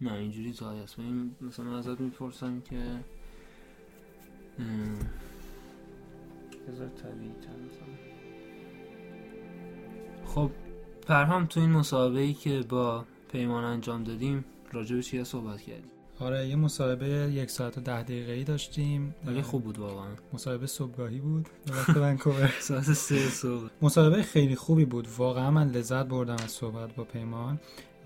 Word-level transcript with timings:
نه 0.00 0.12
اینجوری 0.12 0.52
زای 0.52 0.78
است 0.80 0.98
این 0.98 1.34
مثلا 1.40 1.78
ازت 1.78 2.00
می‌پرسم 2.00 2.60
که 2.60 2.76
بذار 6.68 6.88
طبیعی 6.88 7.32
خب 10.24 10.50
پرهام 11.06 11.46
تو 11.46 11.60
این 11.60 11.70
مسابقه 11.70 12.20
ای 12.20 12.34
که 12.34 12.62
با 12.68 13.04
پیمان 13.32 13.64
انجام 13.64 14.04
دادیم 14.04 14.44
راجع 14.72 14.96
به 14.96 15.02
چیه 15.02 15.24
صحبت 15.24 15.60
کردیم 15.60 15.95
آره 16.20 16.48
یه 16.48 16.56
مصاحبه 16.56 17.06
یک 17.08 17.50
ساعت 17.50 17.78
و 17.78 17.80
ده 17.80 18.02
دقیقه 18.02 18.32
ای 18.32 18.44
داشتیم. 18.44 19.14
ولی 19.26 19.42
خوب 19.42 19.64
بود 19.64 19.78
واقعا. 19.78 20.08
مصاحبه 20.32 20.66
صبحگاهی 20.66 21.18
بود. 21.18 21.48
وقت 21.70 21.96
ونکوور. 21.96 22.54
ساعت 22.60 22.92
سه 22.92 23.28
صبح. 23.28 23.68
مصاحبه 23.82 24.22
خیلی 24.22 24.54
خوبی 24.54 24.84
بود. 24.84 25.08
واقعا 25.18 25.50
من 25.50 25.68
لذت 25.68 26.06
بردم 26.06 26.36
از 26.44 26.50
صحبت 26.50 26.94
با 26.94 27.04
پیمان. 27.04 27.60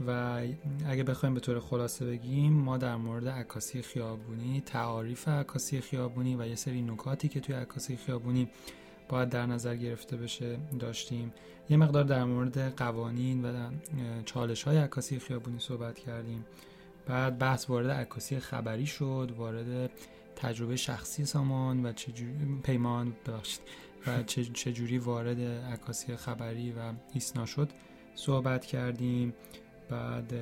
و 0.06 0.40
اگه 0.86 1.02
بخوایم 1.02 1.34
به 1.34 1.40
طور 1.40 1.60
خلاصه 1.60 2.06
بگیم 2.06 2.52
ما 2.52 2.78
در 2.78 2.96
مورد 2.96 3.28
عکاسی 3.28 3.82
خیابونی 3.82 4.62
تعاریف 4.66 5.28
عکاسی 5.28 5.80
خیابونی 5.80 6.36
و 6.36 6.46
یه 6.46 6.54
سری 6.54 6.82
نکاتی 6.82 7.28
که 7.28 7.40
توی 7.40 7.54
عکاسی 7.54 7.96
خیابونی 7.96 8.48
باید 9.08 9.28
در 9.28 9.46
نظر 9.46 9.76
گرفته 9.76 10.16
بشه 10.16 10.58
داشتیم. 10.78 11.32
یه 11.70 11.76
مقدار 11.76 12.04
در 12.04 12.24
مورد 12.24 12.76
قوانین 12.76 13.44
و 13.44 13.70
چالش 14.24 14.62
های 14.62 14.76
عکاسی 14.76 15.18
خیابونی 15.18 15.58
صحبت 15.58 15.98
کردیم. 15.98 16.44
بعد 17.06 17.38
بحث 17.38 17.70
وارد 17.70 17.90
عکاسی 17.90 18.38
خبری 18.38 18.86
شد 18.86 19.34
وارد 19.36 19.90
تجربه 20.36 20.76
شخصی 20.76 21.24
سامان 21.24 21.86
و 21.86 21.92
چجوری 21.92 22.32
پیمان 22.62 23.12
ببخشید. 23.26 23.60
و 24.06 24.22
چجوری 24.22 24.98
وارد 24.98 25.40
عکاسی 25.72 26.16
خبری 26.16 26.72
و 26.72 26.92
ایسنا 27.14 27.46
شد. 27.46 27.70
صحبت 28.14 28.66
کردیم. 28.66 29.34
بعد 29.90 30.34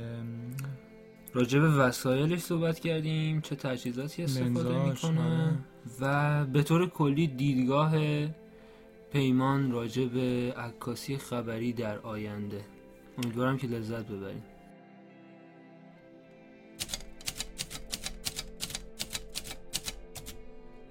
راجع 1.35 1.59
به 1.59 1.69
وسایلش 1.69 2.41
صحبت 2.41 2.80
کردیم. 2.80 3.41
چه 3.41 3.57
تجهیزاتی 3.57 4.23
استفاده 4.23 4.85
می‌کنه. 4.85 5.21
آره. 5.21 5.59
و 6.01 6.45
به 6.45 6.63
طور 6.63 6.91
کلی 6.91 7.27
دیدگاه 7.27 7.95
پیمان 9.13 9.73
راجع 9.73 10.04
به 10.04 10.54
عکاسی 10.57 11.16
خبری 11.19 11.73
در 11.73 11.99
آینده. 11.99 12.65
امیدوارم 13.19 13.59
که 13.59 13.66
لذت 13.66 14.07
ببریم 14.07 14.43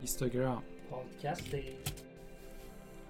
اینستاگرام. 0.08 0.64
پادکستی 0.90 1.64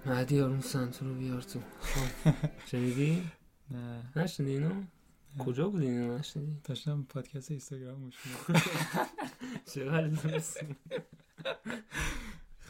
مهدی 0.06 0.40
آروم 0.40 0.60
سنتو 0.60 1.04
رو 1.08 1.14
بیار 1.14 1.42
تو. 1.42 1.60
خب 1.80 2.34
شنیدی؟ 2.70 3.30
نه. 3.70 4.02
نشنیدی 4.16 4.52
اینو؟ 4.52 4.70
کجا 5.38 5.68
بودی 5.68 5.86
اینو؟ 5.86 6.18
نشنیدی؟ 6.18 6.56
داشتم 6.64 7.06
پادکست 7.08 7.50
اینستاگرام 7.50 8.00
گوش 8.00 8.14
چقدر 9.74 10.10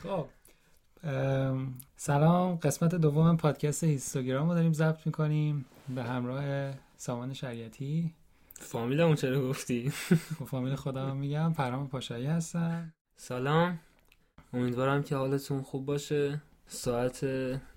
خب. 0.03 0.27
سلام. 1.97 2.57
قسمت 2.57 2.95
دوم 2.95 3.37
پادکست 3.37 3.85
هیستوگرام 3.85 4.49
رو 4.49 4.55
داریم 4.55 4.73
ضبط 4.73 5.07
می‌کنیم 5.07 5.67
به 5.95 6.03
همراه 6.03 6.73
سامان 6.97 7.35
شریعتی. 7.35 8.15
فامیلمون 8.55 9.15
چرا 9.15 9.49
گفتی؟ 9.49 9.91
خب، 9.91 10.45
فامیل 10.45 10.75
خودم 10.75 11.17
میگم. 11.17 11.53
پرام 11.53 11.89
پاشایی 11.89 12.27
هستم. 12.27 12.93
سلام. 13.17 13.79
امیدوارم 14.53 15.03
که 15.03 15.17
حالتون 15.17 15.63
خوب 15.63 15.87
باشه 15.87 16.41
ساعت 16.67 17.21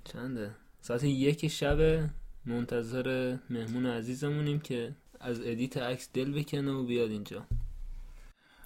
چنده؟ 0.04 0.56
ساعت 0.82 1.04
یک 1.04 1.48
شب 1.48 2.10
منتظر 2.46 3.38
مهمون 3.50 3.86
عزیزمونیم 3.86 4.60
که 4.60 4.96
از 5.20 5.42
ادیت 5.42 5.78
عکس 5.78 6.10
دل 6.14 6.32
بکنه 6.32 6.72
و 6.72 6.84
بیاد 6.84 7.12
اینجا 7.12 7.46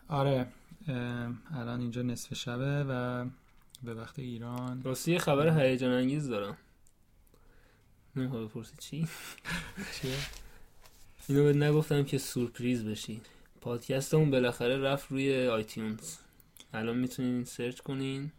آره 0.08 0.47
الان 1.53 1.80
اینجا 1.80 2.02
نصف 2.02 2.34
شبه 2.34 2.84
و 2.84 3.25
به 3.84 3.94
وقت 3.94 4.19
ایران 4.19 4.84
راستی 4.84 5.12
یه 5.12 5.19
خبر 5.19 5.59
هیجان 5.62 5.91
انگیز 5.91 6.29
دارم 6.29 6.58
نمی‌خوای 8.16 8.46
بپرسی 8.46 8.74
چی؟ 8.79 9.08
چیه؟ 10.02 10.16
اینو 11.28 11.44
بهت 11.44 11.56
نگفتم 11.56 12.03
که 12.03 12.18
سورپریز 12.18 12.85
بشی 12.85 13.22
پادکستمون 13.62 14.31
بالاخره 14.31 14.78
رفت 14.78 15.12
روی 15.12 15.47
آیتیونز 15.47 16.18
الان 16.75 16.97
می‌تونین 16.97 17.44
سرچ 17.44 17.80
کنین. 17.80 18.31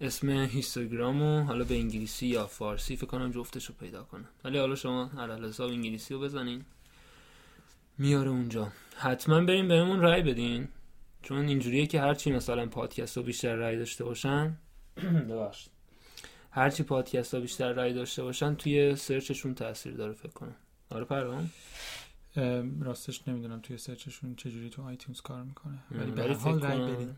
اسم 0.00 0.30
هیستوگرامو 0.30 1.42
حالا 1.42 1.64
به 1.64 1.74
انگلیسی 1.74 2.26
یا 2.26 2.46
فارسی 2.46 2.96
فکر 2.96 3.06
کنم 3.06 3.30
جفتش 3.30 3.66
رو 3.66 3.74
پیدا 3.80 4.02
کنم. 4.02 4.28
ولی 4.44 4.58
حالا 4.58 4.74
شما 4.74 5.10
علی‌الحساب 5.18 5.70
انگلیسی 5.70 6.14
رو 6.14 6.20
بزنین. 6.20 6.64
میاره 7.98 8.30
اونجا. 8.30 8.72
حتما 8.96 9.40
بریم 9.40 9.68
بهمون 9.68 10.00
رای 10.00 10.22
بدین. 10.22 10.68
چون 11.22 11.48
اینجوریه 11.48 11.86
که 11.86 12.00
هرچی 12.00 12.32
مثلا 12.32 12.66
پادکست 12.66 13.16
رو 13.16 13.22
بیشتر 13.22 13.54
رای 13.54 13.78
داشته 13.78 14.04
باشن. 14.04 14.56
ببخشید. 15.30 15.72
هرچی 16.50 16.82
پادکست 16.82 17.34
ها 17.34 17.40
بیشتر 17.40 17.72
رای 17.72 17.92
داشته 17.92 18.22
باشن 18.22 18.54
توی 18.54 18.96
سرچشون 18.96 19.54
تاثیر 19.54 19.92
داره 19.94 20.12
فکر 20.12 20.32
کنم. 20.32 20.56
آره 20.90 21.04
پرام 21.04 21.50
راستش 22.80 23.28
نمی‌دونم 23.28 23.60
توی 23.60 23.78
سرچشون 23.78 24.34
چجوری 24.34 24.70
تو 24.70 24.82
آیتیونز 24.82 25.20
کار 25.20 25.42
می‌کنه. 25.42 25.78
ولی 25.90 26.10
به 26.10 26.22
هر 26.22 26.34
حال 26.34 26.60
رای 26.60 26.94
بدین. 26.94 27.10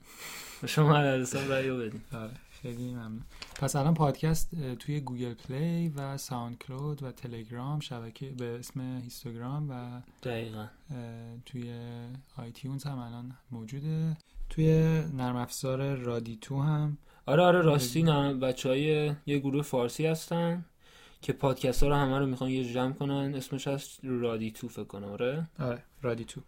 شما 0.66 0.94
هر 0.94 1.20
حساب 1.20 1.52
رای 1.52 1.70
بدین. 1.70 2.00
آره 2.12 2.32
خیلی 2.62 2.94
ممنون. 2.94 3.22
پس 3.60 3.76
الان 3.76 3.94
پادکست 3.94 4.74
توی 4.74 5.00
گوگل 5.00 5.34
پلی 5.34 5.88
و 5.88 6.16
ساوند 6.16 6.58
کلود 6.58 7.02
و 7.02 7.12
تلگرام 7.12 7.80
شبکه 7.80 8.30
به 8.30 8.58
اسم 8.58 8.80
هیستوگرام 8.80 9.70
و 9.70 10.02
دقیقا. 10.22 10.66
توی 11.46 11.74
آیتیونز 12.36 12.84
هم 12.84 12.98
الان 12.98 13.36
موجوده. 13.50 14.16
توی 14.50 14.66
نرم 15.14 15.36
افزار 15.36 15.94
رادیتو 15.94 16.62
هم. 16.62 16.98
آره 17.26 17.42
آره 17.42 17.60
راستی 17.60 18.02
نه 18.02 18.34
بچه 18.34 18.68
های 18.68 19.14
یه 19.26 19.38
گروه 19.38 19.62
فارسی 19.62 20.06
هستن. 20.06 20.64
که 21.22 21.32
پادکست 21.32 21.82
ها 21.82 21.88
رو 21.88 21.94
همه 21.94 22.18
رو 22.18 22.26
می‌خوان 22.26 22.50
یه 22.50 22.72
جمع 22.72 22.92
کنن 22.92 23.34
اسمش 23.34 23.68
هست 23.68 24.00
رادیتو 24.02 24.68
فکر 24.68 24.84
کنم 24.84 25.08
آره؟ 25.08 25.46
آره 25.58 25.82
رادیتو 26.02 26.40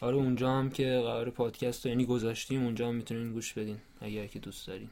آره 0.00 0.16
اونجا 0.16 0.50
هم 0.52 0.70
که 0.70 1.02
قرار 1.04 1.30
پادکست 1.30 1.86
رو 1.86 1.90
یعنی 1.90 2.06
گذاشتیم 2.06 2.64
اونجا 2.64 2.88
هم 2.88 2.94
می‌تونین 2.94 3.32
گوش 3.32 3.52
بدین 3.52 3.76
اگر 4.00 4.26
که 4.26 4.38
دوست 4.38 4.66
دارین. 4.66 4.88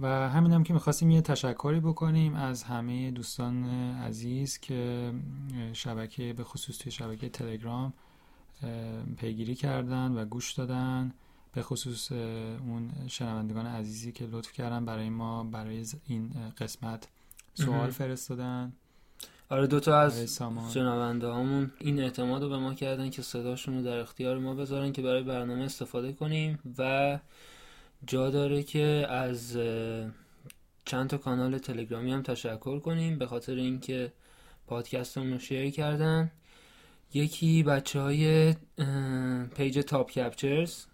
و 0.00 0.28
همین 0.28 0.52
هم 0.52 0.62
که 0.62 0.72
می‌خواستیم 0.72 1.10
یه 1.10 1.20
تشکری 1.20 1.80
بکنیم 1.80 2.34
از 2.34 2.62
همه 2.62 3.10
دوستان 3.10 3.64
عزیز 3.94 4.58
که 4.58 5.12
شبکه 5.72 6.32
به 6.32 6.44
خصوص 6.44 6.78
توی 6.78 6.92
شبکه 6.92 7.28
تلگرام 7.28 7.92
پیگیری 9.16 9.54
کردن 9.54 10.12
و 10.12 10.24
گوش 10.24 10.52
دادن. 10.52 11.14
به 11.52 11.62
خصوص 11.62 12.12
اون 12.12 12.90
شنوندگان 13.06 13.66
عزیزی 13.66 14.12
که 14.12 14.26
لطف 14.26 14.52
کردن 14.52 14.84
برای 14.84 15.10
ما 15.10 15.44
برای 15.44 15.86
این 16.06 16.30
قسمت 16.58 17.08
سوال 17.56 17.90
فرستادن. 17.90 18.72
آره 19.48 19.66
دوتا 19.66 20.00
از 20.00 20.40
شنونده 20.74 21.26
هامون 21.26 21.72
این 21.78 22.00
اعتماد 22.00 22.42
رو 22.42 22.48
به 22.48 22.58
ما 22.58 22.74
کردن 22.74 23.10
که 23.10 23.22
صداشون 23.22 23.76
رو 23.76 23.82
در 23.82 23.98
اختیار 23.98 24.38
ما 24.38 24.54
بذارن 24.54 24.92
که 24.92 25.02
برای 25.02 25.22
برنامه 25.22 25.64
استفاده 25.64 26.12
کنیم 26.12 26.58
و 26.78 27.18
جا 28.06 28.30
داره 28.30 28.62
که 28.62 29.06
از 29.08 29.58
چند 30.84 31.10
تا 31.10 31.18
کانال 31.18 31.58
تلگرامی 31.58 32.12
هم 32.12 32.22
تشکر 32.22 32.78
کنیم 32.78 33.18
به 33.18 33.26
خاطر 33.26 33.54
اینکه 33.54 34.12
پادکستمون 34.66 35.32
رو 35.32 35.38
share 35.38 35.70
کردن. 35.70 36.30
یکی 37.14 37.62
بچه 37.62 38.00
های 38.00 38.54
پیج 39.56 39.78
Top 39.78 40.10
Captures 40.10 40.84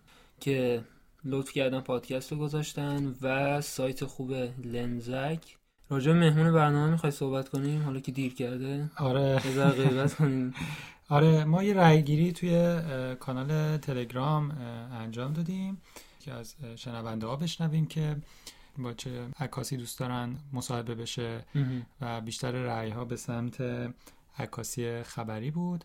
که 0.40 0.84
لطف 1.24 1.52
کردن 1.52 1.80
پادکست 1.80 2.32
رو 2.32 2.38
گذاشتن 2.38 3.14
و 3.22 3.60
سایت 3.60 4.04
خوب 4.04 4.32
لنزک. 4.64 5.56
راجع 5.90 6.12
مهمون 6.12 6.52
برنامه 6.52 6.90
می‌خوای 6.92 7.12
صحبت 7.12 7.48
کنیم؟ 7.48 7.82
حالا 7.82 8.00
که 8.00 8.12
دیر 8.12 8.34
کرده. 8.34 8.90
آره. 8.96 9.38
غیبت 9.38 10.14
کنیم. 10.14 10.54
آره 11.08 11.44
ما 11.44 11.62
یه 11.62 11.72
رای 11.72 12.02
گیری 12.02 12.32
توی 12.32 12.80
کانال 13.20 13.76
تلگرام 13.76 14.50
انجام 14.92 15.32
دادیم 15.32 15.80
که 16.20 16.32
از 16.32 16.54
شنونده 16.76 17.26
ها 17.26 17.36
بشنویم 17.36 17.86
که 17.86 18.16
با 18.78 18.92
چه 18.92 19.28
عکاسی 19.40 19.76
دوست 19.76 19.98
دارن 19.98 20.36
مصاحبه 20.52 20.94
بشه 20.94 21.44
و 22.00 22.20
بیشتر 22.20 22.50
رأی 22.50 22.90
ها 22.90 23.04
به 23.04 23.16
سمت 23.16 23.62
عکاسی 24.38 25.02
خبری 25.02 25.50
بود. 25.50 25.84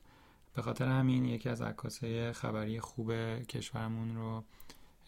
به 0.55 0.61
خاطر 0.61 0.85
همین 0.85 1.25
یکی 1.25 1.49
از 1.49 1.61
عکاسی 1.61 2.31
خبری 2.31 2.79
خوب 2.79 3.11
کشورمون 3.43 4.15
رو 4.15 4.43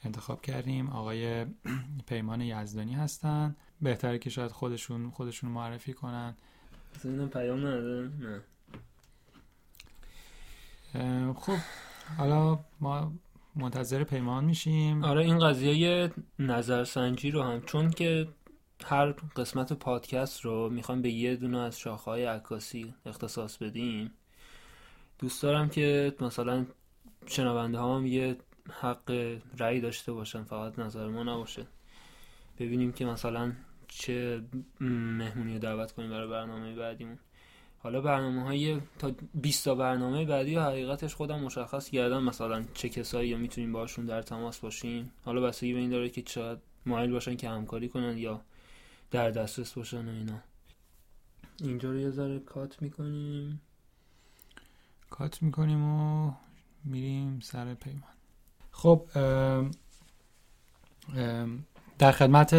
انتخاب 0.04 0.42
کردیم. 0.42 0.90
آقای 0.90 1.46
پیمان 2.10 2.42
یزدانی 2.42 2.94
هستن. 2.94 3.56
بهتره 3.82 4.20
که 4.20 4.30
شاید 4.30 4.52
خودشون 4.52 5.10
خودشون 5.10 5.50
معرفی 5.50 5.94
کنن. 5.94 6.36
پیام 7.34 7.68
نه. 7.68 8.42
خب 11.34 11.58
حالا 12.18 12.60
ما 12.80 13.14
منتظر 13.56 14.04
پیمان 14.04 14.46
میشیم. 14.46 15.04
آره 15.04 15.26
این 15.26 15.40
قضیه 15.40 16.12
نظرسنجی 16.40 17.32
رو 17.32 17.44
هم 17.44 17.62
چون 17.62 17.90
که 17.90 18.28
هر 18.86 19.12
قسمت 19.12 19.74
پادکست 19.74 20.42
رو 20.42 20.70
می‌خوام 20.70 21.02
به 21.02 21.12
یه 21.12 21.36
دونه 21.36 21.60
از 21.60 21.80
شاخهای 21.80 22.26
عکاسی 22.26 22.94
اختصاص 23.06 23.58
بدیم. 23.58 24.12
دوست 25.20 25.44
دارم 25.44 25.70
که 25.70 26.16
مثلا 26.22 26.66
شنونده 27.26 27.80
هم 27.80 28.06
یه 28.06 28.38
حق 28.70 29.38
رأی 29.58 29.82
داشته 29.82 30.12
باشن 30.14 30.44
فقط 30.44 30.80
نظر 30.80 31.08
ما 31.08 31.24
نباشه. 31.24 31.66
ببینیم 32.60 32.92
که 32.92 33.06
مثلا 33.06 33.54
چه 33.90 34.42
مهمونی 34.80 35.54
رو 35.54 35.60
دعوت 35.60 35.92
کنیم 35.92 36.10
برای 36.10 36.28
برنامه 36.28 36.76
بعدیمون. 36.76 37.20
حالا 37.80 38.02
برنامه 38.02 38.44
های 38.44 38.82
تا 39.00 39.12
20 39.34 39.66
تا 39.66 39.76
برنامه 39.76 40.26
بعدی 40.26 40.56
و 40.56 40.62
حقیقتش 40.62 41.16
خودم 41.16 41.40
مشخص 41.40 41.90
کردم. 41.90 42.24
مثلا 42.24 42.64
چه 42.74 42.90
کسایی 42.90 43.36
می‌تونیم 43.36 43.72
باشون 43.72 44.06
در 44.06 44.22
تماس 44.22 44.60
باشیم. 44.60 45.12
حالا 45.26 45.42
بستگی 45.42 45.74
به 45.74 45.80
این 45.80 45.90
داره 45.90 46.10
که 46.10 46.22
چقدر 46.22 46.60
مایل 46.86 47.12
باشن 47.12 47.36
که 47.36 47.50
همکاری 47.50 47.90
کنن 47.90 48.18
یا 48.18 48.42
در 49.12 49.32
دسترس 49.32 49.74
باشن 49.74 50.08
و 50.08 50.12
اینا. 50.12 50.40
اینجا 51.60 51.92
رو 51.92 52.00
یه 52.00 52.10
ذره 52.10 52.40
کات 52.40 52.82
می‌کنیم. 52.82 53.62
کات 55.10 55.44
می‌کنیم 55.44 55.84
و 55.84 56.32
میریم 56.86 57.40
سر 57.40 57.74
پیمان. 57.74 58.04
خب 58.72 59.08
در 62.00 62.12
خدمت 62.12 62.54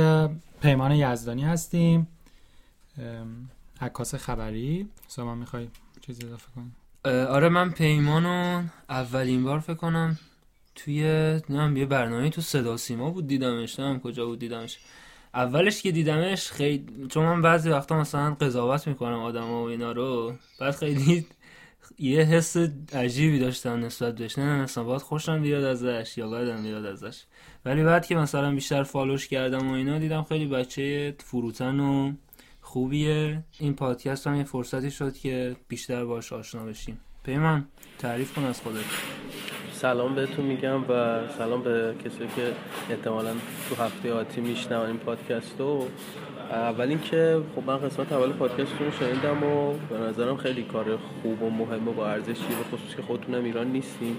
پیمان 0.61 0.93
یزدانی 0.93 1.43
هستیم. 1.43 2.09
عکاس 3.81 4.15
خبری. 4.15 4.89
سامان 5.09 5.39
می‌خوای 5.39 5.69
چیزی 6.07 6.27
اضافه 6.27 6.47
کنی؟ 6.57 6.71
آره 7.15 7.49
من 7.49 7.71
پیمانو 7.71 8.62
اولین 8.89 9.45
بار 9.45 9.59
فکر 9.59 9.75
کنم 9.75 10.19
توی 10.75 11.03
نمی‌دونم 11.03 11.77
یه 11.77 11.87
برنامه 11.87 12.31
تو 12.31 12.41
صدا 12.41 12.77
سیما 12.77 13.11
بود 13.11 13.27
دیدمش. 13.27 13.81
نمی‌دونم 13.81 14.01
کجا 14.01 14.27
بود 14.27 14.39
دیدمش. 14.39 14.79
اولش 15.35 15.83
که 15.83 15.93
دیدمش 15.93 16.51
خیلی 16.51 17.07
چون 17.09 17.25
من 17.25 17.43
بعضی 17.43 17.71
وقتا 17.71 18.01
مثلا 18.01 18.35
قضاوت 18.35 18.89
می‌کنم 18.89 19.19
آدم 19.19 19.51
و 19.51 19.62
اینا 19.62 19.93
رو 19.93 20.35
بعد 20.61 20.75
خیلی 20.75 21.27
یه 21.98 22.22
حس 22.22 22.56
عجیبی 22.92 23.38
داشتم 23.38 23.84
نسبت 23.84 24.14
بهش. 24.14 24.38
نه 24.38 24.62
مثلا 24.62 24.84
باید 24.84 25.02
خوشم 25.02 25.42
بیاد 25.42 25.64
ازش 25.64 26.19
یا 26.19 26.31
بدم 26.31 26.62
بیاد 26.62 26.84
ازش. 26.84 27.25
ولی 27.64 27.82
بعد 27.84 28.06
که 28.06 28.16
مثلا 28.16 28.54
بیشتر 28.54 28.82
فالوش 28.82 29.28
کردم 29.28 29.70
و 29.70 29.72
اینا 29.72 29.98
دیدم 29.98 30.22
خیلی 30.22 30.46
بچه 30.46 31.14
فروتن 31.19 31.81
و 31.81 32.12
خوبیه. 32.60 33.44
این 33.58 33.75
پادکست 33.75 34.26
هم 34.26 34.34
یه 34.34 34.44
فرصتی 34.44 34.90
شد 34.90 35.16
که 35.16 35.56
بیشتر 35.69 36.04
باش 36.04 36.32
آشنا 36.32 36.64
بشیم. 36.64 37.00
پیمان 37.25 37.69
تعریف 37.98 38.34
کن 38.34 38.44
از 38.44 38.60
خودت. 38.60 38.84
سلام 39.72 40.14
بهتون 40.14 40.44
میگم 40.44 40.84
و 40.90 41.20
سلام 41.38 41.62
به 41.62 41.94
کسی 42.04 42.19
که 42.37 42.52
احتمالا 42.90 43.34
تو 43.69 43.75
هفته 43.82 44.12
آتی 44.12 44.40
میشنون 44.40 44.87
این 44.87 44.98
پادکست 44.98 45.54
رو. 45.58 45.88
اول 46.50 46.88
اینکه 46.88 47.43
خب 47.56 47.62
من 47.67 47.76
قسمت 47.79 48.12
اول 48.12 48.32
پادکستتون 48.32 48.87
رو 48.87 48.93
شنیدم 48.93 49.43
و 49.43 49.73
به 49.91 49.99
نظرم 49.99 50.37
خیلی 50.37 50.62
کار 50.62 50.97
خوب 50.97 51.43
و 51.43 51.50
مهم 51.50 51.88
و 51.88 51.93
با 51.93 52.08
ارزشی 52.08 52.49
به 52.49 52.76
خصوص 52.76 52.97
که 52.97 53.02
خودتونم 53.02 53.44
ایران 53.44 53.67
نیستیم 53.67 54.17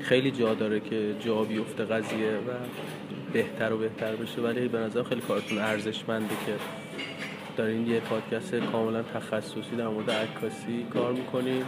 خیلی 0.00 0.30
جا 0.30 0.54
داره 0.54 0.80
که 0.80 1.14
جا 1.20 1.42
بیفته 1.42 1.84
قضیه 1.84 2.30
و 2.30 2.50
بهتر 3.32 3.72
و 3.72 3.78
بهتر 3.78 4.16
بشه 4.16 4.40
ولی 4.40 4.68
به 4.68 4.78
نظر 4.78 5.02
خیلی 5.02 5.20
کارتون 5.20 5.58
ارزشمنده 5.58 6.34
که 6.46 6.52
دارین 7.56 7.86
یه 7.86 8.00
پادکست 8.00 8.54
کاملا 8.54 9.02
تخصصی 9.02 9.76
در 9.78 9.88
مورد 9.88 10.10
عکاسی 10.10 10.86
کار 10.94 11.12
می‌کنین 11.12 11.62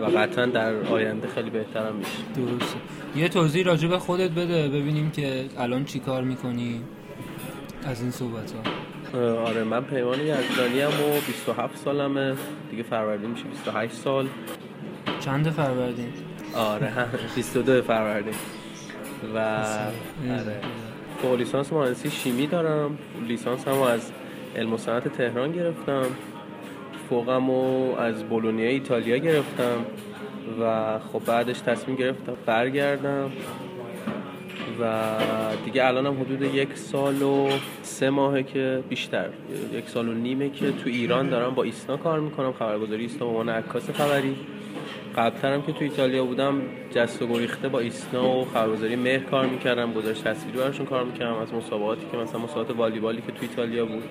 و 0.00 0.04
قطعا 0.04 0.46
در 0.46 0.74
آینده 0.74 1.28
خیلی 1.28 1.50
بهترم 1.50 1.96
میشه. 1.96 2.18
درسته. 2.36 2.76
یه 3.16 3.28
توضیح 3.28 3.64
راجع 3.64 3.88
به 3.88 3.98
خودت 3.98 4.30
بده 4.30 4.68
ببینیم 4.68 5.10
که 5.10 5.44
الان 5.58 5.84
چی 5.84 5.98
کار 5.98 6.22
می‌کنی 6.22 6.80
از 7.84 8.02
این 8.02 8.10
صحبت 8.10 8.52
ها 8.52 8.62
آره 9.14 9.64
من 9.64 9.84
پیمان 9.84 10.20
یزدانی 10.20 10.80
هم 10.80 10.88
و 10.88 11.20
27 11.26 11.76
سالمه. 11.76 12.34
دیگه 12.70 12.82
فروردین 12.82 13.30
میشه 13.30 13.44
28 13.44 13.94
سال. 13.94 14.28
چند 15.20 15.50
فروردین؟ 15.50 16.12
آره 16.54 16.92
22 17.34 17.82
فروردین. 17.82 18.34
و 19.34 19.38
آره. 19.38 20.60
فوق 21.22 21.34
لیسانس 21.38 21.72
مهندسی 21.72 22.10
شیمی 22.10 22.46
دارم. 22.46 22.98
لیسانس 23.28 23.68
هم 23.68 23.82
از 23.82 24.12
علم 24.56 24.72
و 24.72 24.76
صنعت 24.76 25.08
تهران 25.08 25.52
گرفتم. 25.52 26.06
فوقم 27.10 27.50
و 27.50 27.94
از 27.96 28.24
بولونیا 28.24 28.68
ایتالیا 28.68 29.16
گرفتم. 29.16 29.84
و 30.60 30.98
خب 31.12 31.24
بعدش 31.24 31.60
تصمیم 31.60 31.96
گرفتم 31.96 32.32
برگردم. 32.46 33.30
و 34.80 35.14
دیگه 35.64 35.86
الانم 35.86 36.20
حدود 36.20 36.42
یک 36.42 36.76
سال 36.76 37.22
و 37.22 37.48
سه 37.82 38.10
ماهه 38.10 38.42
که 38.42 38.82
بیشتر 38.88 39.28
یک 39.72 39.88
سال 39.88 40.08
و 40.08 40.12
نیمه 40.12 40.50
که 40.50 40.72
تو 40.72 40.90
ایران 40.90 41.28
دارم 41.28 41.54
با 41.54 41.62
ایسنا 41.62 41.96
کار 41.96 42.20
می‌کنم. 42.20 42.52
خبرگزاری 42.52 43.02
ایسنا 43.02 43.26
به 43.26 43.30
عنوان 43.30 43.48
عکاس 43.48 43.90
خبری. 43.90 44.36
قبلترم 45.16 45.62
که 45.62 45.72
تو 45.72 45.84
ایتالیا 45.84 46.24
بودم 46.24 46.62
جست 46.94 47.22
و 47.22 47.26
گریخته 47.26 47.68
با 47.68 47.78
ایسنا 47.78 48.28
و 48.28 48.44
خبرگزاری 48.44 48.96
مهر 48.96 49.18
کار 49.18 49.46
می‌کردم. 49.46 49.92
گذاشت 49.92 50.24
تصویری 50.24 50.58
براشون 50.58 50.86
کار 50.86 51.04
می‌کردم 51.04 51.34
از 51.38 51.54
مسابقاتی 51.54 52.06
که 52.12 52.16
مثلا 52.16 52.40
مسابقات 52.40 52.76
والیبالی 52.76 53.22
که 53.26 53.32
تو 53.32 53.38
ایتالیا 53.40 53.86
بود. 53.86 54.04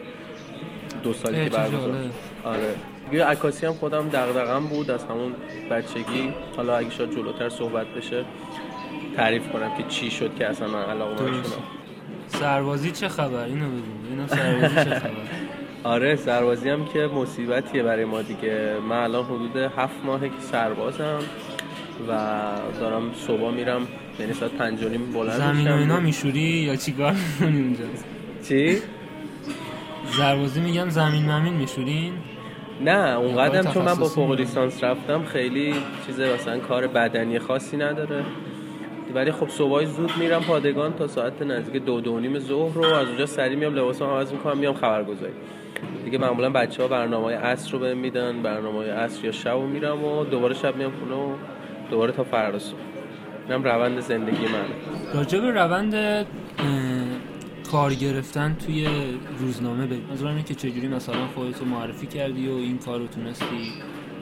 دو 1.03 1.13
سالی 1.13 1.43
که 1.43 1.49
برگزار 1.49 1.95
آره. 2.43 2.75
دیگه 3.11 3.25
عکاسی 3.25 3.65
هم 3.65 3.73
خودم 3.73 4.09
دغدغه‌ام 4.09 4.67
بود 4.67 4.91
از 4.91 5.05
همون 5.05 5.33
بچگی. 5.71 6.33
حالا 6.57 6.77
اگه 6.77 6.89
شاید 6.89 7.11
جلوتر 7.11 7.49
صحبت 7.49 7.87
بشه. 7.87 8.25
تعریف 9.17 9.49
کنم 9.53 9.77
که 9.77 9.83
چی 9.89 10.11
شد 10.11 10.35
که 10.35 10.47
اصلا 10.47 10.67
من 10.67 10.83
علاقه 10.83 11.17
شدم. 11.17 11.63
سربازی 12.27 12.91
چه 12.91 13.07
خبر؟ 13.07 13.43
اینو 13.43 13.65
بگو 13.65 13.81
اینو 14.09 14.27
سربازی 14.27 14.75
چه 14.75 14.99
خبر؟ 14.99 15.11
آره 15.83 16.15
سربازی 16.15 16.69
هم 16.69 16.85
که 16.85 16.99
مصیبتیه 16.99 17.83
برای 17.83 18.05
ما 18.05 18.21
دیگه. 18.21 18.73
من 18.89 19.03
الان 19.03 19.25
حدود 19.25 19.57
هفت 19.57 20.05
ماهه 20.05 20.27
که 20.27 20.41
سربازم 20.51 21.19
و 22.09 22.11
دارم 22.79 23.13
صبح 23.27 23.51
میرم 23.51 23.87
یعنی 24.19 24.33
ساعت 24.33 24.51
پنج 24.51 24.83
و 24.83 24.89
نیم 24.89 25.11
بلند 25.13 25.37
زمین 25.37 25.67
اینا 25.67 25.99
میشوری 25.99 26.39
یا 26.39 26.75
چیکار 26.75 27.13
می‌کنی 27.13 27.61
اونجا؟ 27.61 27.83
چی؟ 28.47 28.77
سربازی 30.17 30.59
میگم 30.61 30.89
زمین 30.89 31.31
ممین 31.31 31.53
میشورین؟ 31.53 32.13
نه 32.85 33.17
اونقدرم 33.17 33.73
چون 33.73 33.85
من 33.85 33.93
با 33.93 34.07
فوق 34.07 34.31
لیسانس 34.31 34.83
رفتم 34.83 35.23
خیلی 35.23 35.75
چیز 36.05 36.19
مثلا 36.19 36.59
کار 36.59 36.87
بدنی 36.87 37.39
خاصی 37.39 37.77
نداره. 37.77 38.23
ولی 39.15 39.31
خب 39.31 39.49
صبحای 39.49 39.85
زود 39.85 40.11
میرم 40.19 40.41
پادگان 40.43 40.93
تا 40.93 41.07
ساعت 41.07 41.41
نزدیک 41.41 41.83
دو 41.83 42.01
دو 42.01 42.19
نیم 42.19 42.39
ظهر 42.39 42.73
رو 42.73 42.85
از 42.85 43.07
اونجا 43.07 43.25
سری 43.25 43.55
میام 43.55 43.75
لباسم 43.75 44.05
عوض 44.05 44.31
می‌کنم 44.31 44.57
میام 44.57 44.73
خبرگزاری. 44.73 45.33
دیگه 46.05 46.17
معمولا 46.17 46.49
بچه 46.49 46.81
ها 46.81 46.87
برنامه 46.87 47.25
های 47.25 47.35
عصر 47.35 47.71
رو 47.71 47.79
بهم 47.79 47.97
میدن 47.97 48.41
برنامه 48.41 48.77
های 48.77 48.89
عصر 48.89 49.25
یا 49.25 49.31
شب 49.31 49.49
رو 49.49 49.67
میرم 49.67 50.03
و 50.03 50.23
دوباره 50.23 50.53
شب 50.53 50.75
میام 50.75 50.91
خونه 50.91 51.15
و 51.15 51.35
دوباره 51.89 52.11
تا 52.11 52.23
فردا 52.23 52.59
صبح. 52.59 52.79
اینم 53.49 53.63
روند 53.63 53.99
زندگی 53.99 54.45
من 54.45 54.65
راجع 55.13 55.39
روند 55.39 56.25
کار 57.71 57.93
گرفتن 57.93 58.55
توی 58.65 58.87
روزنامه 59.39 59.87
به 59.87 59.97
نظر 60.13 60.39
که 60.39 60.55
چجوری 60.55 60.87
مثلا 60.87 61.27
خودتو 61.35 61.65
معرفی 61.65 62.07
کردی 62.07 62.47
و 62.47 62.51
این 62.51 62.77
کار 62.77 62.99
رو 62.99 63.07
تونستی 63.07 63.73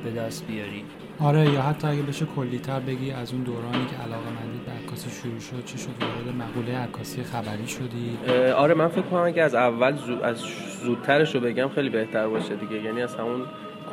به 0.04 0.12
دست 0.12 0.48
بیاری؟ 0.48 0.84
آره 1.19 1.53
یا 1.53 1.62
حتی 1.62 1.88
اگه 1.88 2.01
بشه 2.01 2.25
کلیتر 2.36 2.79
بگی 2.79 3.12
از 3.12 3.34
اون 3.34 3.43
دورانی 3.43 3.86
که 3.86 3.95
علاقه 3.95 4.29
مندی 4.29 4.60
به 4.65 4.72
عکاسی 4.72 5.10
شروع 5.10 5.39
شد 5.39 5.65
چی 5.65 5.77
شد؟ 5.77 5.89
وارد 6.01 6.36
مقوله 6.38 6.77
عکاسی 6.77 7.24
خبری 7.24 7.67
شدی؟ 7.67 8.17
آره 8.51 8.74
من 8.74 8.88
فکر 8.88 9.01
کنم 9.01 9.31
که 9.31 9.43
از 9.43 9.55
اول 9.55 9.95
زود 9.95 10.22
از 10.22 10.38
زودترش 10.84 11.36
رو 11.36 11.41
بگم 11.41 11.69
خیلی 11.69 11.89
بهتر 11.89 12.27
باشه 12.27 12.55
دیگه. 12.55 12.81
یعنی 12.84 13.01
از 13.01 13.15
همون 13.15 13.41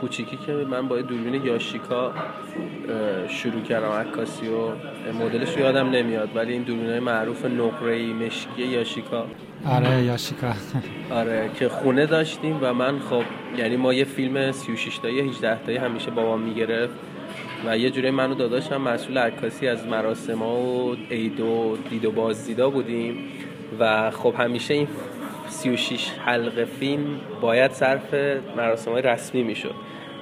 کوچیکی 0.00 0.36
که 0.46 0.52
من 0.52 0.88
با 0.88 1.00
دوربین 1.00 1.34
یاشیکا 1.44 2.12
شروع 3.28 3.62
کردم 3.62 3.88
عکاسی 3.90 4.48
و 4.48 4.68
مدلش 5.24 5.56
یادم 5.56 5.90
نمیاد 5.90 6.36
ولی 6.36 6.52
این 6.52 6.62
دوربینای 6.62 7.00
معروف 7.00 7.44
نقره 7.44 8.12
مشکی 8.12 8.66
یاشیکا. 8.66 9.26
آره 9.66 10.02
یاشیکا. 10.02 10.52
آره 11.10 11.50
که 11.58 11.68
خونه 11.68 12.06
داشتیم 12.06 12.58
و 12.60 12.74
من 12.74 12.98
خب 12.98 13.22
یعنی 13.58 13.76
ما 13.76 13.94
یه 13.94 14.04
فیلم 14.04 14.52
36 14.52 14.98
تایی 14.98 15.20
18 15.20 15.64
تایی 15.64 15.78
همیشه 15.78 16.10
بابام 16.10 16.40
می‌گرفت 16.40 16.94
و 17.66 17.78
یه 17.78 17.90
جوری 17.90 18.10
منو 18.10 18.34
داداشم 18.34 18.80
مسئول 18.80 19.18
عکاسی 19.18 19.68
از 19.68 19.86
مراسم 19.86 20.38
ها 20.38 20.60
و 20.60 20.96
عید 21.10 21.40
و 21.40 21.76
دید 21.90 22.04
و 22.04 22.10
بازدیدا 22.10 22.70
بودیم 22.70 23.16
و 23.78 24.10
خب 24.10 24.34
همیشه 24.38 24.74
این 24.74 24.88
36 25.48 26.10
حلقه 26.24 26.64
فیلم 26.64 27.20
باید 27.40 27.70
صرف 27.70 28.14
مراسم 28.56 28.92
های 28.92 29.02
رسمی 29.02 29.42
می‌شد 29.42 29.74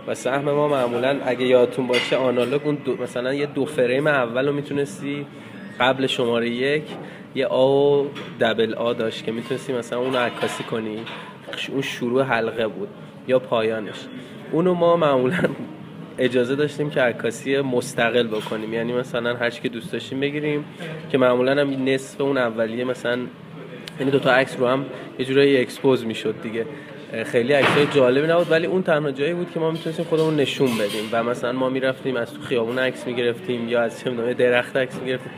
و 0.07 0.15
سهم 0.15 0.45
ما 0.45 0.69
معمولا 0.69 1.21
اگه 1.27 1.47
یادتون 1.47 1.87
باشه 1.87 2.17
آنالوگ 2.17 2.67
اون 2.67 2.75
دو 2.75 3.03
مثلا 3.03 3.35
یه 3.35 3.47
دو 3.47 3.65
فریم 3.65 4.07
اول 4.07 4.47
رو 4.47 4.53
می‌تونستی 4.53 5.27
قبل 5.81 6.07
شماره 6.07 6.51
یک 6.51 6.85
یه 7.35 7.47
آ 7.47 7.69
و 7.69 8.07
دبل 8.41 8.75
آ 8.75 8.93
داشت 8.93 9.25
که 9.25 9.33
می‌تونستی 9.33 9.73
مثلا 9.73 9.99
اون 9.99 10.17
عکاسی 10.17 10.65
کنی. 10.65 10.99
اون 11.73 11.83
شروع 11.83 12.23
حلقه 12.23 12.69
بود 12.69 12.89
یا 13.29 13.39
پایانش. 13.39 13.97
اونو 14.53 14.75
ما 14.75 14.97
معمولا 14.97 15.39
اجازه 16.19 16.57
داشتیم 16.57 16.91
که 16.91 17.01
عکاسی 17.01 17.61
مستقل 17.61 18.27
بکنیم. 18.27 18.75
یعنی 18.75 18.93
مثلا 18.93 19.35
هر 19.35 19.51
که 19.51 19.69
دوست 19.69 19.93
داشتیم 19.93 20.21
بگیریم 20.21 20.65
که 21.11 21.19
معمولا 21.19 21.61
هم 21.61 21.85
نصف 21.85 22.21
اون 22.21 22.39
اولیه 22.39 22.85
مثلا 22.85 23.19
یعنی 24.01 24.13
دو 24.13 24.19
تا 24.19 24.33
عکس 24.33 24.57
رو 24.59 24.67
هم 24.67 24.87
یه 25.19 25.25
جورایی 25.25 25.57
اکسپوز 25.57 26.07
می‌شد 26.07 26.35
دیگه. 26.43 26.67
خیلی 27.25 27.53
عکسای 27.53 27.87
جالبی 27.87 28.27
نبود 28.27 28.51
ولی 28.51 28.67
اون 28.67 28.83
تنها 28.83 29.11
جایی 29.11 29.35
بود 29.35 29.51
که 29.55 29.61
ما 29.61 29.71
می‌تونستیم 29.71 30.05
خودمون 30.05 30.37
نشون 30.37 30.69
بدیم. 30.79 31.09
و 31.13 31.25
مثلا 31.25 31.53
ما 31.53 31.69
می‌رفتیم 31.69 32.17
از 32.17 32.35
تو 32.35 32.43
خیابون 32.43 32.79
عکس 32.79 33.07
می‌گرفتیم 33.07 33.69
یا 33.69 33.83
از 33.83 34.01
چه 34.01 34.35
درخت 34.35 34.77
عکس 34.77 34.99
می‌گرفتیم. 34.99 35.33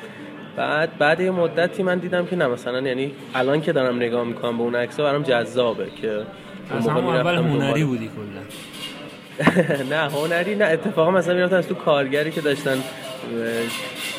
بعد 0.56 0.98
بعد 0.98 1.20
یه 1.20 1.30
مدتی 1.30 1.82
من 1.82 1.98
دیدم 1.98 2.26
که 2.26 2.36
نه 2.36 2.46
مثلا 2.46 2.80
یعنی 2.80 3.12
الان 3.34 3.60
که 3.60 3.72
دارم 3.72 3.96
نگاه 3.96 4.24
می‌کنم 4.24 4.56
به 4.56 4.62
اون 4.62 4.74
عکس‌ها 4.74 5.04
برام 5.04 5.22
جذابه 5.22 5.86
که 6.02 6.22
از 6.70 6.88
اول 6.88 7.36
هنری 7.36 7.84
بودی 7.84 8.10
کلا. 8.16 8.42
نه 9.96 10.10
هنری 10.10 10.54
نه 10.54 10.64
اتفاقا 10.64 11.10
مثلا 11.10 11.34
می‌رفتن 11.34 11.56
از 11.56 11.68
تو 11.68 11.74
کارگری 11.74 12.30
که 12.30 12.40
داشتن 12.40 12.76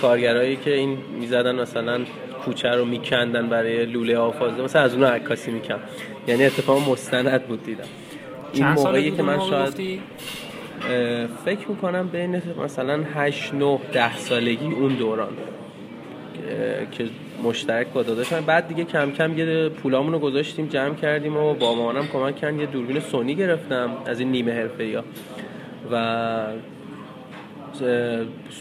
کارگرایی 0.02 0.56
که 0.56 0.74
این 0.74 0.98
می‌زدن 1.20 1.62
مثلا 1.62 2.00
کوچه 2.46 2.70
رو 2.70 2.86
میکندن 2.86 3.50
برای 3.50 3.86
لوله 3.86 4.18
آفازه 4.18 4.62
مثلا 4.62 4.82
از 4.82 4.94
اون 4.94 5.04
عکاسی 5.04 5.52
میکن 5.52 5.80
یعنی 6.28 6.46
اتفاق 6.46 6.90
مستند 6.90 7.44
بود 7.44 7.64
دیدم. 7.64 7.84
این 8.54 8.68
موقعی 8.68 9.12
که 9.12 9.24
من 9.24 9.40
شاید 9.40 10.02
فکر 11.46 11.68
می‌کنم 11.70 12.08
بین 12.08 12.42
مثلا 12.66 13.04
8 13.16 13.54
9 13.54 13.80
10 13.94 14.18
سالگی 14.18 14.66
اون 14.66 14.94
دوران. 14.94 15.34
که 16.92 17.06
مشترک 17.44 17.88
با 17.88 18.04
داداشم 18.04 18.42
بعد 18.42 18.68
دیگه 18.68 18.84
کم 18.84 19.12
کم 19.12 19.38
یه 19.38 19.70
پولامونو 19.70 20.20
گذاشتیم 20.20 20.68
جمع 20.68 20.96
کردیم 20.96 21.38
و 21.38 21.54
با 21.54 21.76
مامانم 21.76 22.08
کمک 22.08 22.36
کردن. 22.36 22.60
یه 22.60 22.66
دوربین 22.66 23.00
سونی 23.00 23.36
گرفتم 23.36 23.90
از 24.06 24.20
این 24.20 24.32
نیمه 24.32 24.52
حرفه‌ای 24.52 24.98
و 25.92 26.46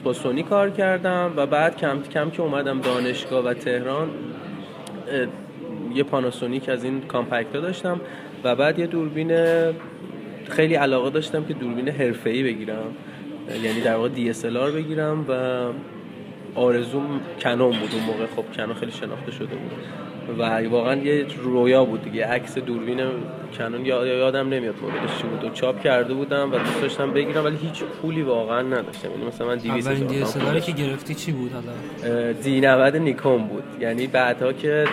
با 0.05 0.13
سونی 0.13 0.43
کار 0.43 0.71
کردم 0.71 1.33
و 1.37 1.47
بعد 1.47 1.77
کم 1.77 2.03
کم 2.03 2.31
که 2.31 2.43
اومدم 2.43 2.81
دانشگاه 2.81 3.45
و 3.45 3.55
تهران 3.55 4.11
یه 5.95 6.03
پاناسونیک 6.03 6.69
از 6.69 6.85
این 6.85 7.01
کامپکت 7.01 7.53
داشتم. 7.53 8.01
و 8.45 8.57
بعد 8.57 8.79
یه 8.79 8.87
دوربین 8.87 9.33
خیلی 10.49 10.75
علاقه 10.75 11.11
داشتم 11.11 11.45
که 11.45 11.55
دوربین 11.55 11.89
حرفه‌ای 11.89 12.43
بگیرم. 12.43 12.95
یعنی 13.65 13.81
در 13.81 13.97
واقع 13.97 14.09
DSLR 14.09 14.73
بگیرم 14.75 15.25
و 15.29 15.33
آرزوم 16.55 17.21
کنون 17.41 17.79
بود 17.79 17.91
اون 17.95 18.05
موقع. 18.05 18.27
خب 18.37 18.45
کنون 18.57 18.75
خیلی 18.75 18.93
شناخته 18.93 19.33
شده 19.33 19.47
بود. 19.47 19.73
و 20.39 20.69
واقعا 20.69 20.95
یه 20.95 21.27
رویا 21.43 21.85
بود 21.85 22.05
دیگه. 22.05 22.27
عکس 22.27 22.59
دوربین 22.59 23.01
کنون 23.59 23.87
یادم 23.87 24.49
نمیاد 24.49 24.75
مدلش 24.75 25.19
چی 25.19 25.27
بود. 25.29 25.45
و 25.45 25.51
چاپ 25.51 25.83
کرده 25.83 26.15
بودم 26.15 26.53
و 26.53 26.59
دوست 26.59 26.83
داشتم 26.83 27.13
بگیرم 27.13 27.45
ولی 27.45 27.57
هیچ 27.57 27.83
پولی 27.83 28.23
واقعا 28.23 28.63
نداشتم. 28.63 29.11
یعنی 29.11 29.25
مثلا 29.25 29.47
من 29.47 29.57
200 29.57 30.37
اولین 30.37 30.61
که 30.61 30.73
گرفتی 30.73 31.15
چی 31.15 31.33
بود 31.33 31.51
حالا؟ 31.53 32.33
دی 32.33 32.61
90 32.61 32.97
نیکون 32.97 33.45
بود. 33.49 33.63
یعنی 33.81 34.07
بعدها 34.07 34.53
که 34.53 34.85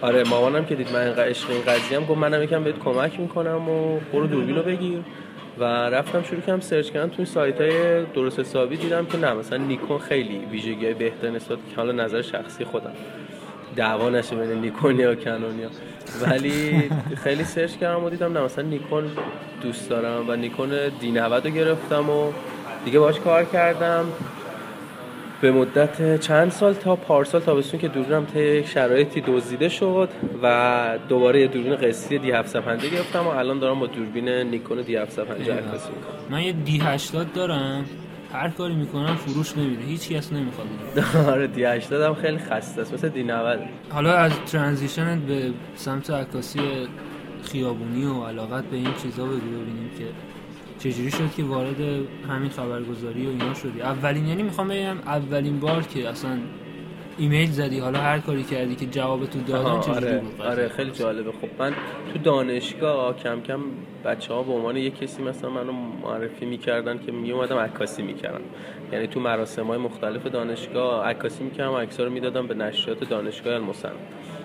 آره 0.00 0.24
مامانم 0.24 0.64
که 0.64 0.74
دید 0.74 0.88
من 0.92 1.00
عشق 1.00 1.50
این 1.50 1.60
قضیه 1.60 2.00
گفت 2.00 2.18
منم 2.18 2.42
یکم 2.42 2.64
بهت 2.64 2.78
کمک 2.78 3.20
می‌کنم 3.20 3.68
و 3.68 3.98
برو 4.12 4.26
دوربینو 4.26 4.62
بگیر. 4.62 4.98
و 5.58 5.64
رفتم 5.64 6.22
شروع 6.22 6.40
کردم 6.40 6.60
سرچ 6.60 6.90
کردم 6.90 7.14
توی 7.16 7.24
سایت 7.24 7.60
های 7.60 8.04
درست 8.04 8.40
حسابی 8.40 8.76
دیدم 8.76 9.06
که 9.06 9.18
نه 9.18 9.34
مثلا 9.34 9.58
نیکون 9.58 9.98
خیلی 9.98 10.38
ویژگی 10.50 10.94
بهتر 10.94 11.30
نسبت 11.30 11.58
که 11.70 11.76
حالا 11.76 11.92
نظر 11.92 12.22
شخصی 12.22 12.64
خودم. 12.64 12.92
دعوا 13.76 14.10
نشه 14.10 14.36
بین 14.36 14.60
نیکون 14.60 14.98
یا 14.98 15.14
کنونیا 15.14 15.68
ولی 16.22 16.90
خیلی 17.16 17.44
سرچ 17.44 17.76
کردم 17.76 18.04
و 18.04 18.10
دیدم 18.10 18.32
نه 18.32 18.40
مثلا 18.40 18.64
نیکون 18.64 19.04
دوست 19.62 19.90
دارم 19.90 20.28
و 20.28 20.36
نیکون 20.36 20.70
دی 21.00 21.10
90 21.10 21.46
رو 21.46 21.52
گرفتم 21.52 22.10
و 22.10 22.32
دیگه 22.84 22.98
باش 22.98 23.20
کار 23.20 23.44
کردم. 23.44 24.06
به 25.44 25.52
مدت 25.52 26.20
چند 26.20 26.50
سال 26.50 26.74
تا 26.74 26.96
پارسال 26.96 27.40
تابستون 27.40 27.80
که 27.80 27.88
دوربینم 27.88 28.24
طی 28.24 28.64
شرایطی 28.64 29.20
دزدیده 29.20 29.68
شد 29.68 30.08
و 30.42 30.98
دوباره 31.08 31.40
یه 31.40 31.46
دوربین 31.46 31.76
قسطی 31.76 32.18
دی 32.18 32.30
750 32.30 32.90
گرفتم 32.90 33.26
و 33.26 33.28
الان 33.28 33.58
دارم 33.58 33.80
با 33.80 33.86
دوربین 33.86 34.28
نیکون 34.28 34.82
دی 34.82 34.96
750 34.96 35.58
عکاسی 35.58 35.88
می‌کنم. 35.88 36.14
من 36.30 36.42
یه 36.42 36.52
دی 36.52 36.78
80 36.78 37.32
دارم. 37.32 37.84
هر 38.32 38.48
کاری 38.48 38.74
می‌کنم 38.74 39.16
فروش 39.16 39.56
نمیده. 39.56 39.84
هیچ 39.84 40.08
کس 40.08 40.32
نمی‌خواد 40.32 40.66
آره 41.34 41.46
دی 41.46 41.64
80 41.64 42.02
هم 42.02 42.14
خیلی 42.14 42.38
خسته 42.38 42.80
است. 42.80 42.94
مثل 42.94 43.08
دی 43.08 43.22
90 43.22 43.58
حالا 43.90 44.14
از 44.14 44.32
ترانزیشن 44.52 45.20
به 45.20 45.50
سمت 45.74 46.10
عکاسی 46.10 46.60
خیابونی 47.42 48.04
و 48.04 48.24
علاقت 48.24 48.64
به 48.64 48.76
این 48.76 48.94
چیزا 49.02 49.24
بگو 49.24 49.36
ببینیم 49.36 49.90
که 49.98 50.04
چجوری 50.78 51.10
شد 51.10 51.34
که 51.36 51.44
وارد 51.44 51.80
همین 52.28 52.50
خبرگزاری 52.50 53.26
و 53.26 53.28
اینا 53.28 53.54
شدی؟ 53.54 53.82
اولین 53.82 54.26
یعنی 54.26 54.42
می‌خوام 54.42 54.68
بگم 54.68 54.96
اولین 55.06 55.60
بار 55.60 55.82
که 55.82 56.08
اصلا 56.08 56.38
ایمیل 57.18 57.50
زدی 57.50 57.78
حالا 57.78 57.98
هر 57.98 58.18
کاری 58.18 58.42
کردی 58.42 58.74
که 58.74 58.86
جواب 58.86 59.26
تو 59.26 59.40
دادن 59.40 59.80
چجوری 59.80 59.96
آره، 59.96 60.18
بود 60.18 60.40
آره 60.40 60.68
خیلی 60.68 60.90
جالبه. 60.90 61.32
خب 61.32 61.48
من 61.58 61.72
تو 62.12 62.18
دانشگاه 62.18 63.16
کم 63.16 63.40
کم 63.40 63.60
بچه 64.04 64.34
ها 64.34 64.42
به 64.42 64.52
عنوان 64.52 64.76
یک 64.76 64.98
کسی 64.98 65.22
مثلا 65.22 65.50
منو 65.50 65.72
معرفی 65.72 66.46
می‌کردن 66.46 66.98
که 66.98 67.12
می 67.12 67.32
اومدم 67.32 67.56
عکاسی 67.56 68.02
می‌کردم. 68.02 68.40
یعنی 68.92 69.06
تو 69.06 69.20
مراسم 69.20 69.66
های 69.66 69.78
مختلف 69.78 70.26
دانشگاه 70.26 71.06
عکاسی 71.06 71.44
می‌کردم 71.44 71.72
عکس 71.72 72.00
رو 72.00 72.10
می‌دادم 72.10 72.46
به 72.46 72.54
نشریات 72.54 73.08
دانشگاه 73.08 73.54
المسن 73.54 73.92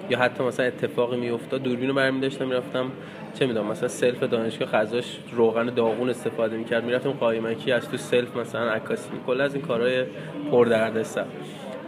یا 0.09 0.19
حتی 0.19 0.43
مثلا 0.43 0.65
اتفاقی 0.65 1.17
میافتاد 1.17 1.63
دوربین 1.63 1.87
رو 1.87 1.93
برمی 1.93 2.19
داشتم 2.19 2.47
می‌رفتم 2.47 2.91
چه 3.33 3.45
می‌دونم 3.45 3.67
مثلا 3.67 3.87
سلف 3.87 4.23
دانشگاه 4.23 4.71
غذاش 4.71 5.17
روغن 5.31 5.65
داغون 5.65 6.09
استفاده 6.09 6.57
می‌کرد 6.57 6.83
می‌رفتم 6.83 7.11
قایمکی 7.11 7.71
از 7.71 7.89
تو 7.89 7.97
سلف 7.97 8.37
مثلا 8.37 8.69
عکاسی 8.69 9.09
کلا 9.27 9.43
از 9.43 9.55
این 9.55 9.63
کارهای 9.63 10.03
پر 10.51 11.03
دردسر 11.03 11.25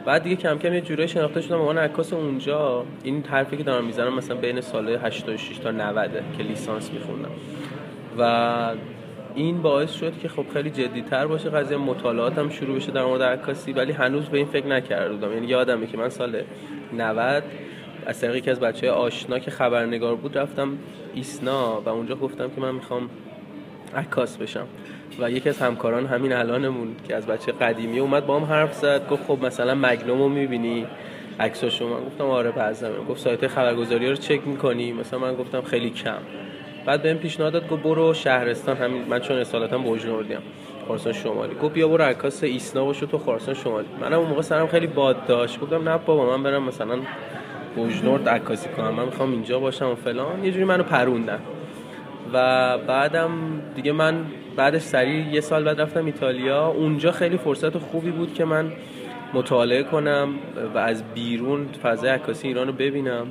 بعد 0.06 0.24
دیگه 0.24 0.36
کم 0.36 0.58
کم 0.58 0.74
یه 0.74 0.82
جورایی 0.82 1.08
شناخته 1.08 1.42
شدم 1.42 1.60
عنوان 1.60 1.78
عکاس 1.78 2.14
اونجا. 2.14 2.86
این 3.04 3.24
حرفی 3.24 3.58
که 3.58 3.64
دارم 3.64 3.86
می‌زنم 3.86 4.16
مثلا 4.16 4.38
بین 4.38 4.62
سال 4.62 4.90
86 4.90 5.58
تا 5.58 5.72
90 5.72 6.12
که 6.38 6.44
لیسانس 6.44 6.92
میخوندم. 6.92 7.32
و 8.18 8.74
این 9.36 9.62
باعث 9.62 9.92
شد 9.92 10.14
که 10.22 10.30
خب 10.30 10.46
خیلی 10.54 10.70
جدیتر 10.70 11.28
باشه 11.28 11.50
قضیه 11.50 11.78
مطالعاتم 11.78 12.50
شروع 12.50 12.76
بشه 12.76 12.92
در 12.92 13.06
مورد 13.06 13.22
عکاسی 13.22 13.74
ولی 13.74 13.92
هنوز 13.92 14.30
به 14.30 14.38
این 14.38 14.48
فکر 14.48 14.68
نکرده 14.68 15.14
بودم 15.14 15.34
یعنی 15.34 15.48
یادمه 15.48 15.88
که 15.88 15.98
من 15.98 16.10
سال 16.10 16.44
90 16.94 17.44
از 18.06 18.22
طریق 18.22 18.36
یکی 18.36 18.52
از 18.52 18.60
بچه 18.60 18.92
آشنا 18.92 19.40
که 19.40 19.52
خبرنگار 19.52 20.16
بود 20.16 20.38
رفتم 20.38 20.78
ایسنا 21.14 21.82
و 21.82 21.90
اونجا 21.90 22.16
گفتم 22.16 22.50
که 22.50 22.62
من 22.62 22.76
می‌خوام 22.76 23.10
عکاس 23.96 24.38
بشم. 24.38 24.68
و 25.20 25.32
یکی 25.32 25.50
از 25.50 25.60
همکاران 25.60 26.06
همین 26.06 26.34
الانمون 26.34 26.96
که 27.08 27.16
از 27.16 27.28
بچه 27.28 27.52
قدیمی 27.52 28.00
اومد 28.00 28.26
با 28.26 28.40
هم 28.40 28.46
حرف 28.46 28.74
زد 28.74 29.08
گفت 29.10 29.24
خب 29.28 29.46
مثلا 29.46 29.76
مگنومو 29.76 30.30
می‌بینی؟ 30.30 30.88
عکساشو 31.40 31.88
من 31.88 32.06
گفتم 32.06 32.24
آره 32.24 32.52
بعضی 32.52 32.86
گفت 33.10 33.22
سایت 33.22 33.48
خبرگزاری 33.48 34.10
رو 34.10 34.16
چک 34.16 34.48
می‌کنی؟ 34.48 34.94
مثلا 34.94 35.20
من 35.20 35.36
گفتم 35.36 35.62
خیلی 35.62 35.90
کم. 35.90 36.18
بعد 36.86 37.02
بهم 37.02 37.18
پیشنهاد 37.18 37.54
داد 37.54 37.68
گفت 37.68 37.84
برو 37.84 38.14
شهرستان 38.14 38.78
همین 38.78 39.04
من 39.10 39.20
چون 39.20 39.38
اصالتا 39.38 39.78
بوجنوردیم 39.78 40.40
خراسان 40.88 41.14
شمالی. 41.14 41.56
گفت 41.56 41.74
بیا 41.74 41.88
برو 41.88 42.04
عکاس 42.04 42.44
ایسنا 42.44 42.86
باشو 42.86 43.06
تو 43.06 43.18
خراسان 43.18 43.54
شمالی. 43.54 43.88
منم 44.02 44.20
اون 44.20 44.30
موقع 44.30 44.42
سرم 44.42 44.68
خیلی 44.68 44.88
باد 44.88 45.26
داشت. 45.26 45.60
گفتم 45.60 45.90
نه 45.90 45.98
بابا 45.98 46.38
من 46.38 46.44
برم 46.44 46.64
مثلا 46.64 47.00
بوجنورد 47.76 48.30
عکاسی 48.30 48.70
کنم. 48.70 48.94
من 48.94 49.06
می‌خوام 49.06 49.32
اینجا 49.32 49.60
باشم 49.60 49.90
و 49.90 49.96
فلان. 49.96 50.46
یه 50.46 50.52
جوری 50.52 50.66
منو 50.66 50.84
پروندن. 50.84 51.40
و 52.34 52.78
بعدم 52.78 53.32
دیگه 53.76 53.92
من 53.92 54.26
بعدش 54.56 54.82
سریع 54.82 55.34
یه 55.34 55.42
سال 55.42 55.64
بعد 55.64 55.82
رفتم 55.82 56.06
ایتالیا. 56.06 56.68
اونجا 56.68 57.12
خیلی 57.12 57.38
فرصت 57.38 57.78
خوبی 57.78 58.12
بود 58.12 58.34
که 58.34 58.46
من 58.46 58.72
مطالعه 59.34 59.84
کنم 59.84 60.30
و 60.76 60.78
از 60.78 61.04
بیرون 61.14 61.68
فضای 61.84 62.10
عکاسی 62.10 62.48
ایران 62.48 62.68
رو 62.68 62.74
ببینم. 62.74 63.28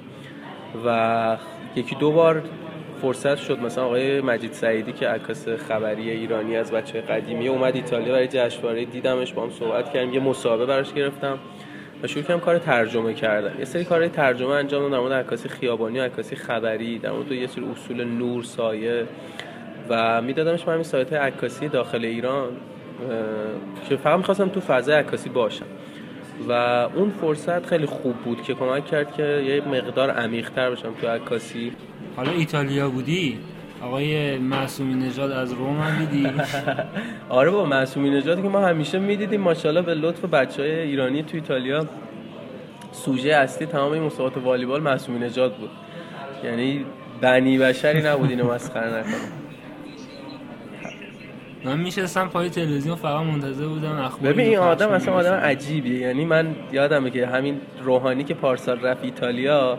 و 0.86 1.36
یکی 1.76 1.94
دو 1.94 2.12
بار 2.12 2.42
فرصت 3.02 3.36
شد. 3.36 3.58
مثلا 3.58 3.84
آقای 3.84 4.20
مجید 4.20 4.52
سعیدی 4.52 4.92
که 4.92 5.08
عکاس 5.08 5.48
خبری 5.48 6.10
ایرانی 6.10 6.56
از 6.56 6.72
بچه 6.72 7.00
قدیمی 7.00 7.48
اومد 7.48 7.76
ایتالیا 7.76 8.12
برای 8.12 8.28
جشنواره. 8.28 8.84
دیدمش 8.84 9.32
با 9.32 9.42
هم 9.42 9.50
صحبت 9.50 9.92
کردیم. 9.92 10.14
یه 10.14 10.20
مسابقه 10.20 10.66
براش 10.66 10.92
گرفتم. 10.92 11.38
و 12.02 12.06
شروع 12.06 12.24
کردم 12.24 12.40
کار 12.40 12.58
ترجمه 12.58 13.14
کردن. 13.14 13.58
یه 13.58 13.64
سری 13.64 13.84
کارهای 13.84 14.08
ترجمه 14.08 14.50
انجام 14.50 14.82
دادم 14.82 14.92
در 14.92 15.00
مورد 15.00 15.12
عکاسی 15.12 15.48
خیابانی 15.48 16.00
و 16.00 16.02
عکاسی 16.02 16.36
خبری 16.36 16.98
در 16.98 17.10
مورد 17.10 17.32
یه 17.32 17.46
سری 17.46 17.64
اصول 17.64 18.04
نور 18.04 18.42
سایه. 18.42 19.06
و 19.88 20.22
میدادمش 20.22 20.66
من 20.66 20.72
همین 20.72 20.84
سایت 20.84 21.12
عکاسی 21.12 21.68
داخل 21.68 22.04
ایران 22.04 22.48
که 23.88 23.96
فقط 23.96 24.16
می‌خواستم 24.16 24.48
تو 24.48 24.60
فضای 24.60 24.94
عکاسی 24.94 25.28
باشم. 25.28 25.66
و 26.48 26.52
اون 26.94 27.10
فرصت 27.20 27.66
خیلی 27.66 27.86
خوب 27.86 28.16
بود 28.16 28.42
که 28.42 28.54
کمک 28.54 28.86
کرد 28.86 29.14
که 29.16 29.22
یه 29.22 29.62
مقدار 29.68 30.10
عمیق‌تر 30.10 30.70
بشم 30.70 30.94
تو 31.00 31.08
عکاسی. 31.08 31.72
حالا 32.16 32.30
ایتالیا 32.30 32.90
بودی؟ 32.90 33.38
آقای 33.82 34.38
معصومی 34.38 34.94
نژاد 34.94 35.30
از 35.30 35.52
روم 35.52 35.80
هم 35.80 36.04
دیدی 36.04 36.30
آره 37.28 37.50
با 37.50 37.64
معصومی 37.64 38.10
نژاد 38.10 38.42
که 38.42 38.48
ما 38.48 38.60
همیشه 38.60 38.98
می‌دیدیم. 38.98 39.40
ماشاءالله 39.40 39.82
به 39.82 39.94
لطف 39.94 40.24
بچه 40.24 40.62
های 40.62 40.80
ایرانی 40.80 41.22
تو 41.22 41.36
ایتالیا 41.36 41.86
سوژه 42.92 43.32
اصلی 43.34 43.66
تمام 43.66 43.92
این 43.92 44.02
مسابقات 44.02 44.44
والیبال 44.44 44.82
معصومی 44.82 45.18
نژاد 45.18 45.56
بود. 45.56 45.70
یعنی 46.44 46.84
بنی 47.20 47.58
بشری 47.58 48.02
نبود 48.02 48.30
اینو 48.30 48.52
مسخره 48.52 48.98
نکنم. 48.98 49.40
من 51.64 51.78
میشستم 51.78 52.28
پای 52.28 52.50
تلویزیون 52.50 52.96
فقط 52.96 53.26
منتظر 53.26 53.66
بودم 53.66 53.92
اخبار 53.92 54.32
ببین 54.32 54.46
این 54.46 54.58
آدم 54.58 54.88
اصلا 54.90 55.14
آدم 55.14 55.34
عجیبیه. 55.34 55.98
یعنی 55.98 56.24
من 56.24 56.54
یادمه 56.72 57.10
که 57.10 57.26
همین 57.26 57.60
روحانی 57.82 58.24
که 58.24 58.34
پارسال 58.34 58.80
رفت 58.80 59.04
ایتالیا 59.04 59.78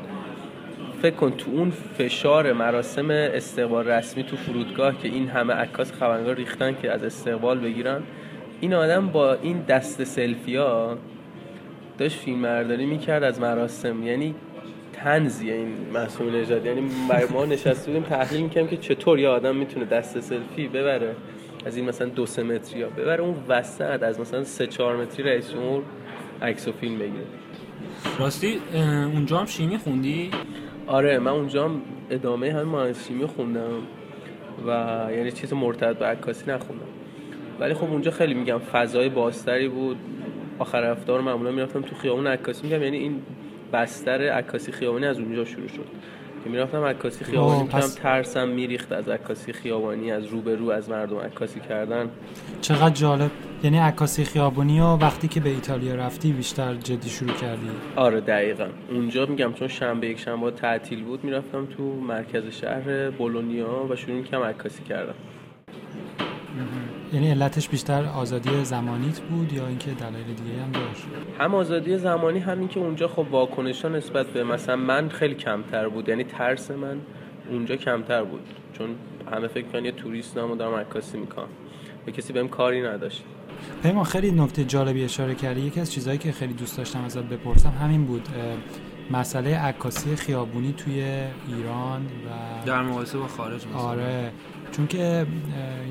فکر 1.02 1.16
کن 1.16 1.32
تو 1.32 1.52
اون 1.52 1.72
فشار 1.72 2.54
مراسم 2.54 3.12
استقبال 3.12 3.88
رسمی 3.88 4.24
تو 4.24 4.38
فرودگاه 4.38 4.98
که 5.02 5.08
این 5.08 5.28
همه 5.28 5.54
عکاس 5.54 5.92
خبرنگار 5.94 6.36
ریختن 6.36 6.76
که 6.82 6.92
از 6.92 7.04
استقبال 7.04 7.60
بگیرن 7.60 8.02
این 8.62 8.74
آدم 8.74 9.08
با 9.08 9.34
این 9.34 9.62
دست 9.62 10.04
سلفی 10.04 10.56
ها 10.56 10.98
داشت 11.98 12.20
فیلم 12.20 12.42
برداری 12.42 12.86
می‌کرد 12.86 13.24
از 13.24 13.40
مراسم. 13.40 14.04
یعنی 14.04 14.36
تنزیه 14.94 15.54
این 15.54 15.76
محسوم 15.94 16.36
نژاد. 16.36 16.66
یعنی 16.66 16.90
ما 17.34 17.46
نشسته 17.46 17.92
بودیم 17.92 18.10
تحلیل 18.10 18.42
می‌کنیم 18.42 18.68
که 18.68 18.78
چطور 18.78 19.20
یه 19.20 19.28
آدم 19.28 19.56
می‌تونه 19.56 19.86
دست 19.86 20.20
سلفی 20.20 20.68
ببره. 20.68 21.16
از 21.66 21.78
این 21.78 21.86
مثلا 21.86 22.08
دو 22.08 22.26
سه 22.26 22.44
متری 22.44 22.82
ها 22.82 22.90
ببره 22.90 23.24
اون 23.24 23.36
وسط 23.48 24.04
از 24.04 24.20
مثلا 24.20 24.44
سه 24.44 24.68
چهار 24.68 24.98
متری 24.98 25.24
رئیس 25.24 25.52
جمهور 25.52 25.84
عکس 26.42 26.68
و 26.68 26.72
فیلم 26.72 27.00
بگیره. 27.00 27.26
راستی 28.20 28.60
اونجا 29.14 29.38
هم 29.38 29.46
شیمی 29.46 29.78
خوندی؟ 29.78 30.32
آره 30.88 31.20
من 31.20 31.32
اونجا 31.32 31.66
هم 31.66 31.82
ادامه 32.10 32.54
همین 32.54 32.64
مهندسی 32.64 33.08
شیمی 33.08 33.26
خوندم 33.26 33.82
و 34.68 34.70
یعنی 35.12 35.32
چیز 35.32 35.54
مرتبط 35.54 35.98
به 35.98 36.06
عکاسی 36.06 36.52
نخوندم. 36.52 36.86
ولی 37.60 37.74
خب 37.74 37.92
اونجا 37.92 38.12
خیلی 38.12 38.34
میگم 38.34 38.60
فضای 38.60 39.10
بازتری 39.10 39.68
بود. 39.70 39.98
آخر 40.60 40.82
رفتار 40.82 41.22
معمولا 41.22 41.52
می‌رفتم 41.52 41.82
تو 41.82 41.96
خیابون 41.96 42.28
عکاسی. 42.28 42.68
میگم 42.68 42.84
یعنی 42.84 42.98
این 42.98 43.22
بستر 43.74 44.30
عکاسی 44.30 44.72
خیابانی 44.72 45.06
از 45.06 45.20
اونجا 45.20 45.46
شروع 45.46 45.68
شد. 45.68 45.86
که 46.44 46.50
می‌رفتم 46.50 46.84
عکاسی 46.84 47.26
خیابانی 47.26 47.70
پس... 47.70 47.94
ترسم 47.94 48.50
میریخت 48.50 48.92
از 48.92 49.10
عکاسی 49.10 49.54
خیابانی 49.54 50.12
از 50.12 50.26
رو 50.26 50.42
به 50.42 50.56
رو 50.56 50.70
از 50.70 50.90
مردم 50.90 51.18
عکاسی 51.18 51.60
کردن. 51.60 52.10
چقدر 52.62 52.90
جالب. 52.90 53.32
یعنی 53.64 53.78
عکاسی 53.78 54.24
خیابانی 54.24 54.80
و 54.80 54.86
وقتی 54.86 55.28
که 55.28 55.40
به 55.40 55.50
ایتالیا 55.50 55.96
رفتی 55.96 56.32
بیشتر 56.32 56.74
جدی 56.74 57.10
شروع 57.10 57.34
کردی؟ 57.34 57.70
آره 57.96 58.22
دقیقا. 58.22 58.68
اونجا 58.90 59.26
میگم 59.26 59.54
چون 59.54 59.68
شنبه 59.68 60.08
یک 60.08 60.20
شنبه 60.20 60.52
تعطیل 60.52 61.04
بود 61.04 61.24
می‌رفتم 61.24 61.66
تو 61.66 61.84
مرکز 61.84 62.44
شهر 62.62 63.10
بولونیا 63.10 63.88
و 63.90 63.96
شروع 63.96 64.22
کم 64.22 64.42
عکاسی 64.42 64.84
کردم 64.84 65.16
یعنی 67.14 67.32
علتش 67.32 67.70
بیشتر 67.70 68.06
آزادی 68.06 68.66
زمانیت 68.66 69.20
بود 69.20 69.54
یا 69.54 69.68
اینکه 69.68 69.92
دلایل 69.92 70.26
دیگه 70.26 70.64
هم 70.64 70.72
داشت؟ 70.72 71.06
هم 71.40 71.56
آزادی 71.56 71.98
زمانی 71.98 72.40
همین 72.40 72.68
که 72.68 72.80
اونجا 72.80 73.08
خب 73.08 73.26
واکنشا 73.32 73.90
نسبت 73.90 74.28
به 74.28 74.44
مثلا 74.44 74.76
من 74.76 75.10
خیلی 75.10 75.36
کمتر 75.36 75.90
بود. 75.90 76.10
یعنی 76.10 76.24
ترس 76.24 76.72
من 76.72 76.98
اونجا 77.50 77.76
کمتر 77.76 78.24
بود. 78.24 78.42
چون 78.74 78.90
همه 79.32 79.48
فکر 79.48 79.68
کنن 79.68 79.86
یه 79.86 79.92
توریست 79.92 80.38
نامو 80.38 80.56
دارم 80.56 80.80
عکاسی 80.80 81.18
می‌کنم. 81.18 81.48
به 82.06 82.12
کسی 82.12 82.34
بهم 82.34 82.48
کاری 82.48 82.82
نداشت. 82.82 83.24
پیمان 83.84 84.04
خیلی 84.04 84.32
نکته 84.32 84.64
جالبی 84.64 85.04
اشاره 85.04 85.36
کردی. 85.36 85.62
یکی 85.62 85.80
از 85.80 85.92
چیزهایی 85.92 86.20
که 86.20 86.32
خیلی 86.32 86.54
دوست 86.54 86.78
داشتم 86.78 87.04
ازت 87.06 87.24
بپرسم 87.24 87.74
همین 87.82 88.06
بود 88.06 88.28
مسئله 89.12 89.58
عکاسی 89.58 90.16
خیابونی 90.16 90.74
توی 90.74 91.04
ایران 91.48 92.06
و 92.06 92.66
در 92.66 92.82
مقایسه 92.82 93.18
با 93.18 93.28
خارج 93.28 93.68
مثلا. 93.68 93.82
آره. 93.82 94.32
چون 94.72 94.88
که 94.88 95.26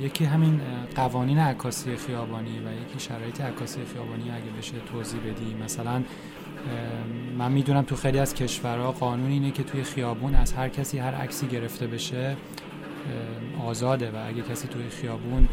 یکی 0.00 0.24
همین 0.24 0.60
قوانین 0.94 1.38
عکاسی 1.38 1.96
خیابانی 1.96 2.58
و 2.58 2.72
یکی 2.82 2.98
شرایط 2.98 3.40
عکاسی 3.40 3.80
خیابانی 3.92 4.30
اگه 4.30 4.50
بشه 4.58 4.72
توضیح 4.92 5.20
بدی. 5.20 5.54
مثلا 5.64 6.02
من 7.38 7.52
می‌دونم 7.52 7.82
تو 7.82 7.96
خیلی 7.96 8.18
از 8.18 8.34
کشورها 8.34 8.92
قانون 8.92 9.30
اینه 9.30 9.50
که 9.50 9.62
توی 9.62 9.82
خیابون 9.82 10.34
از 10.34 10.52
هر 10.52 10.68
کسی 10.68 10.98
هر 10.98 11.14
عکسی 11.14 11.46
گرفته 11.46 11.86
بشه 11.86 12.36
آزاده 13.64 14.10
و 14.10 14.16
اگه 14.28 14.42
کسی 14.42 14.68
توی 14.68 14.88
خیابون 14.88 15.48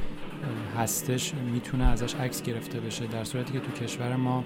هستش 0.78 1.34
می‌تونه 1.34 1.84
ازش 1.84 2.16
عکس 2.16 2.44
گرفته 2.44 2.80
بشه. 2.80 3.08
در 3.08 3.24
صورتی 3.24 3.54
که 3.54 3.60
تو 3.60 3.72
کشور 3.72 4.16
ما 4.16 4.44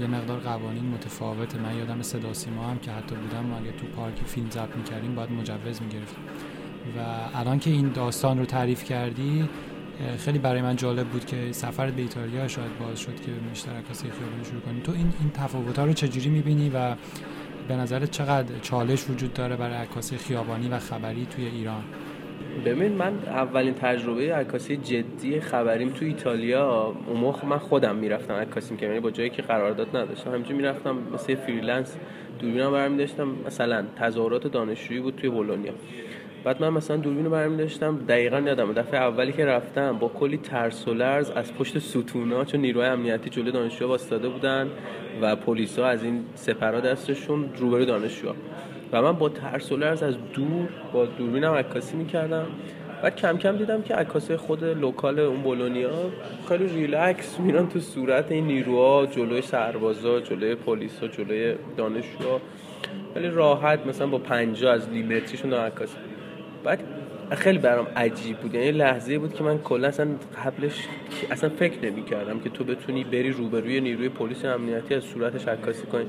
یه 0.00 0.06
مقدار 0.06 0.38
قوانین 0.38 0.84
متفاوته. 0.84 1.58
من 1.58 1.78
یادم 1.78 2.02
صدا 2.02 2.32
سیما 2.32 2.62
هم 2.64 2.78
که 2.78 2.90
حتی 2.90 3.14
بودم 3.14 3.54
اگه 3.54 3.72
تو 3.72 3.86
پارک 3.86 4.14
فیلم 4.26 4.50
ضبط 4.50 4.76
می‌کردیم 4.76 5.14
باید 5.14 5.32
مجوز 5.32 5.82
می‌گرفتیم. 5.82 6.24
و 6.96 7.00
الان 7.38 7.58
که 7.58 7.70
این 7.70 7.88
داستان 7.88 8.38
رو 8.38 8.44
تعریف 8.44 8.84
کردی 8.84 9.48
خیلی 10.18 10.38
برای 10.38 10.62
من 10.62 10.76
جالب 10.76 11.06
بود 11.06 11.24
که 11.24 11.36
سفر 11.52 11.90
به 11.90 12.02
ایتالیا 12.02 12.48
شاید 12.48 12.78
باعث 12.78 13.00
شد 13.00 13.20
که 13.20 13.30
بیشتر 13.50 13.70
عکاسی 13.70 14.10
خیابانی 14.10 14.44
شروع 14.44 14.60
کنی. 14.60 14.80
تو 14.80 14.92
این 14.92 15.12
این 15.20 15.30
تفاوت‌ها 15.34 15.84
رو 15.84 15.92
چجوری 15.92 16.30
می‌بینی 16.30 16.70
و 16.74 16.94
به 17.68 17.76
نظرت 17.76 18.10
چقدر 18.10 18.58
چالش 18.62 19.10
وجود 19.10 19.32
داره 19.32 19.56
برای 19.56 19.76
عکاسی 19.76 20.16
خیابانی 20.16 20.68
و 20.68 20.78
خبری 20.78 21.26
توی 21.26 21.46
ایران؟ 21.46 21.82
ببین 22.64 22.92
من 22.92 23.12
اولین 23.26 23.74
تجربه 23.74 24.34
عکاسی 24.34 24.76
جدی 24.76 25.40
خبریم 25.40 25.88
تو 25.88 26.04
ایتالیا 26.04 26.94
اون 27.06 27.20
موقع 27.20 27.46
من 27.46 27.58
خودم 27.58 27.96
می‌رفتم 27.96 28.34
عکاسی 28.34 28.74
می‌کردم 28.74 28.92
یعنی 28.92 29.02
با 29.02 29.10
جایی 29.10 29.30
که 29.30 29.42
قرارداد 29.42 29.96
نداشتم. 29.96 30.30
همینجوری 30.30 30.54
می‌رفتم 30.54 30.96
مثل 31.14 31.34
freelance 31.34 31.96
دوربینم 32.38 32.70
برمی 32.72 32.96
داشتم 32.96 33.28
مثلا 33.46 33.84
تظاهرات 33.96 34.46
دانشجویی 34.46 35.00
بود 35.00 35.16
توی 35.16 35.30
بولونیا. 35.30 35.72
بعد 36.46 36.62
من 36.62 36.68
مثلا 36.68 36.96
دوربین 36.96 37.24
رو 37.24 37.30
برمی 37.30 37.56
داشتم 37.56 37.98
دقیقا 38.08 38.40
یادم 38.40 38.72
دفعه 38.72 39.00
اولی 39.00 39.32
که 39.32 39.46
رفتم 39.46 39.98
با 39.98 40.08
کلی 40.08 40.36
ترس 40.36 40.88
و 40.88 40.94
لرز 40.94 41.30
از 41.30 41.54
پشت 41.54 41.78
ستونا 41.78 42.44
چون 42.44 42.60
نیروی 42.60 42.84
امنیتی 42.84 43.30
جلوی 43.30 43.52
دانشجو 43.52 43.86
وایستاده 43.86 44.28
بودن 44.28 44.70
و 45.22 45.36
پلیسا 45.36 45.86
از 45.86 46.02
این 46.02 46.24
سپرا 46.34 46.80
دستشون 46.80 47.44
روبرو 47.58 47.84
دانشجو 47.84 48.28
و 48.92 49.02
من 49.02 49.12
با 49.12 49.28
ترس 49.28 49.72
و 49.72 49.76
لرز 49.76 50.02
از 50.02 50.14
دور 50.34 50.68
با 50.92 51.06
دوربینم 51.06 51.52
عکاسی 51.52 51.96
می‌کردم. 51.96 52.46
بعد 53.02 53.16
کم 53.16 53.38
کم 53.38 53.56
دیدم 53.56 53.82
که 53.82 53.94
عکاسای 53.94 54.36
خود 54.36 54.64
local 54.64 55.18
اون 55.18 55.42
بولونیا 55.42 55.90
خیلی 56.48 56.66
ریلکس 56.66 57.40
میرن 57.40 57.68
تو 57.68 57.80
صورت 57.80 58.32
این 58.32 58.46
نیروها 58.46 59.06
جلوی 59.06 59.42
سربازا 59.42 60.20
جلوی 60.20 60.54
پلیسا 60.54 61.08
جلوی 61.08 61.54
دانشجوها. 61.76 62.40
خیلی 63.14 63.28
راحت 63.28 63.86
مثلا 63.86 64.06
با 64.06 64.18
پنجا 64.18 64.72
از 64.72 64.88
لیمتریشون 64.88 65.50
دارن 65.50 65.66
عکاسی 65.66 65.96
بعد 66.66 66.80
خیلی 67.30 67.58
برام 67.58 67.86
عجیب 67.96 68.36
بود. 68.36 68.54
یعنی 68.54 68.72
لحظه 68.72 69.18
بود 69.18 69.34
که 69.34 69.44
من 69.44 69.58
کلا 69.58 69.88
اصلا 69.88 70.08
قبلش 70.44 70.88
اصلا 71.30 71.50
فکر 71.50 71.90
نمی 71.90 72.04
کردم 72.04 72.40
که 72.40 72.50
تو 72.50 72.64
بتونی 72.64 73.04
بری 73.04 73.30
روبروی 73.30 73.80
نیروی 73.80 74.08
پلیس 74.08 74.44
امنیتی 74.44 74.94
از 74.94 75.04
صورتش 75.04 75.48
عکاسی 75.48 75.86
کنی. 75.86 76.06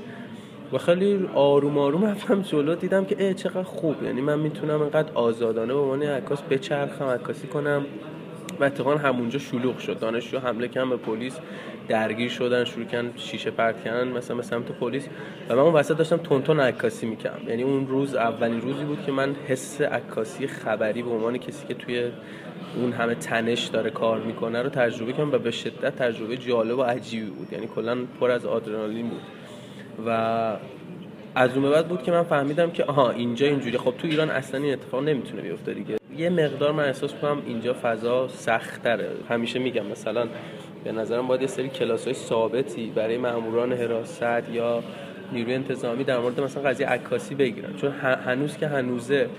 و 0.73 0.77
خیلی 0.77 1.29
آروم 1.35 1.77
آروم 1.77 2.05
رفتم 2.05 2.41
جلو 2.41 2.75
دیدم 2.75 3.05
که 3.05 3.23
ای 3.23 3.33
چقدر 3.33 3.63
خوب. 3.63 4.03
یعنی 4.03 4.21
من 4.21 4.39
می‌تونم 4.39 4.81
اینقدر 4.81 5.13
آزادانه 5.13 5.73
به 5.73 5.79
عنوان 5.79 6.03
عکاس 6.03 6.41
بچرخم 6.41 7.05
عکاسی 7.05 7.47
کنم. 7.47 7.85
و 8.59 8.63
اتفاقا 8.63 8.97
همونجا 8.97 9.39
شلوغ 9.39 9.77
شد. 9.77 9.99
دانشجو 9.99 10.39
حمله 10.39 10.67
کردن 10.67 10.89
به 10.89 10.97
پلیس. 10.97 11.33
درگیر 11.87 12.29
شدن 12.29 12.63
شروع 12.63 12.85
کردن 12.85 13.13
شیشه 13.17 13.51
پرت 13.51 13.83
کردن 13.83 14.07
مثلا 14.07 14.37
به 14.37 14.43
سمت 14.43 14.71
پلیس. 14.71 15.07
و 15.49 15.55
من 15.55 15.61
اون 15.61 15.73
وسط 15.73 15.97
داشتم 15.97 16.17
تونتون 16.17 16.59
عکاسی 16.59 17.05
می‌کردم. 17.05 17.49
یعنی 17.49 17.63
اون 17.63 17.87
روز 17.87 18.15
اولین 18.15 18.61
روزی 18.61 18.83
بود 18.83 19.05
که 19.05 19.11
من 19.11 19.35
حس 19.47 19.81
عکاسی 19.81 20.47
خبری 20.47 21.01
به 21.01 21.09
عنوان 21.09 21.37
کسی 21.37 21.67
که 21.67 21.73
توی 21.73 22.11
اون 22.75 22.91
همه 22.91 23.15
تنش 23.15 23.65
داره 23.65 23.89
کار 23.89 24.19
می‌کنه 24.19 24.61
رو 24.61 24.69
تجربه 24.69 25.13
کردم 25.13 25.31
و 25.31 25.37
به 25.37 25.51
شدت 25.51 25.95
تجربه 25.95 26.37
جالب 26.37 26.77
و 26.77 26.83
عجیبی 26.83 27.29
بود. 27.29 27.53
یعنی 27.53 27.67
کلا 27.75 27.97
پر 28.19 28.31
از 28.31 28.45
آدرنالین 28.45 29.09
بود. 29.09 29.21
و 30.07 30.09
از 31.35 31.57
اون 31.57 31.71
بعد 31.71 31.87
بود 31.87 32.03
که 32.03 32.11
من 32.11 32.23
فهمیدم 32.23 32.71
که 32.71 32.83
آها 32.83 33.11
اینجا 33.11 33.47
اینجوری. 33.47 33.77
خب 33.77 33.93
تو 33.97 34.07
ایران 34.07 34.29
اصلا 34.29 34.61
این 34.61 34.73
اتفاق 34.73 35.03
نمی‌تونه 35.03 35.41
بیفته 35.41 35.73
دیگه. 35.73 35.97
یه 36.17 36.29
مقدار 36.29 36.71
من 36.71 36.83
احساس 36.83 37.13
کنم 37.13 37.41
اینجا 37.47 37.75
فضا 37.81 38.27
سختره 38.27 39.09
همیشه 39.29 39.59
میگم 39.59 39.85
مثلا 39.85 40.27
به 40.87 40.93
نظرم 40.93 41.27
باید 41.27 41.41
یه 41.41 41.47
سری 41.47 41.69
کلاس 41.69 42.05
های 42.05 42.13
ثابتی 42.13 42.91
برای 42.95 43.17
ماموران 43.17 43.73
حراست 43.73 44.49
یا 44.53 44.83
نیروی 45.31 45.53
انتظامی 45.53 46.03
در 46.03 46.19
مورد 46.19 46.39
مثلا 46.39 46.63
قضیه 46.63 46.87
عکاسی 46.87 47.35
بگیرن. 47.35 47.73
چون 47.75 47.91
هنوز 48.25 48.57
که 48.57 48.67
هنوزه 48.67 49.29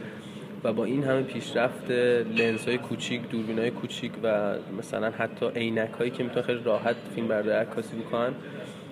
و 0.65 0.73
با 0.73 0.85
این 0.85 1.05
همه 1.05 1.23
پیشرفت 1.23 1.91
لنز 2.37 2.65
های 2.67 2.79
کوچیک 2.79 3.29
دوربین 3.29 3.59
های 3.59 3.71
کوچیک 3.71 4.13
و 4.23 4.55
مثلا 4.79 5.11
حتی 5.11 5.47
عینک 5.57 5.91
هایی 5.99 6.11
که 6.11 6.25
می‌تونن 6.25 6.47
خیلی 6.47 6.61
راحت 6.65 6.97
فیلم 7.15 7.29
برداری 7.29 7.57
عکاسی 7.57 7.97
بکنن 7.97 8.35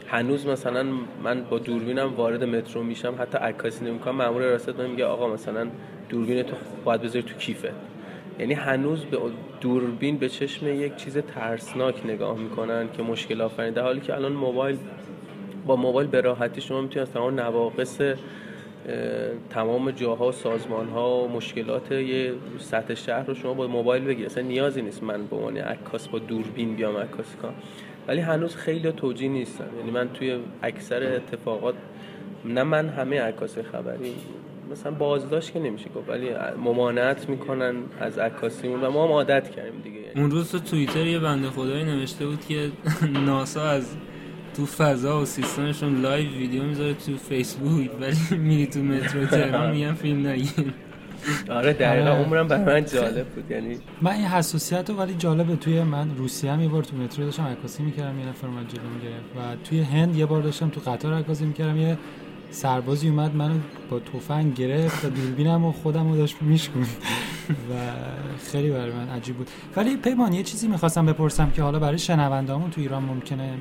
هنوز 0.09 0.47
مثلا 0.47 0.85
من 1.25 1.45
با 1.51 1.59
دوربینم 1.59 2.15
وارد 2.15 2.45
مترو 2.45 2.83
میشم 2.83 3.15
حتی 3.19 3.39
عکاسی 3.39 3.85
نمی‌کنم. 3.85 4.15
مامور 4.15 4.43
راست 4.43 4.81
میگه 4.81 5.05
آقا 5.05 5.29
مثلا 5.29 5.67
دوربین 6.09 6.43
تو 6.43 6.57
باید 6.85 7.03
بذاری 7.03 7.23
تو 7.23 7.35
کیفه. 7.35 7.73
یعنی 8.39 8.55
هنوز 8.55 9.05
به 9.05 9.19
دوربین 9.61 10.17
به 10.17 10.29
چشم 10.29 10.69
یک 10.69 10.97
چیز 10.97 11.19
ترسناک 11.19 12.07
نگاه 12.07 12.39
می‌کنن 12.39 12.89
که 12.93 13.03
مشکل 13.03 13.41
آفرین 13.41 13.73
در 13.73 13.83
حالی 13.83 14.01
که 14.01 14.15
الان 14.15 14.33
موبایل 14.33 14.77
با 15.67 15.77
موبایل 15.77 16.09
به 16.09 16.21
راحتی 16.21 16.61
شما 16.61 16.81
می‌تونید 16.81 17.09
از 17.09 17.15
تمام 17.15 17.41
نواقص 17.41 18.01
تمام 19.51 19.91
جاها 19.91 20.29
و 20.29 20.33
سازمان 20.33 20.89
ها 20.89 21.25
و 21.25 21.29
مشکلات 21.29 21.93
یه 21.93 22.33
سطح 22.59 22.95
شهر 22.95 23.25
رو 23.27 23.35
شما 23.35 23.55
با 23.55 23.67
موبایل 23.67 24.05
بگیرید 24.05 24.27
اصلا 24.27 24.43
نیازی 24.43 24.83
نیست 24.83 25.03
من 25.03 25.27
به 25.27 25.37
عنوان 25.37 25.57
عکاس 25.57 26.09
با 26.09 26.19
دوربین 26.19 26.75
بیام 26.75 26.97
عکاسی 26.97 27.37
کنم 27.43 27.55
ولی 28.09 28.21
هنوز 28.21 28.57
خیلی 28.57 28.93
توجیه 28.93 29.29
نیستن 29.29 29.69
یعنی 29.79 29.91
من 29.91 30.09
توی 30.09 30.39
اکثر 30.63 31.03
اتفاقات 31.17 31.75
نه 32.45 32.63
من 32.63 32.89
همه 32.89 33.21
عکاس 33.21 33.59
خبری 33.59 34.15
مثلا 34.71 34.93
بازداشت 34.93 35.53
که 35.53 35.59
نمیشه 35.59 35.91
گفت 35.95 36.09
ولی 36.09 36.31
ممانعت 36.65 37.29
می‌کنن 37.29 37.75
از 38.01 38.19
عکاسیمون 38.19 38.81
و 38.81 38.91
ما 38.91 39.05
هم 39.05 39.13
عادت 39.13 39.51
کردیم 39.51 39.81
دیگه 39.81 39.99
اون 40.17 40.31
روز 40.31 40.53
تو 40.53 40.59
توییتر 40.59 41.07
یه 41.07 41.19
بنده 41.19 41.51
خدایی 41.51 41.85
نوشته 41.85 42.27
بود 42.27 42.47
که 42.47 42.71
ناسا 43.27 43.63
از 43.63 43.97
تو 44.57 44.67
فضا 44.67 45.23
و 45.23 45.25
سیستمشون 45.25 46.01
live 46.01 46.31
video 46.31 46.63
می‌ذاره 46.63 46.95
تو 46.95 47.17
فیسبوک 47.17 47.91
ولی 48.01 48.39
میری 48.39 48.67
تو 48.67 48.81
مترو 48.81 49.27
تهران 49.27 49.71
میگن 49.71 49.95
فیلم 49.95 50.27
نگیر 50.27 50.75
آره 51.51 51.73
دقیقا 51.73 52.11
آره. 52.11 52.25
عمرم 52.25 52.49
برای 52.49 52.65
من 52.65 52.85
جالب 52.85 53.27
بود 53.27 53.51
یعنی 53.51 53.79
من 54.03 54.13
این 54.13 54.25
حساسیت 54.25 54.91
رو 54.91 54.97
ولی 54.97 55.15
جالبه 55.15 55.57
توی 55.57 55.83
من 55.83 56.17
روسیه 56.17 56.53
هم 56.53 56.61
یه 56.61 56.69
بار 56.69 56.83
تو 56.83 56.97
مترو 56.97 57.25
داشتم 57.25 57.43
عکاسی 57.43 57.83
می‌کردم 57.83 58.19
یه 58.19 58.27
نفر 58.27 58.47
من 58.49 58.67
جلو 58.69 58.89
می‌گرفت 58.95 59.37
و 59.37 59.65
توی 59.65 59.81
هند 59.81 60.17
یه 60.17 60.27
بار 60.27 60.43
داشتم 60.43 60.69
تو 60.69 60.91
قطار 60.91 61.15
عکاسی 61.15 61.45
می‌کردم 61.45 61.77
یه 61.77 61.99
سربازی 62.51 63.09
اومد 63.09 63.37
منو 63.37 63.55
با 63.91 64.01
تفنگ 64.01 64.55
گرفت 64.55 65.05
و 65.05 65.11
دوربینم 65.11 65.65
و 65.65 65.73
خودم 65.73 66.09
رو 66.09 66.17
داشت 66.17 66.37
میشکن 66.41 66.81
و 67.51 67.75
خیلی 68.53 68.71
برای 68.71 68.93
من 68.93 69.09
عجیب 69.09 69.37
بود. 69.37 69.51
ولی 69.77 69.97
پیمان 69.97 70.33
یه 70.33 70.43
چیزی 70.43 70.69
می‌خواستم 70.69 71.07
بپرسم 71.07 71.51
که 71.51 71.63
حالا 71.63 71.79
برای 71.79 71.99
شنوندهامون 71.99 72.71
تو 72.71 72.81
ایران 72.81 73.03
ممکنه 73.03 73.55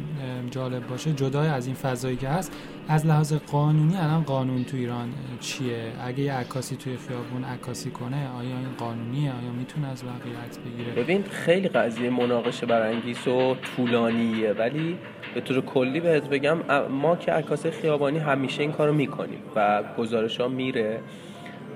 جالب 0.51 0.87
باشه. 0.87 1.13
جدای 1.13 1.47
از 1.47 1.65
این 1.65 1.75
فضایی 1.75 2.15
که 2.15 2.29
هست 2.29 2.51
از 2.87 3.05
لحاظ 3.05 3.33
قانونی 3.33 3.95
الان 3.97 4.23
قانون 4.23 4.63
تو 4.63 4.77
ایران 4.77 5.09
چیه؟ 5.39 5.91
اگه 6.05 6.19
یه 6.19 6.33
عکاسی 6.33 6.75
توی 6.75 6.97
خیابون 7.07 7.43
عکاسی 7.43 7.89
کنه 7.89 8.29
آیا 8.29 8.57
این 8.57 8.67
قانونیه؟ 8.77 9.31
آیا 9.31 9.51
می‌تونه 9.59 9.87
از 9.87 10.03
بقیه 10.03 10.39
عکس 10.45 10.57
بگیره؟ 10.57 11.03
ببین 11.03 11.23
خیلی 11.23 11.67
قضیه 11.67 12.09
مناقشه 12.09 12.65
برانگیز 12.65 13.27
و 13.27 13.55
طولانیه. 13.55 14.53
ولی 14.53 14.97
به 15.35 15.41
طور 15.41 15.61
کلی 15.61 15.99
بهت 15.99 16.29
بگم 16.29 16.57
ما 16.89 17.15
که 17.15 17.31
عکاس 17.31 17.65
خیابانی 17.65 18.19
همیشه 18.19 18.61
این 18.61 18.71
کارو 18.77 18.93
می‌کنیم 18.93 19.39
و 19.55 19.83
گزارش 19.97 20.41
ها 20.41 20.47
میره. 20.47 20.99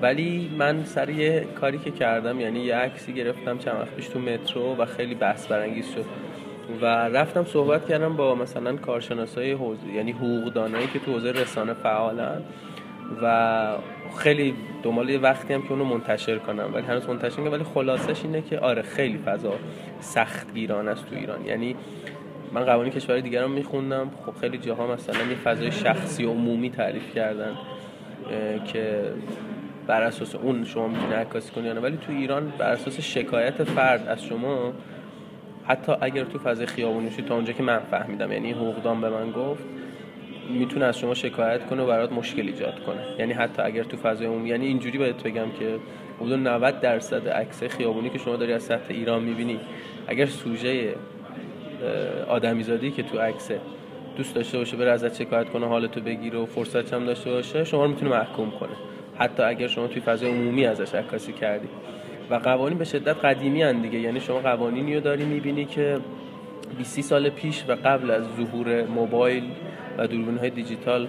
ولی 0.02 0.52
من 0.58 0.84
سر 0.84 1.10
یه 1.10 1.48
کاری 1.62 1.78
که 1.78 1.92
کردم 1.92 2.40
یعنی 2.40 2.60
یه 2.60 2.76
عکسی 2.76 3.14
گرفتم 3.14 3.58
چند 3.58 3.76
وقت 3.76 3.96
پیش 3.96 4.08
تو 4.08 4.20
مترو 4.20 4.76
و 4.76 4.86
خیلی 4.86 5.16
بحث 5.16 5.48
برانگیز 5.48 5.86
شد 5.96 6.06
و 6.82 6.86
رفتم 6.86 7.46
صحبت 7.46 7.88
کردم 7.90 8.16
با 8.16 8.36
مثلا 8.36 8.76
کارشناسای 8.76 9.52
حوزه 9.52 9.88
یعنی 9.96 10.12
حقوقدانایی 10.12 10.88
که 10.88 11.00
تو 11.00 11.12
حوزه 11.12 11.32
رسانه 11.32 11.74
فعالن 11.74 12.42
و 13.22 13.76
خیلی 14.18 14.54
دنبال 14.84 15.10
یه 15.10 15.20
وقتی 15.20 15.54
هم 15.54 15.62
که 15.62 15.72
اونو 15.72 15.84
منتشر 15.84 16.38
کنم. 16.38 16.70
ولی 16.74 16.86
هنوز 16.86 17.10
منتشر 17.10 17.42
ولی 17.42 17.64
خلاصش 17.64 18.24
اینه 18.24 18.42
که 18.42 18.60
آره 18.60 18.82
خیلی 18.82 19.18
فضا 19.18 19.54
سخت 20.00 20.54
گیران 20.54 20.88
است 20.88 21.10
تو 21.10 21.16
ایران. 21.16 21.46
یعنی 21.46 21.76
من 22.54 22.66
قوانین 22.66 22.94
کشور 22.94 23.20
دیگر 23.20 23.42
رو 23.42 23.48
میخوندم. 23.48 24.12
خب 24.26 24.34
خیلی 24.42 24.58
جاها 24.58 24.88
مثلا 24.88 25.16
یه 25.30 25.36
فضای 25.36 25.72
شخصی 25.72 26.26
و 26.26 26.30
عمومی 26.30 26.70
تعریف 26.70 27.16
کردن 27.16 27.58
که 28.66 29.02
بر 29.88 30.04
اساس 30.04 30.36
اون 30.36 30.64
شما 30.64 30.88
می‌تونی 30.88 31.14
عکاسی 31.14 31.52
کنی 31.52 31.70
ولی 31.70 31.98
تو 31.98 32.12
ایران 32.12 32.54
بر 32.58 32.72
اساس 32.72 33.00
شکایت 33.00 33.64
فرد 33.64 34.08
از 34.08 34.24
شما 34.24 34.74
حتی 35.68 35.92
اگر 36.02 36.24
تو 36.24 36.40
فضای 36.40 36.66
خیابونی 36.66 37.10
تا 37.10 37.36
اونجا 37.36 37.54
که 37.54 37.64
من 37.64 37.80
فهمیدم 37.80 38.32
یعنی 38.32 38.52
حقوقدان 38.52 39.02
به 39.02 39.10
من 39.10 39.32
گفت 39.32 39.64
می‌تونه 40.50 40.86
از 40.86 41.00
شما 41.00 41.14
شکایت 41.14 41.66
کنه 41.66 41.84
و 41.84 41.88
برات 41.88 42.12
مشکل 42.12 42.42
ایجاد 42.42 42.84
کنه. 42.84 43.02
یعنی 43.20 43.34
حتی 43.34 43.62
اگر 43.62 43.84
تو 43.84 43.98
فضای 43.98 44.28
عمومی 44.28 44.50
یعنی 44.50 44.66
اینجوری 44.66 44.98
باید 44.98 45.24
بگم 45.24 45.52
که 45.60 45.76
حدود 46.20 46.40
90 46.48 46.80
درصد 46.80 47.28
عکس 47.28 47.64
خیابونی 47.64 48.10
که 48.10 48.18
شما 48.18 48.36
داری 48.36 48.54
از 48.54 48.64
سطح 48.64 48.86
ایران 48.90 49.24
می‌بینی 49.24 49.60
اگر 50.08 50.26
سوژه 50.26 50.96
آدمیزادی 52.28 52.92
که 52.92 53.04
تو 53.04 53.20
عکسه 53.20 53.60
دوست 54.18 54.36
داشته 54.36 54.58
باشه 54.58 54.78
بره 54.78 54.92
ازت 54.92 55.16
شکایت 55.16 55.50
کنه 55.50 55.68
حالتو 55.68 56.02
بگیره 56.02 56.40
و 56.40 56.46
فرصت 56.46 56.94
هم 56.94 57.06
داشته 57.06 57.32
باشه 57.32 57.64
شما 57.64 57.84
رو 57.84 57.90
می‌تونه 57.90 58.12
محکوم 58.12 58.52
کنه. 58.52 58.72
حتی 59.18 59.44
اگر 59.44 59.68
شما 59.68 59.88
توی 59.88 60.02
فضای 60.02 60.30
عمومی 60.30 60.66
ازش 60.66 60.96
عکاسی 60.96 61.34
کردی. 61.34 61.68
و 62.30 62.36
قوانین 62.36 62.78
به 62.78 62.86
شدت 62.86 63.26
قدیمی 63.26 63.62
هن 63.62 63.82
دیگه. 63.82 64.00
یعنی 64.00 64.20
شما 64.20 64.40
قوانینی 64.40 64.96
رو 64.96 65.02
داری 65.02 65.26
می‌بینی 65.26 65.66
که 65.66 66.00
20 66.78 67.02
سال 67.02 67.30
پیش 67.30 67.64
و 67.68 67.76
قبل 67.76 68.12
از 68.12 68.24
ظهور 68.38 68.86
موبایل 68.86 69.44
و 69.98 70.08
دوربین 70.08 70.38
های 70.38 70.50
دیجیتال 70.50 71.08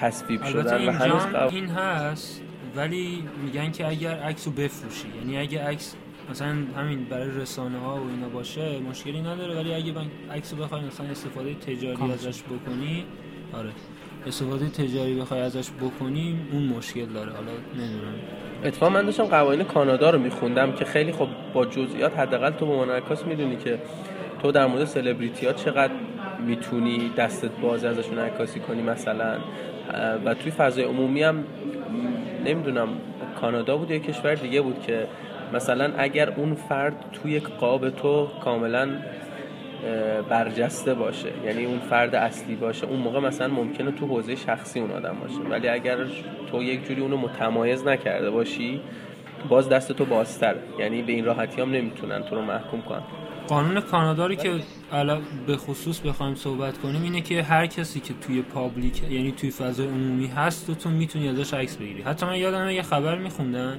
تصویب 0.00 0.42
شدن. 0.42 0.88
و 0.88 0.92
هنوز 0.92 1.52
این 1.52 1.66
هست 1.66 2.42
ولی 2.76 3.24
میگن 3.44 3.70
که 3.70 3.88
اگر 3.88 4.14
عکس 4.14 4.46
رو 4.46 4.52
بفروشی. 4.52 5.06
یعنی 5.18 5.38
اگه 5.38 5.64
عکس 5.64 5.96
مثلا 6.30 6.54
همین 6.76 7.04
برای 7.04 7.30
رسانه 7.30 7.78
ها 7.78 7.96
و 7.96 8.08
اینا 8.08 8.28
باشه 8.28 8.78
مشکلی 8.78 9.20
نداره. 9.20 9.54
ولی 9.54 9.74
اگه 9.74 9.92
عکس 10.32 10.54
رو 10.54 10.64
بخوای 10.64 10.80
مثلا 10.80 11.06
استفاده 11.06 11.54
تجاری 11.54 12.12
ازش 12.12 12.42
بکنی 12.42 13.04
آره. 13.52 13.70
استفاده 14.26 14.68
تجاری 14.68 15.14
بخوای 15.14 15.40
ازش 15.40 15.70
بکنیم 15.70 16.48
اون 16.52 16.62
مشکل 16.62 17.06
داره. 17.06 17.32
حالا 17.32 17.50
نمی‌دونم. 17.78 18.14
اتفاقا 18.64 18.92
من 18.92 19.04
داشتم 19.04 19.24
قوانین 19.24 19.64
کانادا 19.64 20.10
رو 20.10 20.18
میخوندم 20.18 20.72
که 20.72 20.84
خیلی 20.84 21.12
خب 21.12 21.28
با 21.52 21.66
جزئیات 21.66 22.18
حداقل 22.18 22.50
تو 22.50 22.66
به 22.66 22.72
عنوان 22.72 23.02
می‌دونی 23.26 23.56
که 23.56 23.78
تو 24.42 24.52
در 24.52 24.66
مورد 24.66 24.84
سلبریتی 24.84 25.46
ها 25.46 25.52
چقدر 25.52 25.92
می‌تونی 26.46 27.10
دستت 27.16 27.50
باز 27.62 27.84
ازشون 27.84 28.18
عکاسی 28.18 28.60
کنی 28.60 28.82
مثلا. 28.82 29.38
و 30.24 30.34
توی 30.34 30.50
فضای 30.50 30.84
عمومی 30.84 31.22
هم 31.22 31.44
نمی‌دونم 32.44 32.88
کانادا 33.40 33.76
بود 33.76 33.90
یا 33.90 33.98
کشور 33.98 34.34
دیگه 34.34 34.60
بود 34.60 34.82
که 34.82 35.06
مثلا 35.54 35.92
اگر 35.98 36.30
اون 36.30 36.54
فرد 36.54 37.04
توی 37.12 37.40
قاب 37.40 37.90
تو 37.90 38.28
کاملا 38.44 38.88
برجسته 40.28 40.94
باشه 40.94 41.32
یعنی 41.44 41.64
اون 41.64 41.78
فرد 41.78 42.14
اصلی 42.14 42.54
باشه 42.54 42.86
اون 42.86 42.98
موقع 42.98 43.20
مثلا 43.20 43.48
ممکنه 43.48 43.90
تو 43.90 44.06
حوزه 44.06 44.36
شخصی 44.36 44.80
اون 44.80 44.90
آدم 44.90 45.16
باشه. 45.20 45.40
ولی 45.50 45.68
اگر 45.68 45.96
تو 46.50 46.62
یک 46.62 46.88
جوری 46.88 47.00
اونو 47.00 47.16
متمایز 47.16 47.86
نکرده 47.86 48.30
باشی 48.30 48.80
باز 49.48 49.68
دست 49.68 49.92
تو 49.92 50.04
بازتر 50.04 50.54
یعنی 50.78 51.02
به 51.02 51.12
این 51.12 51.24
راحتی 51.24 51.60
هم 51.60 51.70
نمی‌تونن 51.70 52.22
تو 52.22 52.34
رو 52.34 52.42
محکوم 52.42 52.82
کنن. 52.82 53.02
قانون 53.48 53.80
کانادا 53.80 54.26
رو 54.26 54.34
که 54.34 54.60
به 55.46 55.56
خصوص 55.56 56.00
بخوایم 56.00 56.34
صحبت 56.34 56.78
کنیم 56.78 57.02
اینه 57.02 57.20
که 57.20 57.42
هر 57.42 57.66
کسی 57.66 58.00
که 58.00 58.14
توی 58.26 58.42
پابلیک 58.42 59.02
یعنی 59.10 59.32
توی 59.32 59.50
فضای 59.50 59.86
عمومی 59.86 60.26
هست 60.26 60.78
تو 60.78 60.90
می‌تونی 60.90 61.28
ازش 61.28 61.54
عکس 61.54 61.76
بگیری. 61.76 62.02
حتی 62.02 62.26
من 62.26 62.36
یادم 62.36 62.70
یه 62.70 62.82
خبر 62.82 63.18
میخوندن. 63.18 63.78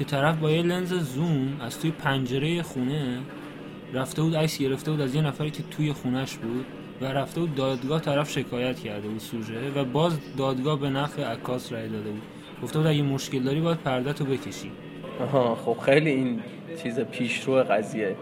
که 0.00 0.06
طرف 0.06 0.36
با 0.36 0.50
یه 0.50 0.62
لنز 0.62 0.92
زوم 0.92 1.56
از 1.60 1.80
توی 1.80 1.90
پنجره 1.90 2.62
خونه 2.62 3.18
رفته 3.94 4.22
بود 4.22 4.36
عکس 4.36 4.58
گرفته 4.58 4.90
بود 4.90 5.00
از 5.00 5.14
یه 5.14 5.22
نفری 5.22 5.50
که 5.50 5.62
توی 5.70 5.92
خونش 5.92 6.36
بود 6.36 6.64
و 7.00 7.04
رفته 7.04 7.40
بود 7.40 7.54
دادگاه 7.54 8.00
طرف 8.00 8.30
شکایت 8.30 8.80
کرده 8.80 9.08
بود 9.08 9.18
سوژه 9.18 9.70
و 9.76 9.84
باز 9.84 10.18
دادگاه 10.36 10.80
به 10.80 10.90
نفع 10.90 11.24
عکاس 11.24 11.72
رای 11.72 11.88
داده 11.88 12.10
بود. 12.10 12.22
گفته 12.62 12.78
بود 12.78 12.86
اگه 12.86 13.02
مشکل 13.02 13.42
داری 13.42 13.60
باید 13.60 13.78
پرده 13.78 14.12
تو 14.12 14.24
بکشی. 14.24 14.70
آها 15.20 15.54
خب 15.54 15.76
خیلی 15.84 16.10
این 16.10 16.40
چیز 16.82 17.00
پیشرو 17.00 17.54
قضیه. 17.54 18.16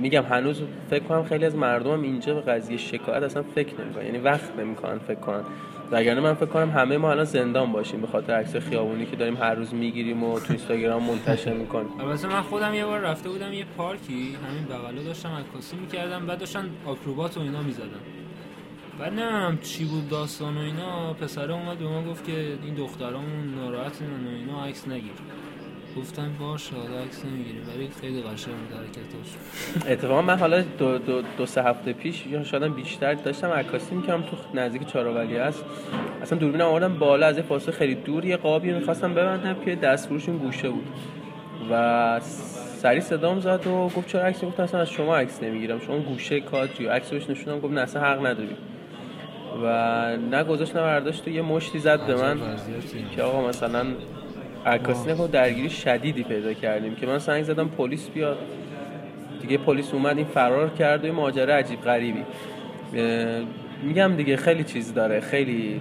میگم 0.00 0.22
هنوز 0.22 0.62
فکر 0.90 1.04
کنم 1.04 1.24
خیلی 1.24 1.44
از 1.44 1.54
مردم 1.54 2.02
اینجا 2.02 2.34
به 2.34 2.40
قضیه 2.40 2.76
شکایت 2.76 3.22
اصلا 3.22 3.42
فکر 3.42 3.80
نمی‌کنن. 3.80 4.04
یعنی 4.04 4.18
وقت 4.18 4.58
نمی‌کنن 4.58 4.98
فکر 4.98 5.20
کنن. 5.20 5.42
وگرنه 5.90 6.20
من 6.20 6.34
فکر 6.34 6.46
کنم 6.46 6.70
همه 6.70 6.98
ما 6.98 7.10
الان 7.10 7.24
زندان 7.24 7.72
باشیم 7.72 8.00
به 8.00 8.06
خاطر 8.06 8.32
عکس 8.32 8.56
خیابونی 8.56 9.06
که 9.06 9.16
داریم 9.16 9.36
هر 9.36 9.54
روز 9.54 9.74
می‌گیریم 9.74 10.24
و 10.24 10.40
تو 10.40 10.46
اینستاگرام 10.48 11.02
منتشر 11.02 11.52
می‌کنیم. 11.52 12.00
البته 12.00 12.28
من 12.28 12.42
خودم 12.42 12.74
یه 12.74 12.84
بار 12.84 13.00
رفته 13.00 13.28
بودم 13.28 13.52
یه 13.52 13.64
پارکی 13.76 14.36
همین 14.48 14.64
بغلا 14.64 15.02
داشتم 15.02 15.28
عکاسی 15.28 15.76
می‌کردم 15.76 16.26
بعد 16.26 16.38
داشتن 16.38 16.70
آکروبات 16.86 17.36
و 17.36 17.40
اینا 17.40 17.62
می‌زدن. 17.62 18.00
بعد 18.98 19.12
نمی‌دونم 19.12 19.58
چی 19.58 19.84
بود 19.84 20.08
داستان 20.08 20.56
و 20.56 20.60
اینا 20.60 21.12
پسره 21.12 21.54
اومد 21.54 21.78
به 21.78 21.88
ما 21.88 22.02
گفت 22.02 22.26
که 22.26 22.58
این 22.64 22.74
دخترامون 22.74 23.54
ناراحتن 23.54 24.04
و 24.04 24.30
اینا 24.38 24.64
عکس 24.64 24.88
نگیر. 24.88 25.12
گفتم 25.96 26.30
باشه 26.40 26.76
حالا 26.76 27.02
عکس 27.02 27.24
نمی‌گیریم. 27.24 27.62
ولی 27.74 27.88
خیلی 28.00 28.22
قشنگ 28.22 28.54
بود 28.54 28.78
حرکتاش 28.78 29.90
اتفاقا 29.92 30.22
من 30.22 30.38
حالا 30.38 30.62
دو, 30.78 30.98
دو, 30.98 31.22
دو 31.38 31.46
سه 31.46 31.62
هفته 31.62 31.92
پیش 31.92 32.26
یا 32.26 32.44
شاید 32.44 32.74
بیشتر 32.74 33.14
داشتم 33.14 33.50
عکاسی 33.50 33.94
می‌کردم 33.94 34.22
تو 34.22 34.36
نزدیک 34.54 34.86
چارولی 34.86 35.36
هست. 35.36 35.64
اصلا 36.22 36.38
دوربین 36.38 36.60
آوردم 36.60 36.98
بالا 36.98 37.26
از 37.26 37.38
فاصله 37.38 37.74
خیلی 37.74 37.94
دور 37.94 38.24
یه 38.24 38.36
قابی 38.36 38.72
می‌خواستم 38.72 39.14
ببندم 39.14 39.56
که 39.64 39.74
دستفروشون 39.74 40.36
گوشه 40.38 40.68
بود. 40.68 40.86
و 41.70 42.20
سری 42.82 43.00
صدام 43.00 43.40
زد 43.40 43.66
و 43.66 43.70
گفت 43.70 44.06
چرا 44.06 44.22
عکس 44.22 44.44
گفتم 44.44 44.62
اصلا 44.62 44.80
از 44.80 44.90
شما 44.90 45.16
عکس 45.16 45.42
نمی‌گیرم. 45.42 45.80
شما 45.80 45.98
گوشه 45.98 46.40
کادری 46.40 46.86
عکس 46.86 47.10
بهش 47.10 47.30
نشونم 47.30 47.60
گفت 47.60 47.72
نه 47.72 47.80
اصلا 47.80 48.02
حق 48.02 48.26
نداری. 48.26 48.56
و 49.62 50.16
نه 50.16 50.44
گذاشت 50.44 50.76
نه 50.76 50.82
برداشت 50.82 51.28
یه 51.28 51.42
مشتی 51.42 51.78
زد 51.78 52.06
به 52.06 52.14
من 52.14 52.38
که 53.16 53.22
آقا 53.22 53.48
مثلا 53.48 53.86
عکاسی 54.66 55.10
نکن 55.10 55.26
درگیری 55.26 55.70
شدیدی 55.70 56.22
پیدا 56.22 56.52
کردیم 56.52 56.94
که 56.94 57.06
من 57.06 57.18
سنگ 57.18 57.42
زدم 57.42 57.68
پلیس 57.68 58.08
بیاد. 58.08 58.38
دیگه 59.40 59.58
پلیس 59.58 59.94
اومد 59.94 60.16
این 60.16 60.26
فرار 60.26 60.68
کرد 60.68 61.04
و 61.04 61.12
ماجرا 61.12 61.54
عجیب 61.54 61.80
غریبی. 61.80 62.22
میگم 63.82 64.16
دیگه 64.16 64.36
خیلی 64.36 64.64
چیز 64.64 64.94
داره. 64.94 65.20
خیلی 65.20 65.80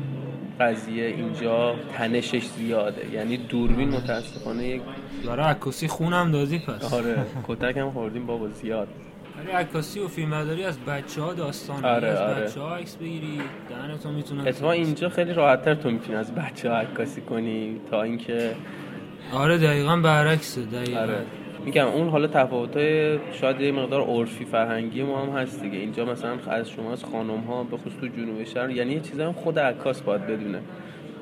قضیه 0.59 1.05
اینجا 1.05 1.75
تنشش 1.97 2.45
زیاده. 2.45 3.13
یعنی 3.13 3.37
دوربین 3.37 3.89
متاسفانه 3.89 4.67
یک 4.67 4.81
داره 5.23 5.43
عکاسی 5.43 5.87
خونم 5.87 6.31
دازی 6.31 6.59
پس. 6.59 6.93
آره 6.93 7.15
کتک 7.47 7.77
هم 7.77 7.91
خوردیم 7.91 8.25
بابا 8.25 8.47
زیاد. 8.47 8.87
ولی 9.39 9.51
عکاسی 9.51 9.99
و 9.99 10.07
فیلمبرداری 10.07 10.63
از 10.63 10.79
بچه 10.79 11.21
ها 11.21 11.33
داستان 11.33 11.85
آره، 11.85 12.07
از 12.07 12.19
آره. 12.19 12.43
بچه 12.43 12.61
ها 12.61 12.75
عکس 12.75 12.95
بگیری 12.95 13.41
دهنتون 13.69 14.13
می‌تونن 14.13 14.47
اتفاقا 14.47 14.71
اینجا 14.71 15.09
خیلی 15.09 15.33
راحتتر 15.33 15.75
تو 15.75 15.91
می‌تونی 15.91 16.17
از 16.17 16.35
بچه 16.35 16.69
ها 16.69 16.75
عکاسی 16.75 17.21
کنی 17.21 17.79
تا 17.91 18.03
اینکه 18.03 18.55
آره 19.33 19.57
دقیقا 19.57 19.97
برعکسه 19.97 20.61
دقیقا. 20.61 20.99
آره. 20.99 21.17
میگم 21.65 21.87
اون 21.87 22.09
حالا 22.09 22.27
تفاوت 22.27 22.77
شاید 23.31 23.61
یه 23.61 23.71
مقدار 23.71 24.01
عرفی 24.01 24.45
فرهنگی 24.45 25.03
ما 25.03 25.21
هم 25.21 25.29
هست 25.29 25.61
دیگه. 25.61 25.77
اینجا 25.77 26.05
مثلا 26.05 26.37
از 26.47 26.69
شما 26.69 26.91
از 26.91 27.03
خانم 27.03 27.39
ها 27.39 27.63
به 27.63 27.77
خصوص 27.77 27.93
تو 28.01 28.07
جنوب 28.07 28.43
شهر 28.43 28.69
یعنی 28.69 28.93
یه 28.93 28.99
چیزا 28.99 29.25
هم 29.25 29.33
خود 29.33 29.59
عکاس 29.59 30.01
باید 30.01 30.27
بدونه 30.27 30.59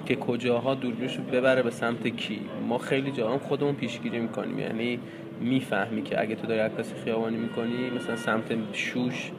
که 0.05 0.15
کجاها 0.15 0.75
دوربینش 0.75 1.17
ببره 1.17 1.61
به 1.61 1.69
سمت 1.71 2.07
کی. 2.07 2.39
ما 2.69 2.77
خیلی 2.77 3.11
جا 3.11 3.31
هم 3.31 3.39
خودمون 3.39 3.75
پیشگیری 3.75 4.19
می‌کنیم. 4.19 4.59
یعنی 4.59 4.99
می‌فهمی 5.43 6.01
که 6.03 6.21
اگه 6.21 6.35
تو 6.35 6.47
داری 6.47 6.59
عکاسی 6.59 6.95
خیابانی 7.03 7.37
می‌کنی 7.37 7.89
مثلا 7.95 8.15
سمت 8.15 8.55
شوش 8.73 9.31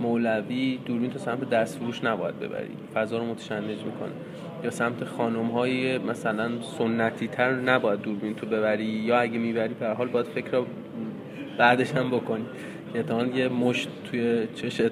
مولوی 0.00 0.78
دوربین 0.84 1.10
تو 1.10 1.18
سمت 1.18 1.50
دستفروش 1.50 2.04
نباید 2.04 2.40
ببری. 2.40 2.70
فضا 2.94 3.18
رو 3.18 3.24
متشنج 3.24 3.64
می‌کنه. 3.64 4.12
یا 4.64 4.70
سمت 4.70 5.04
خانم 5.04 5.46
های 5.46 5.98
مثلا 5.98 6.50
سنتی 6.78 7.28
تر 7.28 7.52
نباید 7.52 8.00
دوربین 8.00 8.34
تو 8.34 8.46
ببری. 8.46 8.84
یا 8.84 9.20
اگه 9.20 9.38
می‌بری 9.38 9.74
به 9.74 9.88
حال 9.88 10.08
باید 10.08 10.26
فکر 10.26 10.62
بعدش 11.58 11.92
هم 11.92 12.10
بکنی. 12.10 12.44
احتمال 12.94 13.36
یه 13.36 13.48
مشت 13.48 13.88
توی 14.10 14.46
چشت 14.54 14.90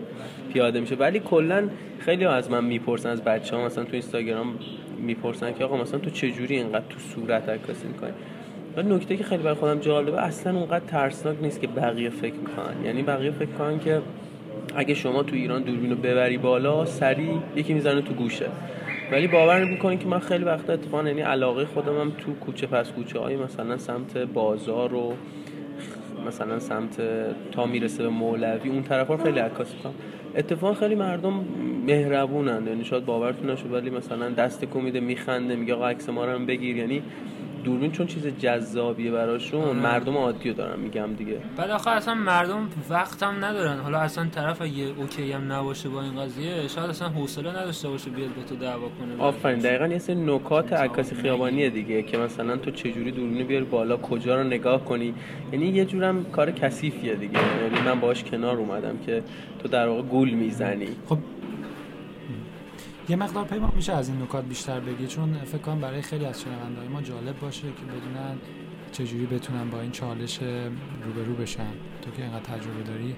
پیاده 0.53 0.81
میشه. 0.81 0.95
ولی 0.95 1.21
کلا 1.21 1.69
خیلی 1.99 2.25
از 2.25 2.51
من 2.51 2.65
می‌پرسن 2.65 3.09
از 3.09 3.25
بچه 3.25 3.57
ها 3.57 3.67
مثلا 3.67 3.85
تو 3.85 3.93
اینستاگرام 3.93 4.59
می‌پرسن 4.99 5.55
که 5.55 5.65
آقا 5.65 5.77
مثلا 5.77 5.99
تو 5.99 6.11
چجوری 6.11 6.57
اینقدر 6.57 6.85
تو 6.89 6.99
صورت 6.99 7.49
عکاسی 7.49 7.89
می‌کنی؟ 7.89 8.13
و 8.77 8.83
نکته 8.83 9.17
که 9.17 9.25
خیلی 9.25 9.43
برای 9.43 9.55
خودم 9.55 9.79
جالبه 9.79 10.21
اصلا 10.21 10.59
اونقدر 10.59 10.85
ترسناک 10.87 11.37
نیست 11.43 11.61
که 11.61 11.67
بقیه 11.67 12.11
فکر 12.11 12.35
می‌کنن. 12.35 12.85
یعنی 12.85 13.03
بقیه 13.03 13.31
فکر 13.31 13.49
می‌کنن 13.49 13.79
که 13.79 14.03
اگه 14.77 14.95
شما 14.95 15.23
تو 15.23 15.37
ایران 15.37 15.63
دوربینو 15.63 15.95
ببری 15.95 16.39
بالا 16.39 16.85
سری 16.85 17.31
یکی 17.57 17.75
می‌زنه 17.75 18.03
تو 18.03 18.15
گوشه. 18.15 18.47
ولی 19.13 19.27
باور 19.27 19.65
می‌کنی 19.65 19.97
که 19.97 20.07
من 20.07 20.19
خیلی 20.19 20.45
وقتا 20.45 20.73
اتفاقا 20.73 21.09
یعنی 21.09 21.21
علاقه 21.21 21.65
خودم 21.65 22.01
هم 22.01 22.11
تو 22.11 22.35
کوچه 22.35 22.67
پس 22.67 22.91
کوچه 22.91 23.19
های 23.19 23.37
مثلا 23.37 23.79
سمت 23.79 24.19
بازار 24.19 24.95
و 24.95 25.15
مثلا 26.27 26.59
سمت 26.59 27.01
تا 27.53 27.67
می‌رسه 27.67 28.03
به 28.03 28.09
مولوی 28.09 28.71
اون 28.71 28.83
طرف 28.83 29.09
ها 29.09 29.17
خیلی 29.17 29.39
عکاسی 29.39 29.77
کنم 29.83 29.95
اتفاق 30.37 30.79
خیلی 30.79 30.95
مردم 30.95 31.45
مهربونن. 31.87 32.67
یعنی 32.67 32.85
شاید 32.85 33.05
باورتون 33.05 33.51
نشه 33.51 33.65
ولی 33.65 33.91
مثلا 33.91 34.29
دست 34.29 34.65
کمیده 34.65 35.01
میخنده 35.01 35.57
میگه 35.57 35.75
آقا 35.75 35.89
عکس 35.89 36.09
ما 36.09 36.25
رو 36.25 36.33
هم 36.33 36.47
بگیر. 36.47 36.77
یعنی 36.77 37.03
دوربین 37.65 37.93
چون 37.93 38.07
چیز 38.07 38.27
جذابیه 38.27 39.11
براشون 39.11 39.63
آره. 39.63 39.73
مردم 39.73 40.17
عادی 40.17 40.53
دارن 40.53 40.81
میگم 40.81 41.15
دیگه. 41.19 41.39
بعد 41.57 41.71
آخه 41.71 41.91
اصلا 41.91 42.15
مردم 42.15 42.69
وقت 42.91 43.23
هم 43.23 43.45
ندارن. 43.45 43.79
حالا 43.79 43.99
اصلا 43.99 44.29
طرف 44.29 44.63
اگه 44.63 44.85
اوکی 44.97 45.33
هم 45.33 45.53
نباشه 45.53 45.89
با 45.89 46.03
این 46.03 46.21
قضیه 46.21 46.69
شاید 46.69 46.91
اصلا 46.91 47.09
حوصله 47.09 47.51
نداشته 47.51 47.89
باشه 47.89 48.11
بیاد 48.11 48.35
با 48.35 48.43
تو 48.43 48.57
دعوا 48.57 48.89
کنه. 48.89 49.23
آفرین. 49.23 49.59
دقیقا 49.59 49.87
یه 49.87 49.99
سری 49.99 50.17
نکات 50.17 50.73
عکاسی 50.73 51.15
خیابانیه 51.15 51.71
دیگه 51.71 52.03
که 52.03 52.19
مثلا 52.19 52.57
تو 52.57 52.71
چجوری 52.71 53.11
دوربین 53.11 53.47
بیاری 53.47 53.65
بالا 53.65 53.97
کجا 53.97 54.37
رو 54.43 54.45
نگاه 54.47 54.85
کنی؟ 54.85 55.15
یعنی 55.53 55.67
یه 55.67 55.85
جورم 55.85 56.25
کار 56.25 56.51
کثیفیه 56.51 57.15
دیگه. 57.15 57.39
یعنی 57.63 57.89
من 57.89 58.01
باش 58.01 58.25
کنار 58.25 58.57
اومدم 58.57 58.99
که 59.07 59.23
تو 59.63 59.69
در 59.69 59.89
واقع 59.89 60.03
گول 60.03 60.31
می‌زنی. 60.31 60.89
خب 61.09 61.19
یه 63.11 63.17
مقدار 63.17 63.45
پیمان 63.45 63.73
میشه 63.77 63.93
از 63.93 64.09
این 64.09 64.23
نکات 64.23 64.45
بیشتر 64.45 64.81
بگی 64.81 65.07
چون 65.07 65.33
فکر 65.33 65.59
کنم 65.59 65.81
برای 65.81 66.03
خیلی 66.03 66.25
از 66.25 66.43
شنوندهای 66.43 66.89
ما 66.89 67.03
جالب 67.03 67.39
باشه 67.41 67.63
که 67.63 67.67
بدونن 67.67 68.37
چجوری 68.93 69.27
بتونن 69.27 69.71
با 69.71 69.81
این 69.81 69.91
چالش 69.91 70.39
روبرو 71.05 71.35
بشن. 71.35 71.73
تو 72.03 72.11
که 72.11 72.23
اینقدر 72.23 72.41
تجربه 72.41 72.83
داری 72.83 73.17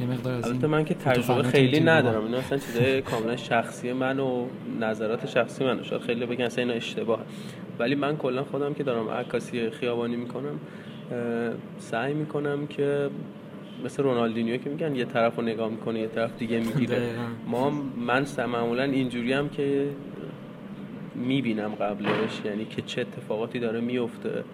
یه 0.00 0.06
مقدار 0.06 0.34
از 0.34 0.50
این 0.50 0.66
من 0.66 0.84
که 0.84 0.94
تجربه 0.94 1.42
خیلی 1.42 1.80
ندارم. 1.80 2.24
اینا 2.24 2.38
اصلا 2.38 2.58
چیزای 2.58 3.02
کاملا 3.02 3.36
شخصی 3.36 3.92
من 3.92 4.20
و 4.20 4.46
نظرات 4.80 5.26
شخصی 5.26 5.64
من 5.64 5.82
شاید 5.82 6.02
خیلی 6.02 6.26
بگن 6.26 6.44
اصلا 6.44 6.64
اینا 6.64 6.74
اشتباه 6.74 7.20
ولی 7.78 7.94
من 7.94 8.16
کلا 8.16 8.44
خودم 8.44 8.74
که 8.74 8.82
دارم 8.82 9.08
عکاسی 9.08 9.70
خیابانی 9.70 10.16
می‌کنم 10.16 10.60
سعی 11.78 12.14
می‌کنم 12.14 12.66
که 12.66 13.10
مثل 13.84 14.02
رونالدینیو 14.02 14.56
که 14.56 14.70
میگن 14.70 14.94
یه 14.96 15.04
طرف 15.04 15.36
رو 15.36 15.42
نگاه 15.42 15.70
می‌کنه 15.70 16.00
یه 16.00 16.08
طرف 16.08 16.38
دیگه 16.38 16.58
می‌گیره. 16.58 16.96
ما 17.46 17.70
من 18.06 18.26
معمولا 18.38 18.82
اینجوری 18.82 19.32
هم 19.32 19.48
که 19.48 19.88
می‌بینم 21.14 21.74
قبلش 21.74 22.40
یعنی 22.44 22.64
که 22.64 22.82
چه 22.82 23.00
اتفاقاتی 23.00 23.58
داره 23.58 23.80
میفته 23.80 24.44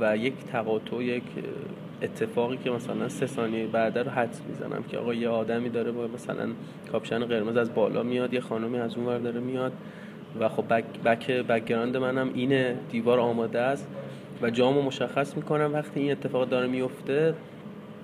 و 0.00 0.16
یک 0.16 0.34
تقاطع 0.52 1.02
یک 1.02 1.22
اتفاقی 2.02 2.56
که 2.56 2.70
مثلا 2.70 3.08
سه 3.08 3.26
ثانیه 3.26 3.66
بعد 3.66 3.98
رو 3.98 4.10
حدس 4.10 4.42
می‌زنم 4.48 4.82
که 4.88 4.98
آقا 4.98 5.14
یه 5.14 5.28
آدمی 5.28 5.68
داره 5.68 5.92
با 5.92 6.06
مثلا 6.06 6.48
کاپشن 6.92 7.24
قرمز 7.24 7.56
از 7.56 7.74
بالا 7.74 8.02
میاد 8.02 8.34
یه 8.34 8.40
خانمی 8.40 8.78
از 8.78 8.96
اون 8.96 9.06
ور 9.06 9.18
داره 9.18 9.40
میاد 9.40 9.72
و 10.40 10.48
خب 10.48 10.74
back 10.74 10.84
back 11.04 11.30
background 11.30 11.96
منم 11.96 12.30
اینه 12.34 12.76
دیوار 12.90 13.20
آماده 13.20 13.60
است 13.60 13.88
و 14.42 14.50
جامو 14.50 14.82
مشخص 14.82 15.36
می‌کنم 15.36 15.70
وقتی 15.72 16.00
این 16.00 16.12
اتفاق 16.12 16.48
داره 16.48 16.66
میفته 16.66 17.34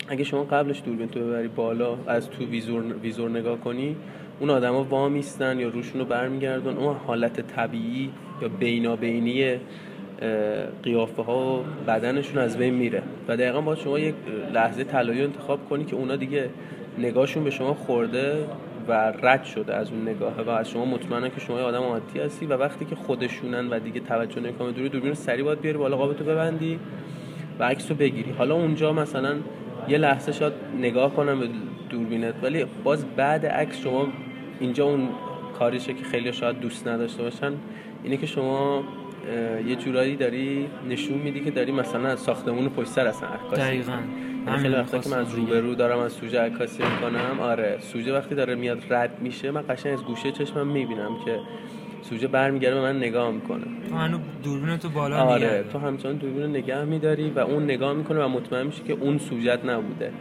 اگه 0.09 0.25
شما 0.25 0.45
قبلش 0.45 0.83
دوربین 0.85 1.09
تو 1.09 1.21
ببری 1.21 1.49
بالا 1.49 1.97
از 2.07 2.31
تو 2.31 2.45
ویزور, 2.45 2.83
ویزور 3.03 3.31
نگاه 3.31 3.61
کنی 3.61 3.97
اون 4.41 4.51
آدما 4.51 4.85
وا 4.85 5.09
میستن 5.09 5.61
یا 5.61 5.69
روشون 5.69 6.01
رو 6.01 6.07
برمیگردن. 6.07 6.77
اون 6.77 6.97
حالت 7.07 7.41
طبیعی 7.41 8.11
یا 8.43 8.49
بینابینی 8.49 9.57
قیافه 10.83 11.23
ها 11.23 11.61
و 11.61 11.63
بدنشون 11.87 12.39
از 12.39 12.59
بین 12.59 12.75
میره. 12.75 13.03
و 13.29 13.37
دقیقا 13.37 13.61
باید 13.61 13.79
شما 13.79 13.99
یک 13.99 14.15
لحظه 14.53 14.85
طلایی 14.85 15.23
انتخاب 15.23 15.69
کنی 15.69 15.85
که 15.85 15.97
اونا 15.97 16.17
دیگه 16.17 16.51
نگاهشون 16.99 17.45
به 17.45 17.51
شما 17.51 17.75
خورده 17.75 18.45
و 18.89 19.13
رد 19.23 19.45
شده 19.45 19.75
از 19.75 19.91
اون 19.91 20.09
نگاهه. 20.09 20.41
و 20.41 20.51
از 20.51 20.71
شما 20.71 20.85
مطمئنن 20.85 21.31
که 21.31 21.41
شما 21.41 21.59
یه 21.59 21.65
آدم 21.65 21.83
عادی 21.83 22.21
هستی 22.21 22.47
و 22.47 22.57
وقتی 22.57 22.85
که 22.85 22.95
خودشونن 22.95 23.69
و 23.69 23.79
دیگه 23.79 24.01
توجه 24.01 24.41
نکنه 24.41 24.73
دوری 24.73 24.89
دوربین 24.89 25.11
رو 25.11 25.15
سری 25.15 25.43
باید 25.43 25.61
بیاری 25.61 25.79
بالا 25.79 25.97
قابتو 25.97 26.25
ببندی 26.25 26.79
و 27.59 27.65
عکس 27.65 27.91
رو 27.91 27.97
بگیری. 27.97 28.31
حالا 28.31 28.55
اونجا 28.55 28.93
مثلا 28.93 29.37
یه 29.89 29.99
لحظه 29.99 30.33
شاید 30.33 30.53
نگاه 30.81 31.15
کنم 31.15 31.41
به 31.41 31.49
دوربینت 31.91 32.35
ولی 32.43 32.65
باز 32.85 33.05
بعد 33.17 33.47
عکس 33.47 33.81
شما 33.81 34.07
اینجا 34.61 34.85
اون 34.85 35.09
کاریشه 35.59 35.95
که 35.95 36.05
خیلی 36.05 36.33
شاید 36.33 36.61
دوست 36.61 36.89
نداشته 36.89 37.23
باشن 37.23 37.53
اینه 38.05 38.17
که 38.17 38.27
شما 38.27 38.85
یه 39.67 39.77
جورایی 39.77 40.17
داری 40.17 40.69
نشون 40.89 41.19
میدی 41.19 41.41
که 41.41 41.51
داری 41.51 41.73
مثلا 41.73 42.09
از 42.09 42.21
ساختمون 42.21 42.69
پشت 42.69 42.89
سر 42.89 43.07
اصلا 43.07 43.29
عکاسی. 43.29 43.63
دقیقاً. 43.63 43.99
یعنی 44.47 44.59
خیلی 44.59 44.75
وقتا 44.75 44.99
که 44.99 45.09
من 45.09 45.19
از 45.19 45.35
روبرو 45.35 45.75
دارم 45.75 45.99
از 45.99 46.13
سوژه 46.13 46.41
عکاسی 46.41 46.83
می‌کنم. 46.83 47.41
آره 47.41 47.79
سوژه 47.81 48.15
وقتی 48.15 48.35
داره 48.35 48.55
میاد 48.55 48.83
رد 48.91 49.21
میشه 49.21 49.51
من 49.51 49.65
قشنگ 49.69 49.93
از 49.93 50.05
گوشه 50.05 50.33
چشمم 50.33 50.67
می‌بینم 50.67 51.17
که 51.25 51.41
سوژه 52.11 52.29
برمیگرده 52.29 52.75
به 52.75 52.81
من 52.81 52.97
نگاه 52.97 53.31
می‌کنه. 53.31 53.65
تو 53.89 53.97
هنو 53.97 54.19
دوربین 54.43 54.77
تو 54.77 54.89
بالا 54.89 55.17
آره 55.17 55.65
تو 55.73 55.79
همچنان 55.79 56.17
دوربین 56.17 56.47
نگاه 56.47 56.85
میداری 56.85 57.31
و 57.31 57.39
اون 57.39 57.65
نگاه 57.65 57.93
می‌کنه 57.93 58.25
و 58.25 58.29
مطمئن 58.29 58.67
میشه 58.67 58.83
که 58.83 58.93
اون 58.93 59.19
سوژت 59.19 59.65
نبوده 59.65 60.13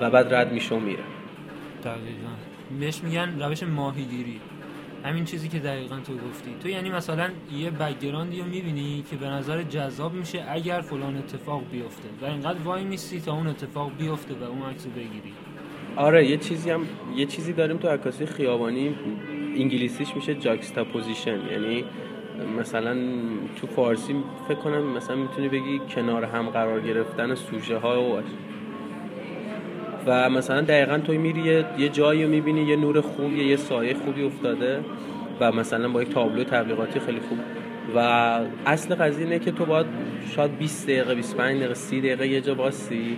و 0.00 0.10
بعد 0.10 0.34
رد 0.34 0.52
میشه 0.52 0.74
و 0.74 0.80
میره. 0.80 1.02
دقیقا. 1.84 2.34
بهش 2.80 3.02
میگن 3.04 3.40
روش 3.40 3.62
ماهیگیری. 3.62 4.40
همین 5.04 5.24
چیزی 5.24 5.48
که 5.48 5.58
دقیقا 5.58 5.96
تو 5.96 6.12
گفتی. 6.12 6.50
تو 6.62 6.68
یعنی 6.68 6.90
مثلا 6.90 7.28
یه 7.58 7.70
background 7.70 8.34
ی 8.34 8.40
رو 8.40 8.44
می‌بینی 8.46 9.04
که 9.10 9.16
به 9.16 9.26
نظر 9.26 9.62
جذاب 9.62 10.14
میشه 10.14 10.44
اگر 10.48 10.80
فلان 10.80 11.16
اتفاق 11.16 11.62
بیفته 11.72 12.08
و 12.22 12.24
اینقدر 12.24 12.58
وای 12.64 12.84
میستی 12.84 13.20
تا 13.20 13.32
اون 13.32 13.46
اتفاق 13.46 13.90
بیفته 13.98 14.34
و 14.34 14.44
اون 14.44 14.62
عکس 14.62 14.86
بگیری. 14.86 15.32
آره 15.96 16.26
یه 16.26 16.36
چیزی 16.36 16.70
هم 16.70 16.80
یه 17.16 17.26
چیزی 17.26 17.52
داریم 17.52 17.76
تو 17.76 17.88
عکاسی 17.88 18.26
خیابانی 18.26 18.94
انگلیسیش 19.56 20.16
میشه 20.16 20.34
juxtaposition 20.34 21.38
یعنی 21.50 21.84
مثلا 22.58 22.96
تو 23.56 23.66
فارسی 23.66 24.14
فکر 24.48 24.58
کنم 24.58 24.82
مثلا 24.96 25.16
می‌تونی 25.16 25.48
بگی 25.48 25.80
کنار 25.94 26.24
هم 26.24 26.48
قرار 26.48 26.80
گرفتن 26.80 27.34
سوژه 27.34 27.78
ها 27.78 28.02
و 28.02 28.22
و 30.06 30.30
مثلا 30.30 30.60
دقیقا 30.60 30.98
توی 30.98 31.18
میری 31.18 31.64
یه, 31.78 31.88
جایی 31.88 32.24
رو 32.24 32.30
می‌بینی 32.30 32.62
یه 32.62 32.76
نور 32.76 33.00
خوبی 33.00 33.44
یه 33.44 33.56
سایه 33.56 33.94
خوبی 33.94 34.22
افتاده 34.22 34.80
و 35.40 35.52
مثلا 35.52 35.88
با 35.88 36.02
یک 36.02 36.08
تابلو 36.08 36.44
تبلیغاتی 36.44 37.00
خیلی 37.00 37.20
خوب. 37.20 37.38
و 37.94 37.98
اصل 38.66 38.94
قضیه 38.94 39.24
اینه 39.24 39.38
که 39.38 39.50
تو 39.50 39.64
باید 39.64 39.86
شاید 40.36 40.58
20 40.58 40.86
دقیقه 40.86 41.14
25 41.14 41.58
دقیقه 41.58 41.74
30 41.74 42.00
دقیقه 42.00 42.28
یه 42.28 42.40
جا 42.40 42.54
باسی 42.54 43.16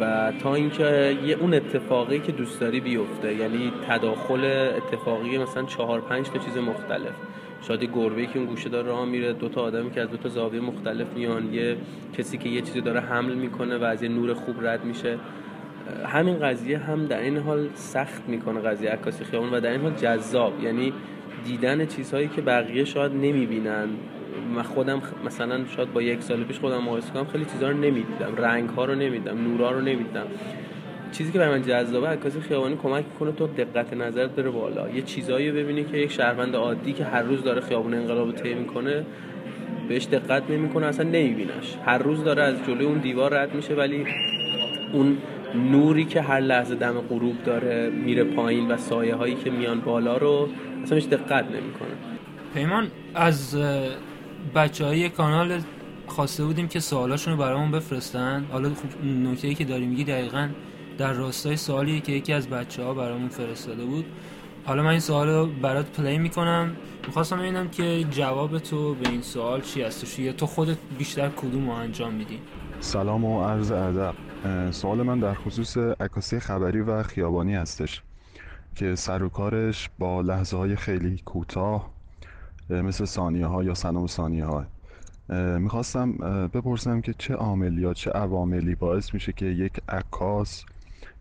و 0.00 0.32
تا 0.42 0.54
اینکه 0.54 1.16
یه 1.24 1.36
اون 1.40 1.54
اتفاقی 1.54 2.18
که 2.18 2.32
دوست 2.32 2.60
داری 2.60 2.80
بیفته 2.80 3.34
یعنی 3.34 3.72
تداخل 3.88 4.44
اتفاقی 4.76 5.38
مثلا 5.38 5.62
چهار 5.62 6.00
پنج 6.00 6.28
تا 6.28 6.38
چیز 6.38 6.56
مختلف. 6.56 7.14
شاید 7.62 7.84
گربه 7.84 8.26
که 8.26 8.38
اون 8.38 8.46
گوشه 8.48 8.68
داره 8.68 8.86
راه 8.86 9.04
میره 9.04 9.32
دو 9.32 9.48
تا 9.48 9.60
آدمی 9.60 9.90
که 9.90 10.00
از 10.00 10.10
دو 10.10 10.16
تا 10.16 10.28
زاویه 10.28 10.60
مختلف 10.60 11.06
میان 11.16 11.54
یه 11.54 11.76
کسی 12.18 12.38
که 12.38 12.48
یه 12.48 12.60
چیزی 12.60 12.80
داره 12.80 13.00
حمل 13.00 13.34
می‌کنه 13.34 13.78
و 13.78 13.84
از 13.84 14.02
یه 14.02 14.08
نور 14.08 14.34
خوب 14.34 14.66
رد 14.66 14.84
میشه. 14.84 15.18
همین 16.06 16.38
قضیه 16.38 16.78
هم 16.78 17.06
در 17.06 17.20
این 17.20 17.36
حال 17.36 17.68
سخت 17.74 18.22
می‌کنه 18.28 18.60
قضیه 18.60 18.90
عکاسی 18.90 19.24
خیابون 19.24 19.50
و 19.50 19.60
در 19.60 19.70
این 19.70 19.80
حال 19.80 19.92
جذاب. 19.92 20.52
یعنی 20.64 20.92
دیدن 21.44 21.86
چیزهایی 21.86 22.28
که 22.28 22.42
بقیه 22.42 22.84
شاید 22.84 23.12
نمی‌بینن. 23.12 23.88
من 24.54 24.62
خودم 24.62 25.02
مثلا 25.26 25.66
شاید 25.76 25.92
با 25.92 26.02
یک 26.02 26.22
سال 26.22 26.44
پیش 26.44 26.58
خودم 26.58 26.78
مقایسه 26.78 27.10
کنم 27.12 27.24
خیلی 27.24 27.44
چیزا 27.44 27.68
رو 27.70 27.76
نمی‌دیدم. 27.76 28.36
رنگ 28.36 28.68
ها 28.68 28.84
رو 28.84 28.94
نمی‌دیدم 28.94 29.44
نورا 29.44 29.70
رو 29.70 29.80
نمی‌دیدم. 29.80 30.26
چیزی 31.12 31.32
که 31.32 31.38
برای 31.38 31.58
من 31.58 31.62
جذابه 31.62 32.08
عکاسی 32.08 32.40
خیابانی 32.40 32.76
کمک 32.82 33.18
کنه 33.18 33.32
تو 33.32 33.46
دقت 33.46 33.94
نظرت 33.94 34.30
بره 34.30 34.50
بالا. 34.50 34.90
یه 34.90 35.02
چیزایی 35.02 35.50
ببینی 35.50 35.84
که 35.84 35.96
یک 35.96 36.12
شهروند 36.12 36.56
عادی 36.56 36.92
که 36.92 37.04
هر 37.04 37.22
روز 37.22 37.42
داره 37.42 37.60
خیابون 37.60 37.94
انقلاب 37.94 38.32
طی 38.32 38.54
می‌کنه 38.54 39.04
بهش 39.88 40.06
دقت 40.06 40.50
نمی‌کنه 40.50 40.86
اصلا 40.86 41.08
نمیبینش. 41.08 41.76
هر 41.86 41.98
روز 41.98 42.24
داره 42.24 42.42
از 42.42 42.54
جلوی 42.66 42.84
اون 42.84 42.98
دیوار 42.98 43.34
رد 43.34 43.54
میشه 43.54 43.74
ولی 43.74 44.06
اون 44.92 45.18
نوری 45.72 46.04
که 46.04 46.20
هر 46.20 46.40
لحظه 46.40 46.74
دم 46.74 47.00
غروب 47.08 47.42
داره 47.44 47.90
میره 47.90 48.24
پایین 48.24 48.70
و 48.70 48.76
سایه 48.76 49.14
هایی 49.14 49.34
که 49.34 49.50
میان 49.50 49.80
بالا 49.80 50.16
رو 50.16 50.48
اصلا 50.82 50.94
بهش 50.94 51.06
دقت 51.06 51.44
نمی‌کنه. 51.44 51.94
پیمان 52.54 52.86
از 53.14 53.56
بچه 54.54 54.84
های 54.84 55.08
کانال 55.08 55.60
خواسته 56.06 56.44
بودیم 56.44 56.68
که 56.68 56.80
سوالاشون 56.80 57.32
رو 57.32 57.38
برامون 57.38 57.70
بفرستن. 57.70 58.46
حالا 58.52 58.74
خوب 58.74 59.04
نکته 59.04 59.54
که 59.54 59.64
داری 59.64 59.86
میگی 59.86 60.04
دقیقا 60.04 60.48
در 60.98 61.12
راستای 61.12 61.56
سوالی 61.56 62.00
که 62.00 62.12
یکی 62.12 62.32
از 62.32 62.48
بچه 62.48 62.84
ها 62.84 62.94
برامون 62.94 63.28
فرستاده 63.28 63.84
بود. 63.84 64.04
حالا 64.64 64.82
من 64.82 64.90
این 64.90 65.00
سوال 65.00 65.28
رو 65.28 65.46
برات 65.46 66.00
پلی 66.00 66.18
می‌کنم. 66.18 66.76
می‌خواستم 67.06 67.38
ببینم 67.38 67.68
که 67.68 68.04
جواب 68.10 68.58
تو 68.58 68.94
به 68.94 69.08
این 69.08 69.22
سوال 69.22 69.60
چی 69.60 69.82
هستش 69.82 70.18
یا 70.18 70.32
تو 70.32 70.46
خودت 70.46 70.76
بیشتر 70.98 71.28
کدوم 71.28 71.70
رو 71.70 71.72
انجام 71.72 72.14
میدی؟ 72.14 72.38
سلام 72.80 73.24
و 73.24 73.44
عرض 73.44 73.72
ادب. 73.72 74.14
سوال 74.70 75.02
من 75.02 75.20
در 75.20 75.34
خصوص 75.34 75.76
عکاسی 75.76 76.40
خبری 76.40 76.80
و 76.80 77.02
خیابانی 77.02 77.54
هستش 77.54 78.02
که 78.74 78.94
سر 78.94 79.22
و 79.22 79.28
کارش 79.28 79.90
با 79.98 80.20
لحظه 80.20 80.56
های 80.56 80.76
خیلی 80.76 81.22
کوتاه 81.24 81.93
مثل 82.70 83.04
ثانیه 83.04 83.46
ها 83.46 83.64
یا 83.64 83.74
سنم 83.74 84.06
ثانیه 84.06 84.44
ها 84.44 84.66
می‌خواستم 85.58 86.12
بپرسم 86.48 87.00
که 87.00 87.14
چه 87.18 87.34
عامل 87.34 87.78
یا 87.78 87.94
چه 87.94 88.10
عواملی 88.10 88.74
باعث 88.74 89.14
میشه 89.14 89.32
که 89.32 89.46
یک 89.46 89.80
عکاس 89.88 90.64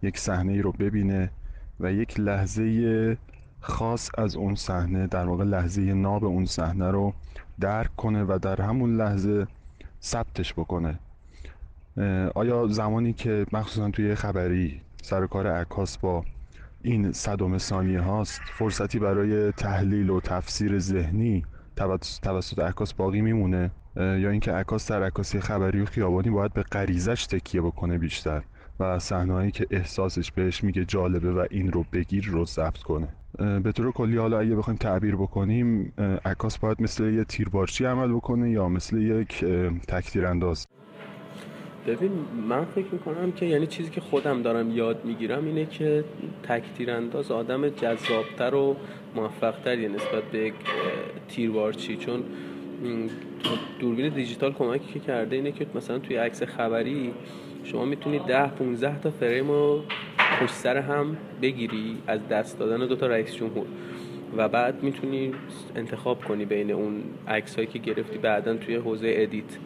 یک 0.02 0.18
صحنه 0.18 0.54
ای 0.54 0.62
رو 0.62 0.72
ببینه 0.72 1.32
و 1.80 1.94
یک 1.94 2.20
لحظه 2.20 3.18
خاص 3.60 4.10
از 4.18 4.36
اون 4.36 4.56
صحنه 4.56 5.08
در 5.08 5.26
واقع 5.26 5.44
لحظه 5.44 5.82
ناب 5.82 6.26
اون 6.26 6.46
صحنه 6.46 6.92
رو 6.92 7.14
درک 7.60 7.96
کنه 7.96 8.24
و 8.24 8.40
در 8.42 8.62
همون 8.62 8.96
لحظه 8.98 9.48
ثبتش 10.02 10.54
بکنه. 10.54 11.00
آیا 12.36 12.68
زمانی 12.68 13.14
که 13.14 13.46
مخصوصا 13.52 13.90
توی 13.90 14.16
خبری 14.16 14.82
سر 15.02 15.28
کار 15.28 15.48
عکاس 15.48 15.98
با 15.98 16.26
این 16.84 17.12
صدم 17.12 17.58
ثانیه 17.58 18.02
هاست. 18.02 18.42
فرصتی 18.58 19.00
برای 19.00 19.52
تحلیل 19.52 20.10
و 20.10 20.20
تفسیر 20.20 20.80
ذهنی 20.80 21.46
توسط 22.22 22.60
عکاس 22.60 22.94
باقی 22.94 23.22
میمونه. 23.22 23.72
یا 23.96 24.30
اینکه 24.30 24.52
عکاس 24.52 24.92
در 24.92 25.04
عکاسی 25.04 25.40
خبری 25.40 25.82
و 25.82 25.86
خیابانی 25.86 26.30
باید 26.30 26.54
به 26.54 26.64
غریزش 26.64 27.26
تکیه 27.26 27.62
بکنه 27.62 27.98
بیشتر 27.98 28.44
و 28.80 29.00
صحنه‌ای 29.00 29.52
که 29.52 29.68
احساسش 29.72 30.32
بهش 30.32 30.64
میگه 30.64 30.86
جالبه 30.86 31.32
و 31.32 31.46
این 31.52 31.72
رو 31.72 31.86
بگیر 31.94 32.26
رو 32.26 32.46
ضبط 32.46 32.78
کنه. 32.78 33.08
به 33.64 33.72
طور 33.72 33.92
کلی 33.92 34.18
حالا 34.18 34.40
اگه 34.40 34.56
بخوایم 34.56 34.78
تعبیر 34.78 35.16
بکنیم 35.16 35.94
عکاس 36.26 36.58
باید 36.58 36.82
مثل 36.82 37.04
یه 37.04 37.24
تیربارچی 37.24 37.86
عمل 37.86 38.14
بکنه 38.14 38.52
یا 38.52 38.70
مثل 38.70 38.98
یک 38.98 39.46
تکتیر 39.88 40.26
انداز 40.26 40.68
ببین 41.88 42.12
من 42.50 42.66
فکر 42.66 42.86
می‌کنم 42.92 43.32
که 43.32 43.46
یعنی 43.46 43.68
چیزی 43.68 43.90
که 43.90 44.02
خودم 44.02 44.42
دارم 44.42 44.78
یاد 44.78 45.06
می‌گیرم 45.06 45.46
اینه 45.46 45.66
که 45.66 46.04
تکتیر 46.44 46.92
انداز 46.92 47.32
آدم 47.32 47.70
جذابتر 47.70 48.56
و 48.56 48.76
موفقتری 49.16 49.88
نسبت 49.88 50.24
به 50.24 50.40
یک 50.40 50.54
تیربارچی. 51.30 51.98
چون 51.98 52.24
دوربین 53.80 54.10
دیجیتال 54.10 54.54
کمکی 54.54 54.94
که 54.94 55.00
کرده 55.00 55.36
اینه 55.36 55.52
که 55.52 55.66
مثلا 55.76 56.00
توی 56.00 56.16
عکس 56.16 56.44
خبری 56.44 57.14
شما 57.64 57.86
می‌تونی 57.86 58.20
ده 58.20 58.48
15 58.48 59.00
تا 59.00 59.12
فریم 59.12 59.48
رو 59.48 59.82
پشت 60.42 60.54
سر 60.54 60.78
هم 60.78 61.18
بگیری 61.42 61.98
از 62.08 62.28
دست 62.28 62.60
دادن 62.60 62.88
دو 62.88 62.96
تا 62.96 63.08
رئیس 63.08 63.36
جمهور. 63.36 63.66
و 64.38 64.50
بعد 64.50 64.84
می‌تونی 64.84 65.32
انتخاب 65.76 66.24
کنی 66.24 66.46
بین 66.46 66.72
اون 66.72 67.04
عکس 67.28 67.56
هایی 67.56 67.68
که 67.68 67.80
گرفتی 67.80 68.18
بعدا 68.18 68.56
توی 68.58 68.76
حوزه 68.76 69.14
edit. 69.16 69.58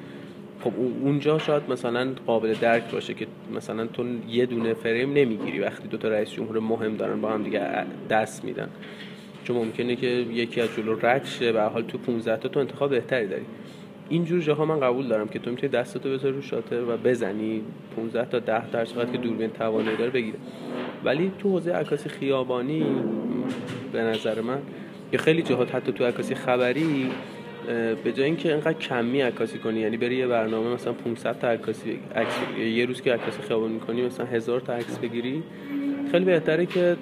خب 0.64 0.72
اونجا 1.02 1.38
شاید 1.38 1.64
مثلا 1.70 2.14
قابل 2.26 2.54
درک 2.54 2.92
باشه 2.92 3.14
که 3.14 3.28
مثلا 3.56 3.86
تو 3.86 4.06
یه 4.30 4.46
دونه 4.46 4.74
فریم 4.74 5.14
نمی‌گیری 5.14 5.60
وقتی 5.60 5.88
دو 5.88 5.98
تا 5.98 6.08
رئیس 6.08 6.30
جمهور 6.30 6.60
مهم 6.60 6.96
دارن 6.96 7.22
با 7.22 7.32
هم 7.32 7.44
دیگه 7.44 7.86
دست 8.10 8.46
میدن. 8.46 8.70
چون 9.44 9.56
ممکنه 9.56 9.96
که 9.96 10.08
یکی 10.08 10.62
از 10.62 10.70
جلو 10.78 11.00
رد 11.02 11.26
شه 11.26 11.52
به 11.52 11.62
حال 11.62 11.84
تو 11.84 11.98
15 11.98 12.38
تا 12.38 12.50
تو 12.50 12.60
انتخاب 12.60 12.90
بهتری 12.90 13.28
داری. 13.28 13.46
اینجور 14.10 14.42
جاها 14.42 14.66
من 14.66 14.80
قبول 14.80 15.08
دارم 15.08 15.28
که 15.28 15.40
تو 15.40 15.52
می‌تونی 15.52 15.72
دستتو 15.72 16.10
بذاری 16.10 16.36
رو 16.36 16.42
شاتر 16.42 16.82
و 16.82 16.98
بزنی. 16.98 17.62
15 17.96 18.26
تا 18.26 18.40
10 18.40 18.70
در 18.70 18.86
چقدر 18.86 19.12
که 19.12 19.18
دوربین 19.18 19.50
توانایی 19.50 19.98
داره 19.98 20.12
بگیره. 20.12 20.38
ولی 21.04 21.32
تو 21.40 21.50
حوزه 21.50 21.74
عکاسی 21.74 22.10
خیابانی 22.10 22.86
به 23.94 24.02
نظر 24.02 24.42
من 24.42 24.60
یا 25.14 25.20
خیلی 25.20 25.42
جهات 25.42 25.76
حتی 25.76 25.92
تو 25.92 26.06
عکاسی 26.06 26.36
خبری 26.36 27.10
به 28.04 28.12
جای 28.14 28.26
اینکه 28.26 28.52
اینقدر 28.52 28.74
کمی 28.74 29.22
عکاسی 29.22 29.58
کنی 29.58 29.80
یعنی 29.80 29.98
بری 29.98 30.16
یه 30.16 30.28
برنامه 30.28 30.74
مثلا 30.74 30.94
500 30.94 31.40
تا 31.40 31.48
عکاسی 31.48 32.00
عکس 32.16 32.34
یه 32.60 32.86
روز 32.86 33.02
که 33.02 33.14
عکاسی 33.14 33.42
خیابانی 33.42 33.74
می‌کنی 33.74 34.06
مثلا 34.06 34.26
هزار 34.26 34.60
تا 34.60 34.74
عکس 34.74 34.98
بگیری 34.98 35.44
خیلی 36.12 36.26
بهتره 36.26 36.66
که 36.66 36.98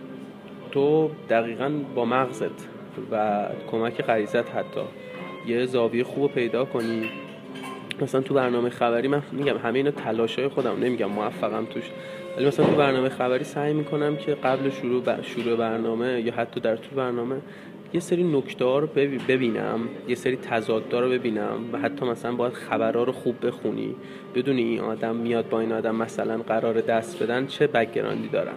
تو 0.71 1.10
دقیقا 1.30 1.71
با 1.95 2.06
مغزت 2.06 2.67
و 3.12 3.45
کمک 3.71 4.01
غریزت 4.01 4.56
حتی 4.56 4.82
یه 5.47 5.65
زاویه 5.65 6.04
خوب 6.04 6.32
پیدا 6.32 6.65
کنی. 6.65 7.10
مثلا 8.01 8.21
تو 8.21 8.34
برنامه 8.34 8.69
خبری 8.69 9.08
من 9.08 9.21
میگم 9.32 9.58
همه 9.58 9.78
اینا 9.78 9.91
تلاشای 9.91 10.47
خودم 10.47 10.80
نمیگم 10.84 11.06
موفقم 11.06 11.65
توش. 11.65 11.84
ولی 12.38 12.47
مثلا 12.47 12.65
تو 12.65 12.75
برنامه 12.75 13.10
خبری 13.10 13.43
سعی 13.43 13.73
می‌کنم 13.73 14.15
که 14.15 14.36
قبل 14.36 14.69
شروع 14.69 15.21
شروع 15.21 15.56
برنامه 15.56 16.21
یا 16.21 16.34
حتی 16.34 16.60
در 16.60 16.75
طول 16.75 16.95
برنامه 16.95 17.36
یه 17.95 18.01
سری 18.01 18.23
نکته 18.23 18.65
رو 18.65 18.88
ببینم 19.27 19.79
یه 20.08 20.15
سری 20.15 20.36
تضادها 20.36 20.99
رو 20.99 21.10
ببینم 21.10 21.69
و 21.73 21.79
حتی 21.79 22.05
مثلا 22.05 22.36
باید 22.36 22.53
خبرها 22.53 23.03
رو 23.03 23.12
خوب 23.12 23.47
بخونی. 23.47 23.95
بدونی 24.36 24.62
این 24.62 24.79
آدم 24.79 25.15
میاد 25.15 25.49
با 25.49 25.60
این 25.60 25.71
آدم 25.71 25.95
مثلا 25.95 26.38
قرار 26.38 26.81
دست 26.81 27.23
بدن 27.23 27.47
چه 27.47 27.67
بکگراندی 27.67 28.27
دارن. 28.27 28.55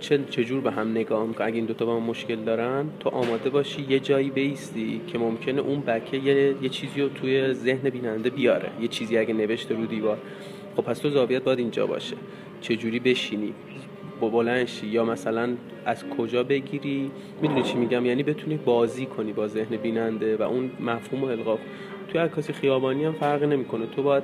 چه 0.00 0.24
چجور 0.30 0.60
به 0.60 0.70
هم 0.70 0.90
نگاه 0.90 1.26
می‌کنن؟ 1.26 1.46
اگه 1.46 1.56
این 1.56 1.64
دوتا 1.64 1.86
با 1.86 1.96
هم 1.96 2.02
مشکل 2.02 2.36
دارن 2.36 2.86
تو 3.00 3.08
آماده 3.08 3.50
باشی 3.50 3.86
یه 3.88 4.00
جایی 4.00 4.30
بیستی 4.30 5.00
که 5.06 5.18
ممکنه 5.18 5.60
اون 5.60 5.80
بکه 5.80 6.16
یه, 6.16 6.54
یه 6.62 6.68
چیزی 6.68 7.00
رو 7.00 7.08
توی 7.08 7.52
ذهن 7.52 7.90
بیننده 7.90 8.30
بیاره. 8.30 8.70
یه 8.80 8.88
چیزی 8.88 9.18
اگه 9.18 9.34
نوشته 9.34 9.74
رو 9.74 9.86
دیوار. 9.86 10.18
خب 10.76 10.82
پس 10.82 10.98
تو 10.98 11.10
زاویت 11.10 11.44
باید 11.44 11.58
اینجا 11.58 11.86
باشه. 11.86 12.16
چجوری 12.60 13.00
بشینی؟ 13.00 13.52
بلند 14.30 14.66
شی 14.66 14.86
یا 14.86 15.04
مثلا 15.04 15.48
از 15.86 16.04
کجا 16.08 16.42
بگیری؟ 16.42 17.10
می‌دونی 17.42 17.62
چی 17.62 17.78
میگم؟ 17.78 18.06
یعنی 18.06 18.22
بتونی 18.22 18.56
بازی 18.56 19.06
کنی 19.06 19.32
با 19.32 19.48
ذهن 19.48 19.76
بیننده 19.76 20.36
و 20.36 20.42
اون 20.42 20.70
مفهوم 20.80 21.24
و 21.24 21.26
القا 21.26 21.58
توی 22.08 22.20
عکاسی 22.20 22.52
خیابانی 22.52 23.04
هم 23.04 23.12
فرق 23.12 23.42
نمی‌کنه. 23.42 23.86
تو 23.86 24.02
باید 24.02 24.22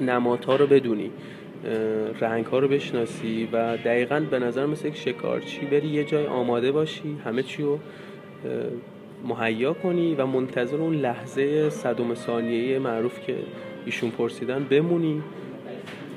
نمادها 0.00 0.56
رو 0.56 0.66
بدونی 0.66 1.10
رنگ 2.20 2.44
ها 2.46 2.58
رو 2.58 2.68
بشناسی 2.68 3.48
و 3.52 3.76
دقیقا 3.76 4.20
به 4.30 4.38
نظر 4.38 4.66
مثل 4.66 4.88
یک 4.88 4.96
شکارچی 4.96 5.66
بری 5.66 5.88
یه 5.88 6.04
جای 6.04 6.26
آماده 6.26 6.72
باشی 6.72 7.16
همه 7.24 7.42
چی 7.42 7.62
رو 7.62 7.78
مهیا 9.28 9.72
کنی 9.72 10.14
و 10.14 10.26
منتظر 10.26 10.76
اون 10.76 10.94
لحظه 10.94 11.70
صدوم 11.70 12.14
ثانیه 12.14 12.78
معروف 12.78 13.20
که 13.26 13.36
ایشون 13.86 14.10
پرسیدن 14.10 14.66
بمونی. 14.70 15.22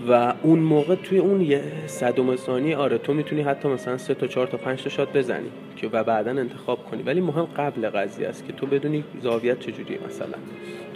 و 0.09 0.33
اون 0.43 0.59
موقع 0.59 0.95
توی 0.95 1.17
اون 1.17 1.41
یه 1.41 1.61
صدوم 1.87 2.35
ثانیه 2.35 2.77
آره 2.77 2.97
تو 2.97 3.13
می‌تونی 3.13 3.41
حتی 3.41 3.67
مثلا 3.67 3.97
سه 3.97 4.13
تا 4.13 4.27
چهار 4.27 4.47
تا 4.47 4.57
پنج 4.57 4.83
تا 4.83 4.89
شات 4.89 5.13
بزنی 5.13 5.49
که 5.75 5.87
و 5.91 6.03
بعدا 6.03 6.31
انتخاب 6.31 6.85
کنی. 6.85 7.03
ولی 7.03 7.21
مهم 7.21 7.47
قبل 7.57 7.89
قضیه 7.89 8.27
است 8.27 8.45
که 8.45 8.53
تو 8.53 8.65
بدونی 8.65 9.03
زاویت 9.21 9.59
چجوریه 9.59 9.99
مثلا. 10.07 10.37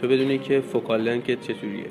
تو 0.02 0.08
بدونی 0.08 0.38
که 0.38 0.62
فوکال 0.62 1.22
که 1.22 1.36
چجوریه. 1.36 1.86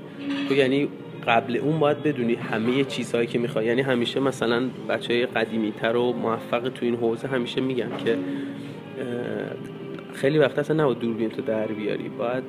تو 0.48 0.54
یعنی 0.54 0.88
قبل 1.26 1.56
اون 1.56 1.78
باید 1.78 2.02
بدونی 2.02 2.34
همه 2.34 2.84
چیزهایی 2.84 3.26
که 3.26 3.38
می‌خوای. 3.38 3.66
یعنی 3.66 3.82
همیشه 3.82 4.20
مثلا 4.20 4.62
بچه 4.88 5.14
های 5.14 5.26
قدیمی 5.26 5.72
تر 5.72 5.96
و 5.96 6.12
موفق 6.12 6.68
تو 6.68 6.84
این 6.86 6.96
حوزه 6.96 7.28
همیشه 7.28 7.60
میگن 7.60 7.90
که 8.04 8.18
خیلی 10.14 10.38
وقت 10.38 10.58
اصلا 10.58 10.82
نباید 10.82 10.98
دوربین 10.98 11.30
تو 11.30 11.42
در 11.42 11.66
بیاری. 11.66 12.08
باید 12.08 12.44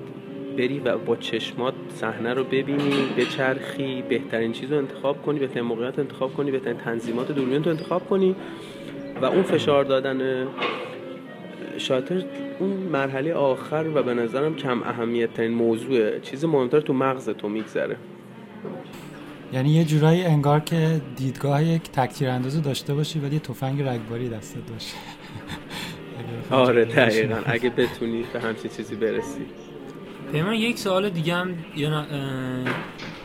بری 0.58 0.80
و 0.80 0.98
با 0.98 1.16
چشمات 1.16 1.74
صحنه 1.96 2.34
رو 2.34 2.44
ببینی 2.44 2.94
بچرخی 3.18 4.02
بهترین 4.02 4.52
چیز 4.52 4.72
رو 4.72 4.78
انتخاب 4.78 5.22
کنی 5.22 5.40
بهترین 5.40 5.66
موقعیت 5.66 6.00
انتخاب 6.00 6.34
کنی 6.34 6.52
بهترین 6.52 6.78
تنظیمات 6.78 7.32
دوربین 7.32 7.62
تو 7.62 7.70
انتخاب 7.70 8.10
کنی 8.10 8.36
و 9.22 9.26
اون 9.26 9.44
فشار 9.44 9.84
دادن 9.84 10.48
شاتر 11.78 12.24
اون 12.60 12.70
مرحله 12.70 13.34
آخر 13.34 13.86
و 13.96 14.04
به 14.04 14.14
نظرم 14.14 14.56
کم 14.56 14.84
اهمیت 14.84 15.34
ترین 15.34 15.52
موضوع 15.52 16.20
چیز 16.20 16.46
مهمتر 16.46 16.80
تو 16.80 16.94
مغز 16.94 17.30
تو 17.30 17.50
میگذره. 17.50 17.98
یعنی 19.54 19.70
یه 19.70 19.84
جورایی 19.84 20.24
انگار 20.24 20.60
که 20.60 21.02
دیدگاه 21.16 21.64
یک 21.64 21.82
تکتیر 21.82 22.30
اندازو 22.30 22.62
داشته 22.62 22.94
باشی 22.94 23.20
ولی 23.20 23.40
تفنگ 23.40 23.82
رگباری 23.82 24.30
دستت 24.30 24.72
باشه. 24.74 24.96
آره 26.68 26.86
دقیقا. 26.86 27.36
اگه 27.46 27.70
بتونی 27.70 28.24
به 28.34 28.40
همچین 28.40 28.72
چیزی 28.72 28.96
برسی. 28.96 29.46
پیمان 30.32 30.54
یک 30.54 30.78
سوال 30.78 31.10
دیگه 31.10 31.36
هم 31.36 31.66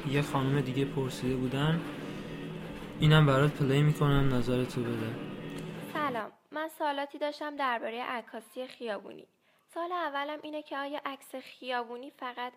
یه 0.09 0.23
خانم 0.23 0.61
دیگه 0.61 0.85
پرسیده 0.85 1.37
بودن. 1.37 1.81
اینم 3.01 3.27
برات 3.27 3.51
پلی 3.51 3.83
می‌کنم 3.83 4.35
نظرتو 4.35 4.83
بده. 4.83 5.15
سلام. 5.93 6.33
من 6.53 6.69
سوالاتی 6.69 7.19
داشتم 7.19 7.57
درباره 7.57 8.03
عکاسی 8.03 8.67
خیابونی. 8.67 9.27
سال 9.75 9.93
اولم 9.93 10.39
اینه 10.43 10.63
که 10.63 10.77
آیا 10.77 11.01
عکس 11.07 11.35
خیابونی 11.35 12.11
فقط 12.11 12.53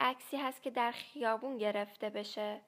عکسی 0.00 0.36
هست 0.36 0.62
که 0.62 0.70
در 0.70 0.92
خیابون 0.92 1.58
گرفته 1.58 2.10
بشه؟ 2.10 2.60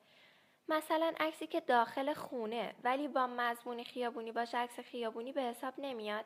مثلا 0.69 1.13
عکسی 1.21 1.47
که 1.47 1.61
داخل 1.61 2.15
خونه 2.15 2.75
ولی 2.85 3.09
با 3.09 3.27
مضمون 3.27 3.85
خیابونی 3.85 4.33
باشه 4.33 4.59
عکس 4.59 4.81
خیابونی 4.81 5.33
به 5.33 5.43
حساب 5.43 5.75
نمیاد. 5.79 6.25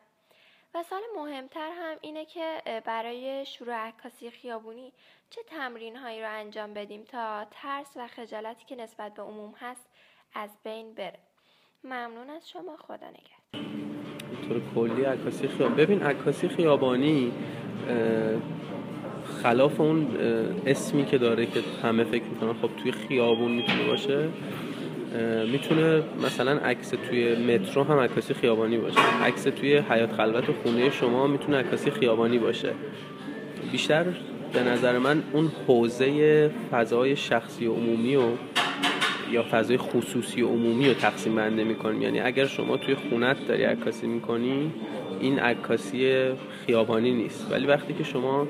و 0.75 0.83
سال 0.83 1.01
مهمتر 1.15 1.69
هم 1.71 1.97
اینه 2.01 2.25
که 2.25 2.61
برای 2.85 3.45
شروع 3.45 3.73
عکاسی 3.73 4.29
خیابونی 4.29 4.93
چه 5.29 5.41
تمرین 5.47 5.95
هایی 5.95 6.21
رو 6.21 6.27
انجام 6.29 6.73
بدیم 6.73 7.03
تا 7.03 7.45
ترس 7.51 7.91
و 7.95 8.07
خجالتی 8.07 8.65
که 8.65 8.75
نسبت 8.75 9.13
به 9.13 9.21
عموم 9.21 9.53
هست 9.59 9.89
از 10.35 10.49
بین 10.63 10.93
بره. 10.93 11.19
ممنون 11.83 12.29
از 12.29 12.49
شما 12.49 12.77
خدا 12.77 13.07
نگهدار. 13.07 13.63
طور 14.47 14.61
کلی 14.75 15.03
عکاسی 15.03 15.47
خیابانی 15.47 15.75
ببین 15.75 16.03
عکاسی 16.03 16.47
خیابانی 16.47 17.31
خلاف 19.43 19.79
اون 19.79 20.17
اسمی 20.65 21.05
که 21.05 21.17
داره 21.17 21.45
که 21.45 21.61
همه 21.83 22.03
فکر 22.03 22.23
می‌کنن 22.23 22.53
خب 22.53 22.69
توی 22.77 22.91
خیابون 22.91 23.51
می‌تونه 23.51 23.87
باشه 23.87 24.29
می‌تونه 25.51 26.03
مثلا 26.25 26.51
عکس 26.51 26.89
توی 26.89 27.35
مترو 27.35 27.83
هم 27.83 27.99
عکاسی 27.99 28.33
خیابانی 28.33 28.77
باشه. 28.77 28.99
عکس 29.23 29.43
توی 29.43 29.77
حیات 29.77 30.11
خلوت 30.11 30.45
خونه 30.63 30.89
شما 30.89 31.27
می‌تونه 31.27 31.57
عکاسی 31.57 31.91
خیابانی 31.91 32.37
باشه. 32.37 32.73
بیشتر 33.71 34.05
به 34.53 34.63
نظر 34.63 34.97
من 34.97 35.23
اون 35.33 35.51
حوزه 35.67 36.51
فضای 36.71 37.15
شخصی 37.15 37.65
و 37.65 37.73
عمومی 37.73 38.15
و 38.15 38.23
یا 39.31 39.45
فضای 39.51 39.77
خصوصی 39.77 40.41
و 40.41 40.47
عمومی 40.47 40.87
رو 40.87 40.93
تقسیم 40.93 41.35
بندی 41.35 41.63
می‌کنیم. 41.63 42.01
یعنی 42.01 42.19
اگر 42.19 42.45
شما 42.45 42.77
توی 42.77 42.95
خونت 42.95 43.47
داری 43.47 43.63
عکاسی 43.63 44.07
می‌کنی 44.07 44.71
این 45.19 45.39
عکاسی 45.39 46.25
خیابانی 46.65 47.11
نیست. 47.11 47.47
ولی 47.51 47.65
وقتی 47.65 47.93
که 47.93 48.03
شما 48.03 48.47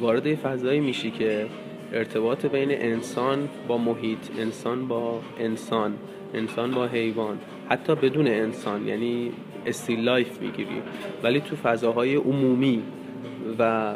وارد 0.00 0.34
فضایی 0.34 0.80
میشی 0.80 1.10
که 1.10 1.46
ارتباط 1.92 2.46
بین 2.46 2.70
انسان 2.70 3.48
با 3.68 3.78
محیط 3.78 4.18
انسان 4.38 4.88
با 4.88 5.20
انسان 5.38 5.94
انسان 6.34 6.70
با 6.70 6.86
حیوان 6.86 7.38
حتی 7.68 7.94
بدون 7.94 8.26
انسان 8.26 8.88
یعنی 8.88 9.32
still 9.66 10.00
life 10.00 10.40
می‌گیری. 10.40 10.82
ولی 11.22 11.40
تو 11.40 11.56
فضاهای 11.56 12.14
عمومی 12.14 12.82
و 13.58 13.94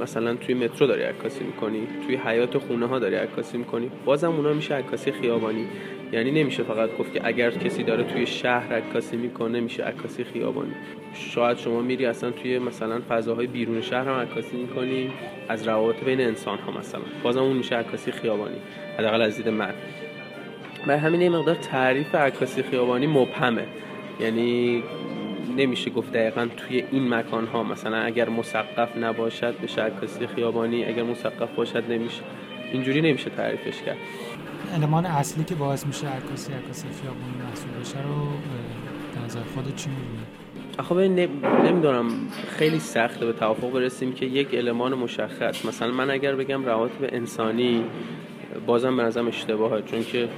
مثلا 0.00 0.34
توی 0.34 0.54
مترو 0.54 0.86
داری 0.86 1.02
عکاسی 1.02 1.44
می‌کنی 1.44 1.86
توی 2.06 2.16
حیات 2.16 2.58
خونه 2.58 2.86
ها 2.86 2.98
داری 2.98 3.14
عکاسی 3.14 3.58
می‌کنی 3.58 3.90
بازم 4.04 4.32
اونا 4.32 4.52
میشه 4.52 4.74
عکاسی 4.74 5.12
خیابانی. 5.12 5.66
یعنی 6.12 6.30
نمیشه 6.30 6.62
فقط 6.62 6.96
گفت 6.98 7.12
که 7.12 7.20
اگر 7.24 7.50
کسی 7.50 7.82
داره 7.82 8.04
توی 8.04 8.26
شهر 8.26 8.74
عکاسی 8.74 9.16
می‌کنه 9.16 9.60
میشه 9.60 9.82
عکاسی 9.82 10.24
خیابانی 10.24 10.72
شاید 11.14 11.58
شما 11.58 11.80
میری 11.80 12.06
اصلا 12.06 12.30
توی 12.30 12.58
مثلا 12.58 13.00
فضاهای 13.08 13.46
بیرون 13.46 13.80
شهر 13.80 14.08
هم 14.08 14.20
عکاسی 14.20 14.56
می‌کنی 14.56 15.10
از 15.48 15.68
روابط 15.68 16.04
بین 16.04 16.20
انسان 16.20 16.58
ها 16.58 16.72
مثلا. 16.78 17.02
بازم 17.22 17.42
اون 17.42 17.56
میشه 17.56 17.76
عکاسی 17.76 18.10
خیابانی 18.10 18.56
حداقل 18.98 19.22
از 19.22 19.36
دید 19.36 19.48
من. 19.48 19.74
برای 20.86 21.00
همین 21.00 21.20
این 21.20 21.32
مقدار 21.32 21.54
تعریف 21.54 22.14
عکاسی 22.14 22.62
خیابانی 22.62 23.06
مبهمه. 23.06 23.66
یعنی 24.20 24.82
نمیشه 25.56 25.90
گفت 25.90 26.12
دقیقا 26.12 26.48
توی 26.56 26.84
این 26.92 27.14
مکان 27.14 27.46
ها. 27.46 27.62
مثلا 27.62 27.96
اگر 27.96 28.28
مسقف 28.28 28.96
نباشد 28.96 29.54
به 29.76 29.82
عکاسی 29.82 30.26
خیابانی 30.26 30.84
اگر 30.84 31.02
مسقف 31.02 31.54
باشد 31.54 31.84
نمیشه. 31.90 32.22
اینجوری 32.72 33.00
نمیشه 33.00 33.30
تعریفش 33.30 33.82
کرد. 33.82 33.96
المان 34.72 35.06
اصلی 35.06 35.44
که 35.44 35.54
باعث 35.54 35.86
میشه 35.86 36.06
عکاسی 36.08 36.52
عکاسی 36.52 36.86
خیابونی 37.02 37.32
محسوب 37.48 37.80
بشه 37.80 38.02
رو 38.02 38.26
به 39.14 39.24
نظر 39.24 39.40
خودت 39.54 39.76
چی 39.76 39.90
می‌بینی؟ 39.90 40.26
خب 40.78 40.98
نمی‌دونم. 41.68 42.10
خیلی 42.48 42.78
سخته 42.78 43.26
به 43.26 43.32
توافق 43.32 43.70
برسیم 43.70 44.12
که 44.12 44.26
یک 44.26 44.48
المان 44.52 44.94
مشخص. 44.94 45.64
مثلا 45.64 45.90
من 45.92 46.10
اگر 46.10 46.34
بگم 46.34 46.64
روابط 46.64 46.90
انسانی 47.02 47.84
بازم 48.66 48.96
به 48.96 49.02
نظرم 49.02 49.26
اشتباهه. 49.28 49.82
چون 49.82 50.04
که 50.04 50.28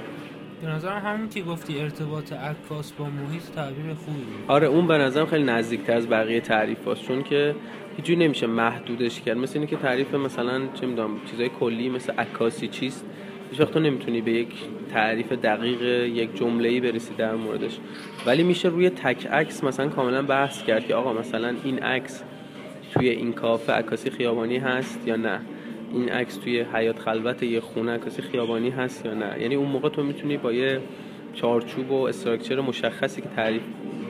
به 0.61 0.67
نظر 0.67 0.97
همین 0.97 1.29
که 1.29 1.41
گفتی 1.41 1.79
ارتباط 1.79 2.33
عکاس 2.33 2.91
با 2.91 3.05
محیط 3.05 3.43
تعبیر 3.55 3.93
خوبی. 3.93 4.25
آره 4.47 4.67
اون 4.67 4.87
به 4.87 4.97
نظرم 4.97 5.25
خیلی 5.25 5.43
نزدیکتر 5.43 5.93
از 5.93 6.09
بقیه 6.09 6.41
تعریف 6.41 6.87
هست 6.87 7.01
چون 7.01 7.23
که 7.23 7.55
هیچ 7.97 8.17
نمیشه 8.17 8.47
محدودش 8.47 9.21
کرد. 9.21 9.37
مثل 9.37 9.59
اینکه 9.59 9.75
تعریف 9.75 10.13
مثلا 10.13 10.61
چه 10.73 10.85
می‌دونم 10.87 11.09
چیزای 11.31 11.49
کلی 11.59 11.89
مثل 11.89 12.13
عکاسی 12.13 12.67
چیست؟ 12.67 13.05
هیچ 13.51 13.61
وقت 13.61 13.71
تو 13.71 13.79
نمی‌تونی 13.79 14.21
به 14.21 14.31
یک 14.31 14.47
تعریف 14.93 15.31
دقیق 15.31 15.81
یک 16.07 16.35
جمله 16.35 16.69
ای 16.69 16.79
برسی 16.79 17.13
در 17.17 17.35
موردش. 17.35 17.77
ولی 18.25 18.43
میشه 18.43 18.69
روی 18.69 18.89
تک 18.89 19.27
عکس 19.27 19.63
مثلا 19.63 19.89
کاملا 19.89 20.21
بحث 20.21 20.63
کرد 20.63 20.87
که 20.87 20.95
آقا 20.95 21.13
مثلا 21.13 21.55
این 21.63 21.79
عکس 21.79 22.23
توی 22.93 23.09
این 23.09 23.33
کافه 23.33 23.73
عکاسی 23.73 24.09
خیابانی 24.09 24.57
هست 24.57 25.07
یا 25.07 25.15
نه؟ 25.15 25.41
این 25.93 26.09
عکس 26.09 26.37
توی 26.37 26.65
حیات 26.73 26.99
خلوت 26.99 27.43
یه 27.43 27.59
خونه 27.59 27.91
عکاسی 27.91 28.21
خیابانی 28.21 28.69
هست 28.69 29.05
یا 29.05 29.13
نه؟ 29.13 29.41
یعنی 29.41 29.55
اون 29.55 29.69
موقع 29.69 29.89
تو 29.89 30.03
می‌تونی 30.03 30.37
با 30.37 30.53
یه 30.53 30.81
چارچوب 31.33 31.91
و 31.91 32.03
استراکچر 32.03 32.61
مشخصی 32.61 33.21
که 33.21 33.29
تعریف 33.35 33.61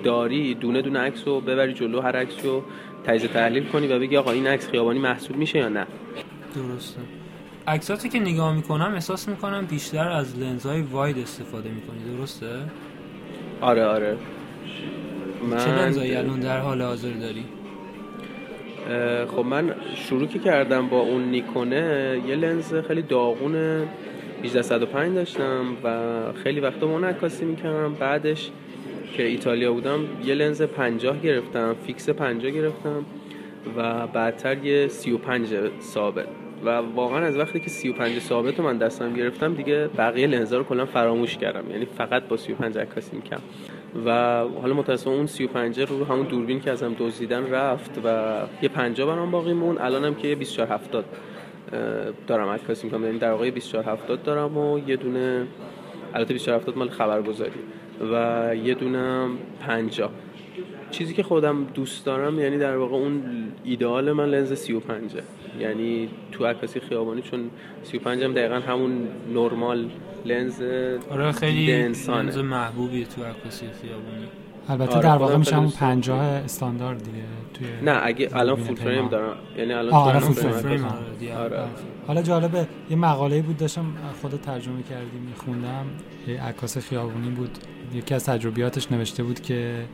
داری 0.03 0.53
دونه 0.53 0.81
دونه 0.81 0.99
عکس 0.99 1.27
رو 1.27 1.41
ببری 1.41 1.73
جلو 1.73 2.01
هر 2.01 2.15
عکس 2.15 2.45
رو 2.45 2.63
تجزیه 3.05 3.29
تحلیل 3.29 3.63
کنی 3.63 3.87
و 3.87 3.99
بگی 3.99 4.17
آقا 4.17 4.31
این 4.31 4.47
عکس 4.47 4.69
خیابانی 4.69 4.99
محسوب 4.99 5.37
میشه 5.37 5.59
یا 5.59 5.69
نه؟ 5.69 5.85
درسته. 6.55 6.99
عکساتی 7.67 8.09
که 8.09 8.19
نگاه 8.19 8.55
می‌کنم 8.55 8.91
احساس 8.93 9.27
می‌کنم 9.27 9.65
بیشتر 9.65 10.09
از 10.09 10.39
لنزهای 10.39 10.81
واید 10.81 11.19
استفاده 11.19 11.69
می‌کنی 11.69 12.17
درسته؟ 12.17 12.47
آره 13.61 13.85
آره. 13.85 14.17
من 15.49 15.57
چه 15.57 15.71
لنزهایی 15.71 16.15
الان 16.15 16.39
در 16.39 16.59
حال 16.59 16.81
حاضر 16.81 17.13
داری؟ 17.13 17.45
خب 19.27 19.45
من 19.45 19.75
شروع 19.95 20.27
که 20.27 20.39
کردم 20.39 20.87
با 20.87 20.99
اون 20.99 21.23
نیکونه 21.23 22.21
یه 22.27 22.35
لنز 22.35 22.73
خیلی 22.73 23.01
داغون 23.01 23.55
1805 24.43 25.15
داشتم 25.15 25.65
و 25.83 25.99
خیلی 26.43 26.59
وقتا 26.59 26.85
اون 26.85 27.03
عکاسی 27.03 27.45
می‌کردم. 27.45 27.93
بعدش 27.93 28.51
که 29.13 29.23
ایتالیا 29.23 29.73
بودم 29.73 29.99
یه 30.25 30.35
لنز 30.35 30.61
50 30.61 31.19
گرفتم 31.19 31.75
فیکس 31.85 32.09
50 32.09 32.51
گرفتم 32.51 33.05
و 33.77 34.07
بعدتر 34.07 34.65
یه 34.65 34.87
35 34.87 35.47
ثابت. 35.81 36.44
و 36.65 36.69
واقعا 36.69 37.25
از 37.25 37.37
وقتی 37.37 37.59
که 37.59 37.69
35 37.69 38.19
ثابت 38.19 38.59
من 38.59 38.77
دستم 38.77 39.13
گرفتم 39.13 39.53
دیگه 39.53 39.87
بقیه 39.97 40.27
لنزا 40.27 40.57
رو 40.57 40.63
کلا 40.63 40.85
فراموش 40.85 41.37
کردم. 41.37 41.71
یعنی 41.71 41.85
فقط 41.85 42.23
با 42.23 42.37
35 42.37 42.77
عکاسی 42.77 43.15
می‌کردم. 43.15 43.43
و 44.05 44.11
حالا 44.61 44.73
متاسفانه 44.73 45.17
اون 45.17 45.27
35 45.27 45.79
رو 45.79 46.05
همون 46.05 46.25
دوربین 46.25 46.59
که 46.59 46.71
ازم 46.71 46.95
دزدیدن 46.99 47.49
رفت 47.49 47.91
و 48.03 48.37
یه 48.61 48.69
50 48.69 49.07
برام 49.07 49.31
باقی 49.31 49.53
مون 49.53 49.77
الانم 49.77 50.15
که 50.15 50.27
یه 50.27 50.35
24 50.35 50.67
70 50.67 51.05
دارم 52.27 52.49
عکاسی 52.49 52.87
می‌کنم. 52.87 53.05
یعنی 53.05 53.17
در 53.17 53.31
واقع 53.31 53.49
24 53.49 53.83
70 53.83 54.23
دارم 54.23 54.57
و 54.57 54.79
یه 54.87 54.95
دونه 54.95 55.47
البته 56.13 56.33
24 56.33 56.59
70 56.59 56.77
مال 56.77 56.89
خبرگزاری. 56.89 57.51
و 58.11 58.55
یه 58.63 58.73
دونه 58.73 59.27
50 59.67 60.09
چیزی 60.91 61.13
که 61.13 61.23
خودم 61.23 61.63
دوست 61.73 62.05
دارم 62.05 62.39
یعنی 62.39 62.57
در 62.57 62.77
واقع 62.77 62.95
اون 62.95 63.23
ایدئال 63.63 64.11
من 64.11 64.29
لنز 64.29 64.53
35 64.53 65.11
یعنی 65.59 66.09
تو 66.31 66.45
عکاسی 66.45 66.79
خیابانی 66.79 67.21
چون 67.21 67.49
35 67.83 68.23
هم 68.23 68.33
دقیقا 68.33 68.55
همون 68.55 69.07
نرمال 69.33 69.89
لنز 70.25 70.61
آره 71.11 71.31
خیلی 71.31 71.73
انسانه. 71.73 72.21
لنز 72.21 72.37
محبوبی 72.37 73.05
تو 73.05 73.23
عکاسی 73.23 73.65
خیابانی. 73.81 74.27
البته 74.69 74.91
آره 74.91 75.01
در 75.03 75.17
واقع 75.17 75.37
میشه 75.37 75.55
همون 75.55 75.69
50 75.69 76.19
استاندارد 76.19 77.03
دیگه 77.03 77.17
توی 77.53 77.67
نه 77.83 77.99
اگه 78.03 78.29
الان 78.33 78.55
فول 78.55 78.75
فریم 78.75 79.07
دارم. 79.07 79.35
یعنی 79.57 79.73
الان 79.73 79.93
آره. 79.93 80.19
فول 80.19 80.51
فریم 80.51 80.85
آره. 81.37 81.63
حالا 82.07 82.21
جالبه 82.21 82.67
یه 82.89 82.97
مقاله 82.97 83.41
بود 83.41 83.57
داشتم 83.57 83.85
خود 84.21 84.31
ترجمه 84.31 84.83
کردی 84.83 85.17
میخوندم. 85.29 85.85
یه 86.27 86.43
عکاس 86.43 86.77
خیابونی 86.77 87.29
بود. 87.29 87.57
یکی 87.93 88.13
از 88.13 88.25
تجربیاتش 88.25 88.91
نوشته 88.91 89.23
بود 89.23 89.39
که 89.39 89.85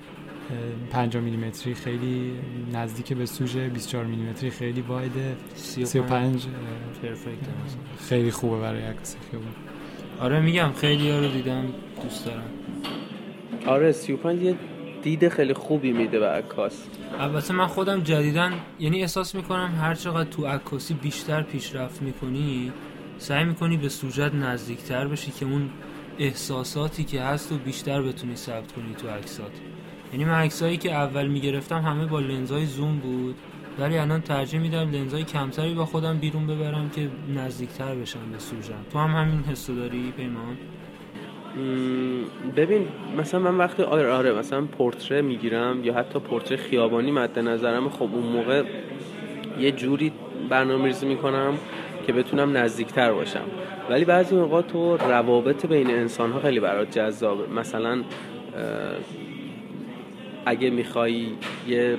50 0.92 1.24
میلیمتری 1.24 1.74
خیلی 1.74 2.32
نزدیک 2.74 3.14
به 3.14 3.26
سوژه 3.26 3.70
24 3.70 4.06
میلیمتری 4.06 4.50
خیلی 4.50 4.82
وایده 4.82 5.36
35 5.56 6.48
خیلی 8.10 8.32
خوبه 8.32 8.60
برای 8.60 8.82
عکاسی 8.82 9.18
خیابون 9.32 9.52
آره 10.20 10.42
میگم 10.42 10.72
خیلی 10.72 11.12
ها 11.12 11.20
رو 11.20 11.28
دیدم 11.28 11.66
دوست 12.04 12.26
دارم. 12.26 12.44
آره 13.66 13.92
35 13.92 14.42
یه 14.44 14.56
دید 15.02 15.30
خیلی 15.30 15.54
خوبی 15.54 15.92
میده 15.92 16.20
به 16.20 16.28
عکاس. 16.28 16.84
البته 17.20 17.54
من 17.54 17.68
خودم 17.68 18.02
جدیدن 18.02 18.54
یعنی 18.80 19.02
احساس 19.02 19.36
می‌کنم 19.36 19.74
هر 19.82 19.94
چقدر 19.94 20.30
تو 20.30 20.46
عکاسی 20.46 20.94
بیشتر 20.94 21.42
پیشرفت 21.42 22.02
می‌کنی 22.02 22.72
سعی 23.18 23.44
می‌کنی 23.44 23.78
به 23.78 23.90
سوژت 23.90 24.34
نزدیکتر 24.34 25.08
بشی 25.08 25.32
که 25.32 25.46
اون 25.46 25.70
احساساتی 26.20 27.04
که 27.04 27.22
هست 27.22 27.52
و 27.52 27.58
بیشتر 27.58 28.02
بتونی 28.02 28.36
ثبت 28.36 28.72
کنی 28.72 28.94
تو 28.98 29.08
عکسات. 29.10 29.52
یعنی 30.12 30.26
من 30.26 30.34
عکسایی 30.34 30.78
که 30.78 30.94
اول 30.94 31.28
می‌گرفتم 31.28 31.82
همه 31.82 32.06
با 32.06 32.20
لنزهای 32.20 32.66
زوم 32.66 32.98
بود. 32.98 33.36
ولی 33.80 33.98
الان 33.98 34.22
ترجیح 34.22 34.60
میدم 34.60 34.92
لنزهای 34.92 35.24
کمتری 35.24 35.74
با 35.74 35.86
خودم 35.86 36.18
بیرون 36.18 36.48
ببرم 36.48 36.90
که 36.90 37.10
نزدیکتر 37.36 37.96
بشم 37.96 38.20
به 38.32 38.40
سوژم. 38.40 38.74
تو 38.92 39.00
هم 39.00 39.10
همین 39.10 39.44
حسو 39.44 39.76
داری 39.76 40.14
پیمان؟ 40.18 40.58
ببین 42.56 42.88
مثلا 43.18 43.40
من 43.40 43.58
وقتی 43.58 43.84
آره 43.84 44.12
آره 44.12 44.34
مثلا 44.34 44.62
پورتره 44.62 45.22
می‌گیرم 45.22 45.84
یا 45.84 45.94
حتی 45.94 46.20
پورتره 46.20 46.58
خیابانی 46.58 47.12
مد 47.12 47.40
نظرم 47.40 47.90
خب 47.90 48.10
اون 48.14 48.24
موقع 48.24 48.64
یه 49.60 49.72
جوری 49.72 50.12
برنامه 50.50 50.86
ریزی 50.86 51.06
می‌کنم 51.06 51.54
که 52.08 52.14
بتونم 52.14 52.58
نزدیکتر 52.58 53.12
باشم. 53.12 53.46
ولی 53.90 54.06
بعضی 54.06 54.36
موقع 54.36 54.62
تو 54.62 54.98
روابط 54.98 55.66
بین 55.66 55.90
انسان 55.92 56.32
ها 56.32 56.40
خیلی 56.40 56.60
برات 56.60 56.98
جذابه. 56.98 57.54
مثلا 57.54 58.04
اگه 60.46 60.70
می‌خوای 60.70 61.26
یه 61.68 61.98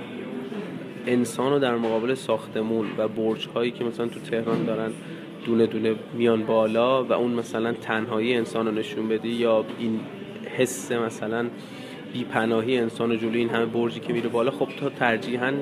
انسان 1.07 1.53
رو 1.53 1.59
در 1.59 1.77
مقابل 1.77 2.15
ساختمون 2.15 2.87
و 2.99 3.09
برج 3.09 3.49
هایی 3.55 3.71
که 3.71 3.85
مثلا 3.85 4.07
تو 4.07 4.21
تهران 4.21 4.65
دارن 4.65 4.93
دونه 5.47 5.67
دونه 5.67 5.95
میان 6.15 6.47
بالا 6.47 7.05
و 7.05 7.13
اون 7.13 7.33
مثلا 7.33 7.73
تنهایی 7.73 8.35
انسان 8.35 8.67
رو 8.67 8.73
نشون 8.73 9.09
بدی 9.09 9.29
یا 9.29 9.65
این 9.79 10.01
حس 10.59 10.93
مثلا 10.93 11.47
بیپناهی 12.13 12.79
انسان 12.79 13.11
و 13.11 13.17
جلوی 13.17 13.39
این 13.39 13.49
همه 13.49 13.67
برجی 13.67 14.01
که 14.01 14.13
میره 14.13 14.29
بالا 14.29 14.51
خب 14.51 14.69
تو 14.81 14.91
ترجیحاً 14.91 15.53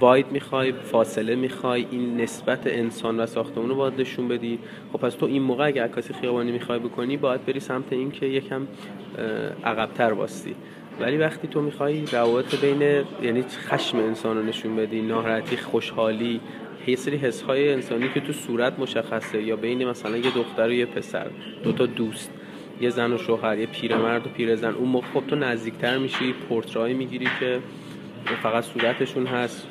واید 0.00 0.26
می‌خوای 0.30 0.72
فاصله 0.72 1.34
می‌خوای 1.34 1.86
این 1.90 2.20
نسبت 2.20 2.66
انسان 2.66 3.20
و 3.20 3.26
ساختمون 3.26 3.68
رو 3.68 3.74
باید 3.74 4.00
نشون 4.00 4.28
بدی. 4.28 4.58
خب 4.92 4.98
پس 4.98 5.14
تو 5.14 5.26
این 5.26 5.42
موقع 5.42 5.66
اگه 5.66 5.82
عکاسی 5.82 6.14
خیابانی 6.14 6.52
می‌خوای 6.52 6.78
بکنی 6.78 7.16
باید 7.16 7.46
بری 7.46 7.60
سمت 7.60 7.92
این 7.92 8.10
که 8.10 8.26
یکم 8.26 8.66
عقبتر 9.64 10.14
باستی. 10.14 10.54
ولی 11.00 11.16
وقتی 11.16 11.48
تو 11.48 11.62
می‌خوای 11.62 12.06
روابط 12.12 12.60
بین 12.60 12.82
یعنی 13.22 13.42
خشم 13.42 13.98
انسان 13.98 14.36
رو 14.36 14.42
نشون 14.42 14.76
بدی 14.76 15.02
ناراحتی 15.02 15.56
خوشحالی 15.56 16.40
یه 16.86 16.96
سری 16.96 17.16
حس 17.16 17.42
های 17.42 17.72
انسانی 17.72 18.08
که 18.14 18.20
تو 18.20 18.32
صورت 18.32 18.78
مشخصه 18.78 19.42
یا 19.42 19.56
بین 19.56 19.88
مثلا 19.88 20.16
یه 20.16 20.30
دختر 20.34 20.68
و 20.68 20.72
یه 20.72 20.86
پسر 20.86 21.26
دو 21.62 21.72
تا 21.72 21.86
دوست 21.86 22.30
یه 22.80 22.90
زن 22.90 23.12
و 23.12 23.18
شوهر 23.18 23.58
یه 23.58 23.66
پیرمرد 23.66 24.26
و 24.26 24.30
پیرزن 24.30 24.74
اون 24.74 24.88
موقع 24.88 25.06
خب 25.14 25.22
تو 25.28 25.36
نزدیکتر 25.36 25.98
میشی 25.98 26.32
پورترای 26.32 26.94
می‌گیری 26.94 27.28
که 27.40 27.58
فقط 28.42 28.64
صورتشون 28.64 29.26
هست 29.26 29.66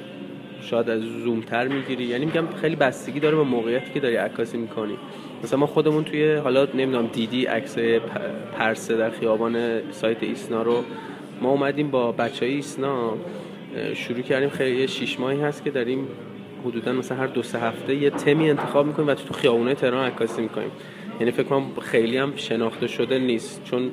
شاید 0.62 0.90
از 0.90 1.02
زومتر 1.02 1.68
می‌گیری. 1.68 2.04
یعنی 2.04 2.26
میگم 2.26 2.48
خیلی 2.62 2.76
بستگی 2.76 3.20
داره 3.20 3.36
به 3.36 3.44
موقعیتی 3.44 3.94
که 3.94 4.00
داری 4.00 4.16
عکاسی 4.16 4.58
می‌کنی. 4.58 4.98
مثلا 5.44 5.60
ما 5.60 5.66
خودمون 5.66 6.04
توی 6.04 6.36
حالا 6.36 6.68
نمی‌دونم 6.74 7.08
دیدی 7.08 7.46
عکس 7.46 7.78
پرسه 8.58 8.98
در 8.98 9.10
خیابان 9.10 9.82
سایت 9.92 10.24
ایسنا 10.24 10.62
رو 10.62 10.84
ما 11.42 11.50
اومدیم 11.50 11.92
با 11.92 12.12
بچه 12.12 12.46
های 12.46 12.56
ایسنا 12.56 13.14
شروع 13.94 14.22
کردیم. 14.22 14.50
خیلی 14.50 14.88
شیش 14.88 15.20
ماهی 15.20 15.42
هست 15.42 15.64
که 15.64 15.72
داریم 15.72 16.08
حدودا 16.66 16.92
مثلا 16.92 17.18
هر 17.18 17.28
دو 17.28 17.44
سه 17.44 17.60
هفته 17.60 17.96
یه 17.96 18.10
تمی 18.10 18.50
انتخاب 18.50 18.86
می‌کنیم 18.86 19.08
و 19.08 19.14
تو 19.14 19.34
خیابونه 19.34 19.76
تهران 19.76 20.06
عکاسی 20.06 20.42
می‌کنیم. 20.42 20.72
یعنی 21.20 21.32
فکر 21.32 21.44
کنم 21.44 21.66
خیلی 21.82 22.18
هم 22.18 22.34
شناخته 22.36 22.88
شده 22.88 23.20
نیست 23.20 23.64
چون 23.64 23.92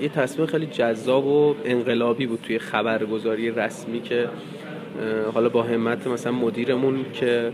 یه 0.00 0.08
تصمیم 0.08 0.46
خیلی 0.46 0.66
جذاب 0.66 1.26
و 1.26 1.54
انقلابی 1.64 2.26
بود 2.26 2.40
توی 2.42 2.58
خبرگزاری 2.58 3.50
رسمی 3.50 4.02
که 4.02 4.28
حالا 5.34 5.48
با 5.48 5.62
همت 5.62 6.06
مثلا 6.06 6.32
مدیرمون 6.32 7.04
که 7.12 7.52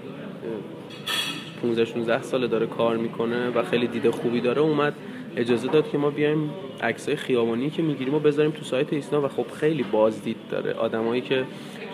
15 1.62 1.84
16 1.84 2.22
ساله 2.22 2.46
داره 2.46 2.66
کار 2.66 2.96
می‌کنه 2.96 3.48
و 3.48 3.62
خیلی 3.62 3.86
دیده 3.86 4.10
خوبی 4.10 4.40
داره 4.40 4.60
اومد 4.60 4.94
اجازه 5.37 5.68
داد 5.68 5.91
که 5.91 5.99
ما 5.99 6.11
بیایم 6.11 6.51
عکسای 6.82 7.16
خیابانی 7.16 7.70
که 7.70 7.82
می‌گیریم 7.82 8.14
و 8.14 8.18
بذاریم 8.18 8.51
تو 8.51 8.64
سایت 8.64 8.93
ایسنا 8.93 9.24
و 9.24 9.28
خب 9.28 9.47
خیلی 9.61 9.82
بازدید 9.82 10.37
داره. 10.51 10.72
آدمایی 10.72 11.20
که 11.20 11.45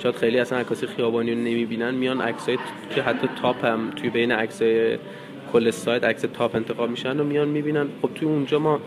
شاید 0.03 0.15
خیلی 0.15 0.39
اصلا 0.39 0.59
عکاسی 0.59 0.87
خیابانی 0.87 1.31
رو 1.31 1.39
نمی‌بینن 1.39 1.95
میان 1.95 2.21
عکسای 2.21 2.59
که 2.95 3.03
حتی 3.03 3.29
تاپ 3.43 3.65
هم 3.65 3.91
توی 3.97 4.11
بین 4.11 4.33
عکسای 4.33 4.99
کل 5.53 5.71
سایت 5.71 6.05
عکس 6.05 6.25
تاپ 6.33 6.57
انتخاب 6.57 6.91
میشن 6.91 7.21
و 7.21 7.25
میان 7.25 7.49
می‌بینن. 7.49 7.87
خب 8.03 8.11
توی 8.15 8.29
اونجا 8.29 8.59
ما 8.59 8.81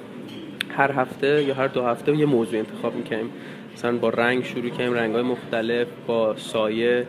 هر 0.78 0.92
هفته 0.92 1.44
یا 1.44 1.54
هر 1.54 1.68
دو 1.68 1.84
هفته 1.84 2.18
یه 2.18 2.26
موضوع 2.26 2.60
انتخاب 2.60 2.96
می‌کنیم. 2.96 3.30
مثلا 3.74 3.98
با 3.98 4.10
رنگ 4.10 4.44
شروع 4.44 4.70
کردیم 4.70 4.94
رنگ 4.94 5.14
های 5.14 5.24
مختلف 5.24 5.88
با 6.08 6.36
سایه 6.36 7.08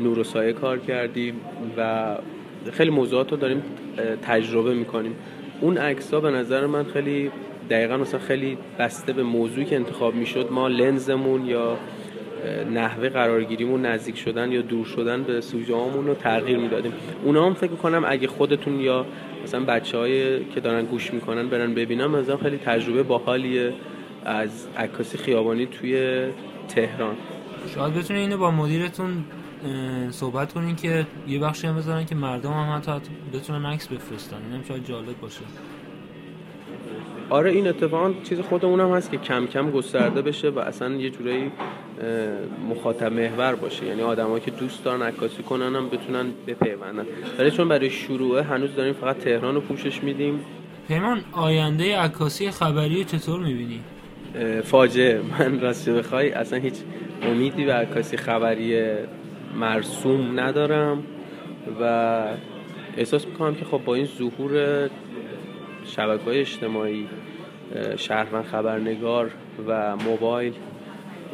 نور 0.00 0.18
و 0.18 0.24
سایه 0.24 0.52
کار 0.52 0.78
کردیم 0.78 1.40
و 1.76 2.14
خیلی 2.72 2.90
موضوعات 2.90 3.30
رو 3.30 3.36
داریم 3.36 3.62
تجربه 4.22 4.74
می‌کنیم. 4.74 5.14
اون 5.60 5.78
عکس 5.78 6.14
ها 6.14 6.20
به 6.20 6.30
نظر 6.30 6.66
من 6.66 6.84
خیلی 6.84 7.30
دقیقا 7.70 7.96
مثلا 7.96 8.20
خیلی 8.20 8.58
بسته 8.78 9.12
به 9.12 9.22
موضوعی 9.22 9.64
که 9.64 9.76
انتخاب 9.76 10.14
می‌شد 10.14 10.48
ما 10.50 10.68
لنزمون 10.68 11.46
یا 11.46 11.76
نحوه 12.74 13.08
قرارگیریمون 13.08 13.86
نزدیک 13.86 14.18
شدن 14.18 14.52
یا 14.52 14.62
دور 14.62 14.86
شدن 14.86 15.22
به 15.22 15.40
سوژه 15.40 15.74
رو 16.06 16.14
تغییر 16.14 16.58
می‌دادیم. 16.58 16.92
اونا 17.24 17.46
هم 17.46 17.54
فکر 17.54 17.74
کنم 17.74 18.04
اگه 18.08 18.28
خودتون 18.28 18.80
یا 18.80 19.06
مثلا 19.44 19.64
بچه 19.64 20.40
که 20.54 20.60
دارن 20.60 20.84
گوش 20.84 21.14
می‌کنن 21.14 21.48
برن 21.48 21.74
ببینم 21.74 22.10
مثلا 22.10 22.36
خیلی 22.36 22.56
تجربه 22.56 23.02
باحالیه 23.02 23.72
از 24.24 24.66
عکاسی 24.78 25.18
خیابانی 25.18 25.66
توی 25.66 26.24
تهران. 26.68 27.14
شاید 27.74 27.94
بتونید 27.94 28.22
اینو 28.22 28.36
با 28.36 28.50
مدیرتون 28.50 29.24
صحبت 30.10 30.52
کنین 30.52 30.76
که 30.76 31.06
یه 31.28 31.38
بخشی 31.38 31.66
هم 31.66 31.76
بذارن 31.76 32.04
که 32.04 32.14
مردم 32.14 32.52
هم 32.52 32.76
حتی 32.76 32.92
بتونن 33.32 33.66
عکس 33.66 33.88
بفرستن. 33.88 34.36
اینم 34.50 34.64
شاید 34.68 34.84
جالب 34.84 35.20
باشه. 35.20 35.40
آره 37.30 37.50
این 37.50 37.68
اتفاقا 37.68 38.12
چیز 38.24 38.40
خودمون 38.40 38.80
هم 38.80 38.90
هست 38.90 39.10
که 39.10 39.16
کم 39.16 39.46
کم 39.46 39.70
گسترده 39.70 40.22
بشه 40.22 40.50
و 40.50 40.58
اصلا 40.58 40.94
یه 40.94 41.10
جورایی 41.10 41.50
مخاطب 42.70 43.12
محور 43.12 43.54
باشه. 43.54 43.86
یعنی 43.86 44.02
آدمایی 44.02 44.40
که 44.40 44.50
دوست 44.50 44.84
دارن 44.84 45.02
عکاسی 45.02 45.42
کنن 45.42 45.76
هم 45.76 45.88
بتونن 45.88 46.26
بپیوندن. 46.46 47.06
ولی 47.38 47.50
چون 47.50 47.68
برای 47.68 47.90
شروعه 47.90 48.42
هنوز 48.42 48.74
داریم 48.74 48.92
فقط 48.92 49.18
تهران 49.18 49.54
رو 49.54 49.60
پوشش 49.60 50.02
میدیم. 50.02 50.40
پیمان 50.88 51.20
آینده 51.32 51.98
عکاسی 51.98 52.50
خبری 52.50 53.04
چطور 53.04 53.40
می‌بینی؟ 53.40 53.80
فاجعه. 54.64 55.20
من 55.38 55.60
راستش 55.60 55.92
بخوای 55.92 56.30
اصلا 56.30 56.58
هیچ 56.58 56.74
امیدی 57.22 57.64
به 57.64 57.72
عکاسی 57.72 58.16
خبری 58.16 58.82
مرسوم 59.56 60.40
ندارم 60.40 61.04
و 61.80 62.22
احساس 62.96 63.26
می‌کنم 63.26 63.54
که 63.54 63.64
خب 63.64 63.80
با 63.84 63.94
این 63.94 64.06
ظهور 64.18 64.90
شبکه 65.84 66.24
های 66.24 66.40
اجتماعی 66.40 67.08
شهروند 67.96 68.44
خبرنگار 68.44 69.30
و 69.68 69.96
موبایل 69.96 70.52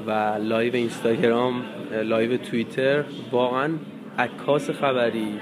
و 0.07 0.39
لایو 0.41 0.75
اینستاگرام 0.75 1.62
لایو 2.05 2.37
توییتر 2.37 3.05
واقعا 3.33 3.70
عکاس 4.18 4.70
خبری. 4.70 5.41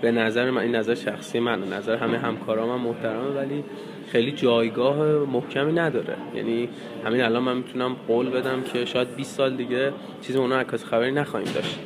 به 0.00 0.12
نظر 0.12 0.50
من 0.50 0.62
این 0.62 0.74
نظر 0.74 0.94
شخصی 0.94 1.40
من 1.40 1.72
نظر 1.72 1.96
همه 1.96 2.18
همکارام 2.18 2.70
هم 2.70 2.80
محترمه 2.80 3.28
ولی 3.28 3.64
خیلی 4.08 4.32
جایگاه 4.32 4.96
محکمی 5.24 5.72
نداره. 5.72 6.16
یعنی 6.34 6.68
همین 7.04 7.22
الان 7.22 7.42
من 7.42 7.56
می‌تونم 7.56 7.96
قول 8.08 8.30
بدم 8.30 8.62
که 8.62 8.84
شاید 8.84 9.16
20 9.16 9.36
سال 9.36 9.56
دیگه 9.56 9.92
چیز 10.22 10.36
اونا 10.36 10.58
عکاس 10.58 10.84
خبری 10.84 11.12
نخواهیم 11.12 11.48
داشت. 11.54 11.78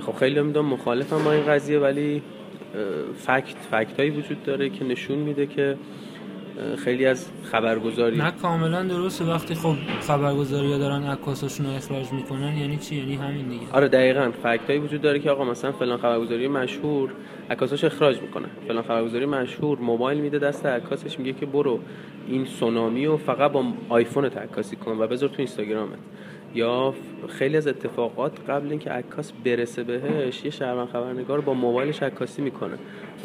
خب 0.00 0.12
خیلی 0.12 0.40
می‌دونم 0.40 0.68
مخالفم 0.68 1.24
با 1.24 1.32
این 1.32 1.44
قضیه 1.46 1.78
ولی 1.78 2.22
فکت 3.16 3.56
فکت 3.70 4.00
هایی 4.00 4.10
وجود 4.10 4.42
داره 4.42 4.70
که 4.70 4.84
نشون 4.84 5.18
میده 5.18 5.46
که 5.46 5.76
خیلی 6.78 7.06
از 7.06 7.26
خبرگزاری. 7.52 8.16
نه 8.16 8.30
کاملا 8.30 8.82
درسته. 8.82 9.24
وقتی 9.24 9.54
خب 9.54 9.74
خبرگزاری 10.00 10.78
دارن 10.78 11.04
عکاساشون 11.04 11.66
رو 11.66 11.72
اخراج 11.72 12.12
می‌کنن 12.12 12.56
یعنی 12.56 12.76
چی؟ 12.76 12.96
یعنی 12.96 13.14
همین 13.14 13.48
دیگه. 13.48 13.66
آره 13.72 13.88
دقیقا. 13.88 14.30
فکت 14.42 14.66
هایی 14.66 14.78
وجود 14.78 15.02
داره 15.02 15.18
که 15.18 15.30
آقا 15.30 15.44
مثلا 15.44 15.72
فلان 15.72 15.98
خبرگزاری 15.98 16.48
مشهور 16.48 17.10
عکاساش 17.50 17.84
اخراج 17.84 18.20
می‌کنه 18.20 18.46
فلان 18.68 18.82
خبرگزاری 18.82 19.26
مشهور 19.26 19.78
موبایل 19.78 20.20
میده 20.20 20.38
دست 20.38 20.66
عکاسش 20.66 21.18
میگه 21.18 21.32
که 21.32 21.46
برو 21.46 21.80
این 22.28 22.44
سونامی 22.44 23.06
رو 23.06 23.16
فقط 23.16 23.52
با 23.52 23.64
آیفون 23.88 24.24
عکاسی 24.24 24.76
کن 24.76 24.96
و 24.98 25.06
بذار 25.06 25.28
تو 25.28 25.34
اینستاگرامت. 25.38 25.98
یا 26.54 26.94
خیلی 27.28 27.56
از 27.56 27.66
اتفاقات 27.66 28.50
قبل 28.50 28.70
اینکه 28.70 28.90
عکاس 28.90 29.32
برسه 29.44 29.82
بهش 29.82 30.44
یه 30.44 30.50
شهروند 30.50 30.88
خبرنگار 30.88 31.40
با 31.40 31.54
موبایلش 31.54 32.02
عکاسی 32.02 32.42
می‌کنه. 32.42 32.74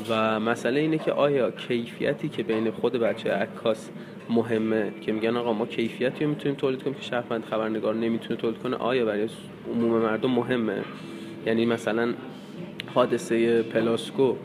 و 0.09 0.39
مسئله 0.39 0.79
اینه 0.79 0.97
که 0.97 1.11
آیا 1.11 1.51
کیفیتی 1.51 2.29
که 2.29 2.43
بین 2.43 2.71
خود 2.71 2.93
بچه 2.93 3.31
عکاس 3.31 3.89
مهمه 4.29 4.91
که 5.01 5.11
میگن 5.11 5.37
آقا 5.37 5.53
ما 5.53 5.65
کیفیتی 5.65 6.23
رو 6.23 6.29
می‌تونیم 6.29 6.57
تولید 6.57 6.83
کنیم 6.83 6.95
که 6.95 7.01
شهروند 7.01 7.43
خبرنگار 7.43 7.95
نمی‌تونه 7.95 8.39
تولید 8.39 8.57
کنه 8.57 8.75
آیا 8.75 9.05
برای 9.05 9.29
عموم 9.75 10.01
مردم 10.01 10.31
مهمه؟ 10.31 10.81
یعنی 11.45 11.65
مثلا 11.65 12.13
حادثه 12.93 13.63
پلاسکو 13.63 14.35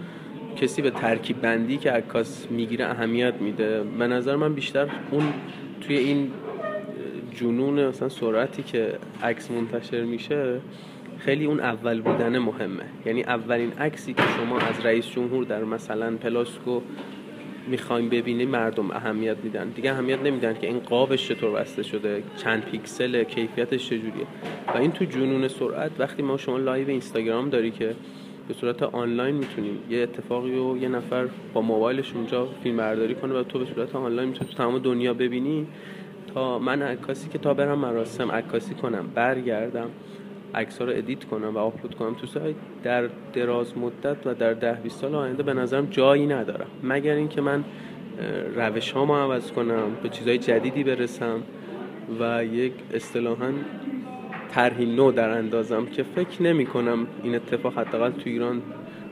کسی 0.56 0.82
به 0.82 0.90
ترکیب 0.90 1.40
بندی 1.40 1.76
که 1.76 1.90
عکاس 1.90 2.46
می‌گیره 2.50 2.84
اهمیت 2.84 3.34
میده. 3.40 3.82
به 3.98 4.06
نظر 4.06 4.36
من 4.36 4.54
بیشتر 4.54 4.86
اون 5.10 5.32
توی 5.80 5.96
این 5.96 6.30
جنون 7.34 7.88
مثلا 7.88 8.08
سرعتی 8.08 8.62
که 8.62 8.98
عکس 9.22 9.50
منتشر 9.50 10.02
میشه 10.02 10.60
خیلی 11.18 11.44
اون 11.44 11.60
اول 11.60 12.00
بودن 12.00 12.38
مهمه. 12.38 12.84
یعنی 13.06 13.22
اولین 13.22 13.72
عکسی 13.72 14.14
که 14.14 14.22
شما 14.22 14.58
از 14.58 14.86
رئیس 14.86 15.10
جمهور 15.10 15.44
در 15.44 15.64
مثلا 15.64 16.16
پلاسکو 16.16 16.80
می‌خوایم 17.66 18.08
ببینیم 18.08 18.48
مردم 18.48 18.90
اهمیت 18.90 19.36
میدن. 19.42 19.68
دیگه 19.68 19.90
اهمیت 19.92 20.22
نمیدن 20.22 20.54
که 20.54 20.66
این 20.66 20.78
قابش 20.78 21.28
چطور 21.28 21.50
بسته 21.50 21.82
شده 21.82 22.22
چند 22.36 22.64
پیکسل 22.64 23.24
کیفیتش 23.24 23.86
چجوریه. 23.86 24.26
و 24.74 24.78
این 24.78 24.92
تو 24.92 25.04
جنون 25.04 25.48
سرعت 25.48 25.90
وقتی 25.98 26.22
ما 26.22 26.36
شما 26.36 26.58
live 26.58 26.88
اینستاگرام 26.88 27.50
داری 27.50 27.70
که 27.70 27.94
به 28.48 28.54
صورت 28.54 28.82
آنلاین 28.82 29.34
می‌تونیم 29.34 29.78
یه 29.90 30.02
اتفاقی 30.02 30.58
و 30.58 30.76
یه 30.76 30.88
نفر 30.88 31.28
با 31.54 31.60
موبایلش 31.60 32.12
اونجا 32.14 32.48
فیلم 32.62 32.76
برداری 32.76 33.14
کنه 33.14 33.34
و 33.34 33.42
تو 33.42 33.58
به 33.58 33.64
صورت 33.74 33.96
آنلاین 33.96 34.28
می‌تونی 34.28 34.50
تو 34.50 34.56
تمام 34.56 34.78
دنیا 34.78 35.14
ببینی 35.14 35.66
تا 36.34 36.58
من 36.58 36.82
عکاسی 36.82 37.28
که 37.28 37.38
تا 37.38 37.54
برم 37.54 37.78
مراسم 37.78 38.32
عکاسی 38.32 38.74
کنم. 38.74 39.06
برگردم 39.14 39.90
عکس 40.54 40.82
رو 40.82 40.88
edit 40.90 41.24
کنم 41.24 41.54
و 41.54 41.58
آپلود 41.58 41.94
کنم. 41.94 42.14
تو 42.14 42.26
سایت 42.26 42.56
در 42.82 43.08
دراز 43.32 43.78
مدت 43.78 44.26
و 44.26 44.34
در 44.34 44.52
ده 44.52 44.72
20 44.72 45.00
سال 45.00 45.14
آینده 45.14 45.42
به 45.42 45.54
نظرم 45.54 45.86
جایی 45.86 46.26
ندارم. 46.26 46.66
مگر 46.82 47.14
اینکه 47.14 47.40
من 47.40 47.64
روش 48.56 48.92
هامو 48.92 49.18
عوض 49.18 49.52
کنم 49.52 49.96
به 50.02 50.08
چیزهای 50.08 50.38
جدیدی 50.38 50.84
برسم 50.84 51.42
و 52.20 52.44
یک 52.44 52.72
اصطلاحا 52.94 53.52
طرحی 54.50 54.86
نو 54.86 55.12
در 55.12 55.30
اندازم 55.30 55.86
که 55.86 56.02
فکر 56.02 56.42
نمی 56.42 56.66
کنم 56.66 57.06
این 57.22 57.34
اتفاق 57.34 57.78
حداقل 57.78 58.10
تو 58.10 58.22
ایران 58.30 58.62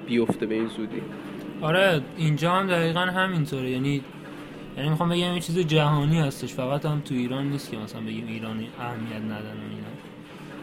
بیفته 0.07 0.47
به 0.47 0.55
این 0.55 0.67
زودی. 0.67 1.03
آره 1.63 2.01
اینجا 2.17 2.53
هم 2.53 2.67
دقیقا 2.67 3.01
همینطوره. 3.01 3.71
یعنی 3.71 4.03
یعنی 4.77 4.89
می‌خوام 4.89 5.09
بگم 5.09 5.31
این 5.31 5.41
چیز 5.41 5.59
جهانی 5.59 6.21
هستش. 6.21 6.55
فقط 6.55 6.85
هم 6.85 7.01
تو 7.01 7.15
ایران 7.15 7.51
نیست 7.51 7.71
که 7.71 7.77
مثلا 7.77 8.01
بگیم 8.01 8.27
ایرانی 8.29 8.69
اهمیت 8.81 9.23
ندن 9.25 9.35
و 9.35 9.67
اینا. 9.71 9.89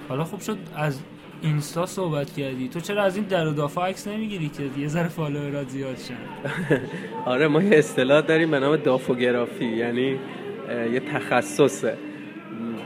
حالا 0.10 0.24
خوب 0.24 0.40
شد 0.40 0.58
از 0.76 1.00
اینستا 1.42 1.86
صحبت 1.86 2.34
کردی. 2.34 2.68
تو 2.68 2.80
چرا 2.80 3.04
از 3.04 3.16
این 3.16 3.26
در 3.26 3.48
و 3.48 3.54
دافا 3.54 3.86
عکس 3.86 4.08
نمی‌گیری 4.08 4.50
که 4.50 4.82
یه 4.82 4.88
ذره 4.88 5.08
فالوورات 5.08 5.70
زیاد 5.70 5.98
شن 5.98 6.14
آره 7.26 7.48
ما 7.48 7.64
یه 7.64 7.78
اصطلاح 7.78 8.22
داریم 8.22 8.52
به 8.52 8.60
نام 8.60 8.76
دافوگرافی. 8.76 9.66
یعنی 9.66 10.20
یه 10.94 11.00
تخصصه. 11.00 11.98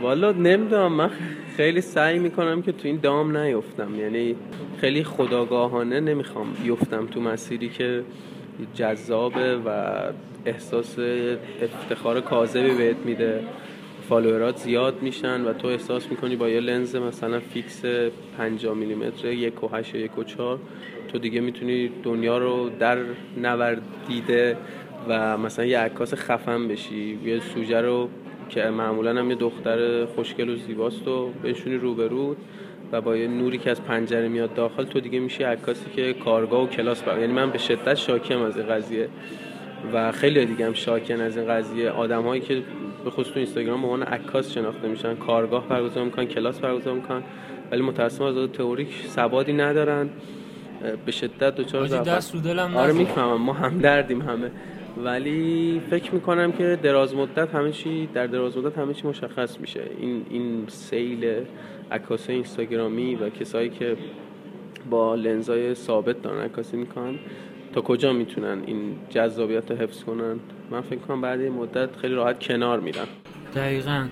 والا 0.02 0.32
نمی‌دونم 0.32 0.94
من 0.94 1.10
خیلی 1.58 1.82
سعی 1.82 2.20
می‌کنم 2.20 2.62
که 2.62 2.72
تو 2.72 2.88
این 2.88 3.00
دام 3.04 3.38
نیفتم. 3.38 3.96
یعنی 4.00 4.36
خیلی 4.82 5.04
خودآگاهانه 5.04 6.00
نمی‌خوام 6.00 6.54
بیفتم 6.64 7.06
تو 7.06 7.22
مسیری 7.22 7.70
که 7.70 8.04
جذابه 8.76 9.56
و 9.56 9.70
احساس 10.46 10.96
افتخار 11.62 12.22
کاذبی 12.22 12.72
بهت 12.72 12.98
میده. 13.06 13.44
follower 14.10 14.53
ات 14.53 14.58
زیاد 14.58 15.02
میشن 15.02 15.42
و 15.42 15.54
تو 15.54 15.68
احساس 15.68 16.08
می‌کنی 16.10 16.36
با 16.36 16.50
یه 16.50 16.60
لنز 16.60 16.96
مثلا 16.96 17.40
fix 17.40 17.82
50 18.38 18.76
میلیمتر 18.76 19.28
یک 19.28 19.64
و 19.64 19.68
هشت 19.68 19.96
یک 19.96 20.18
و 20.18 20.24
چار 20.24 20.60
تو 21.08 21.18
دیگه 21.18 21.42
می‌تونی 21.42 21.90
دنیا 22.04 22.38
رو 22.38 22.70
در 22.80 22.98
نوردیده 23.38 24.58
و 25.10 25.38
مثلا 25.38 25.66
یه 25.66 25.80
عکاس 25.80 26.14
خفن 26.14 26.68
بشی. 26.68 27.20
یه 27.26 27.40
سوژه 27.40 27.82
رو 27.82 28.10
که 28.50 28.64
معمولا 28.64 29.20
هم 29.20 29.30
یه 29.30 29.36
دختر 29.36 30.06
خوشگل 30.06 30.50
و 30.50 30.56
زیباست 30.56 31.08
و 31.08 31.30
بهشونی 31.44 31.76
روبرو. 31.76 32.36
و 32.92 33.02
با 33.02 33.18
یه 33.18 33.28
نوری 33.28 33.58
که 33.58 33.72
از 33.72 33.84
پنجره 33.84 34.28
میاد 34.28 34.54
داخل 34.54 34.84
تو 34.84 35.00
دیگه 35.00 35.20
میشی 35.20 35.44
عکاسی 35.44 35.86
که 35.96 36.14
کارگاه 36.14 36.64
و 36.64 36.68
کلاس 36.68 37.04
بر 37.04 37.20
یعنی 37.20 37.34
من 37.34 37.52
به 37.52 37.58
شدت 37.58 37.96
شاکیم 37.96 38.42
از 38.42 38.58
این 38.58 38.68
قضیه 38.68 39.10
و 39.94 40.12
خیلی 40.12 40.46
دیگه 40.46 40.66
هم 40.66 40.74
شاکن 40.74 41.22
از 41.22 41.38
این 41.38 41.48
قضیه. 41.48 41.90
آدمایی 41.90 42.42
که 42.42 42.64
به 43.04 43.10
خصوص 43.10 43.34
تو 43.34 43.40
اینستاگرام 43.40 43.82
به 43.82 43.88
عنوان 43.88 44.04
عکاس 44.04 44.54
شناخته 44.54 44.88
میشن 44.88 45.16
کارگاه 45.16 45.68
برگزار 45.68 46.04
می‌کنن 46.04 46.26
کلاس 46.26 46.60
برگزار 46.60 46.94
می‌کنن 46.94 47.24
ولی 47.72 47.82
متأسفانه 47.82 48.42
از 48.42 48.50
تئوریک 48.52 49.06
سوادی 49.08 49.54
ندارن. 49.54 50.10
به 51.06 51.12
شدت 51.12 51.56
دچار 51.56 51.88
دست 51.88 52.36
رو 52.36 52.42
دلم 52.42 52.78
آره 52.78 52.94
می‌فهمم. 52.94 53.42
ما 53.42 53.54
هم 53.54 53.78
دردیم 53.78 54.22
همه. 54.22 54.52
ولی 55.04 55.82
فکر 55.90 56.14
می‌کنم 56.14 56.52
که 56.52 56.80
دراز 56.84 57.16
مدت 57.16 57.56
همه 57.56 57.72
چی 57.72 58.10
در 58.14 58.28
دراز 58.28 58.58
مدت 58.58 58.78
همه 58.78 58.94
چی 58.94 59.08
مشخص 59.08 59.60
میشه. 59.60 59.82
این 60.00 60.26
این 60.30 60.64
سیل 60.68 61.34
عکاسای 61.92 62.36
اینستاگرامی 62.36 63.16
و 63.16 63.30
کسایی 63.30 63.70
که 63.70 63.98
با 64.90 65.16
لنزای 65.16 65.74
ثابت 65.74 66.22
دارن 66.22 66.42
عکاسی 66.46 66.78
می‌کنن. 66.78 67.20
تا 67.74 67.82
کجا 67.82 68.14
می‌تونن 68.14 68.64
این 68.66 68.96
جذابیت 69.10 69.72
رو 69.72 69.78
حفظ 69.78 70.04
کنن؟ 70.04 70.40
من 70.72 70.82
فکر 70.82 71.00
کنم 71.00 71.22
بعد 71.22 71.40
این 71.40 71.54
مدت 71.54 71.96
خیلی 71.96 72.14
راحت 72.14 72.40
کنار 72.40 72.80
میرن. 72.80 73.06
دقیقا. 73.56 74.08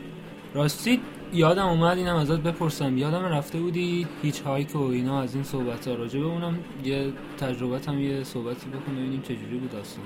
راستی 0.54 1.02
یادم 1.34 1.68
اومد 1.68 1.98
اینم 1.98 2.16
ازت 2.16 2.40
بپرسم. 2.40 2.98
یادم 2.98 3.26
رفته 3.26 3.60
بودی 3.60 4.08
هیچ 4.22 4.42
هایک 4.42 4.76
و 4.76 4.80
اینا 4.80 5.22
از 5.22 5.36
این 5.36 5.44
صحبت 5.44 5.88
ها 5.88 5.96
راجع 5.96 6.20
به 6.20 6.26
اونم 6.26 6.60
یه 6.84 7.08
تجربت 7.38 7.90
هم 7.90 8.00
یه 8.00 8.24
صحبتی 8.24 8.70
بکن 8.70 8.96
ببینیم 8.96 9.22
چجوری 9.22 9.58
بود 9.58 9.76
اصلا 9.76 10.04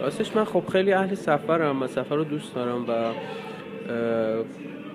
راستش 0.00 0.36
من 0.36 0.44
خب 0.44 0.64
خیلی 0.72 0.92
اهل 0.92 1.14
سفرم 1.14 1.82
و 1.82 1.86
سفر 1.86 2.16
رو 2.16 2.24
دوست 2.24 2.54
دارم 2.54 2.84
و 2.88 3.12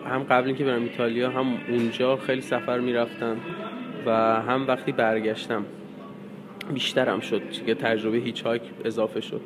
هم 0.05 0.23
قبل 0.23 0.47
اینکه 0.47 0.63
برم 0.63 0.81
ایتالیا 0.81 1.29
هم 1.29 1.45
اونجا 1.69 2.17
خیلی 2.17 2.41
سفر 2.41 2.79
می‌رفتم 2.79 3.37
و 4.05 4.11
هم 4.41 4.67
وقتی 4.67 4.91
برگشتم 4.91 5.65
بیشترم 6.73 7.19
شد 7.19 7.41
که 7.65 7.75
تجربه 7.75 8.17
هیچ 8.17 8.41
هایک 8.41 8.61
اضافه 8.85 9.21
شد. 9.21 9.41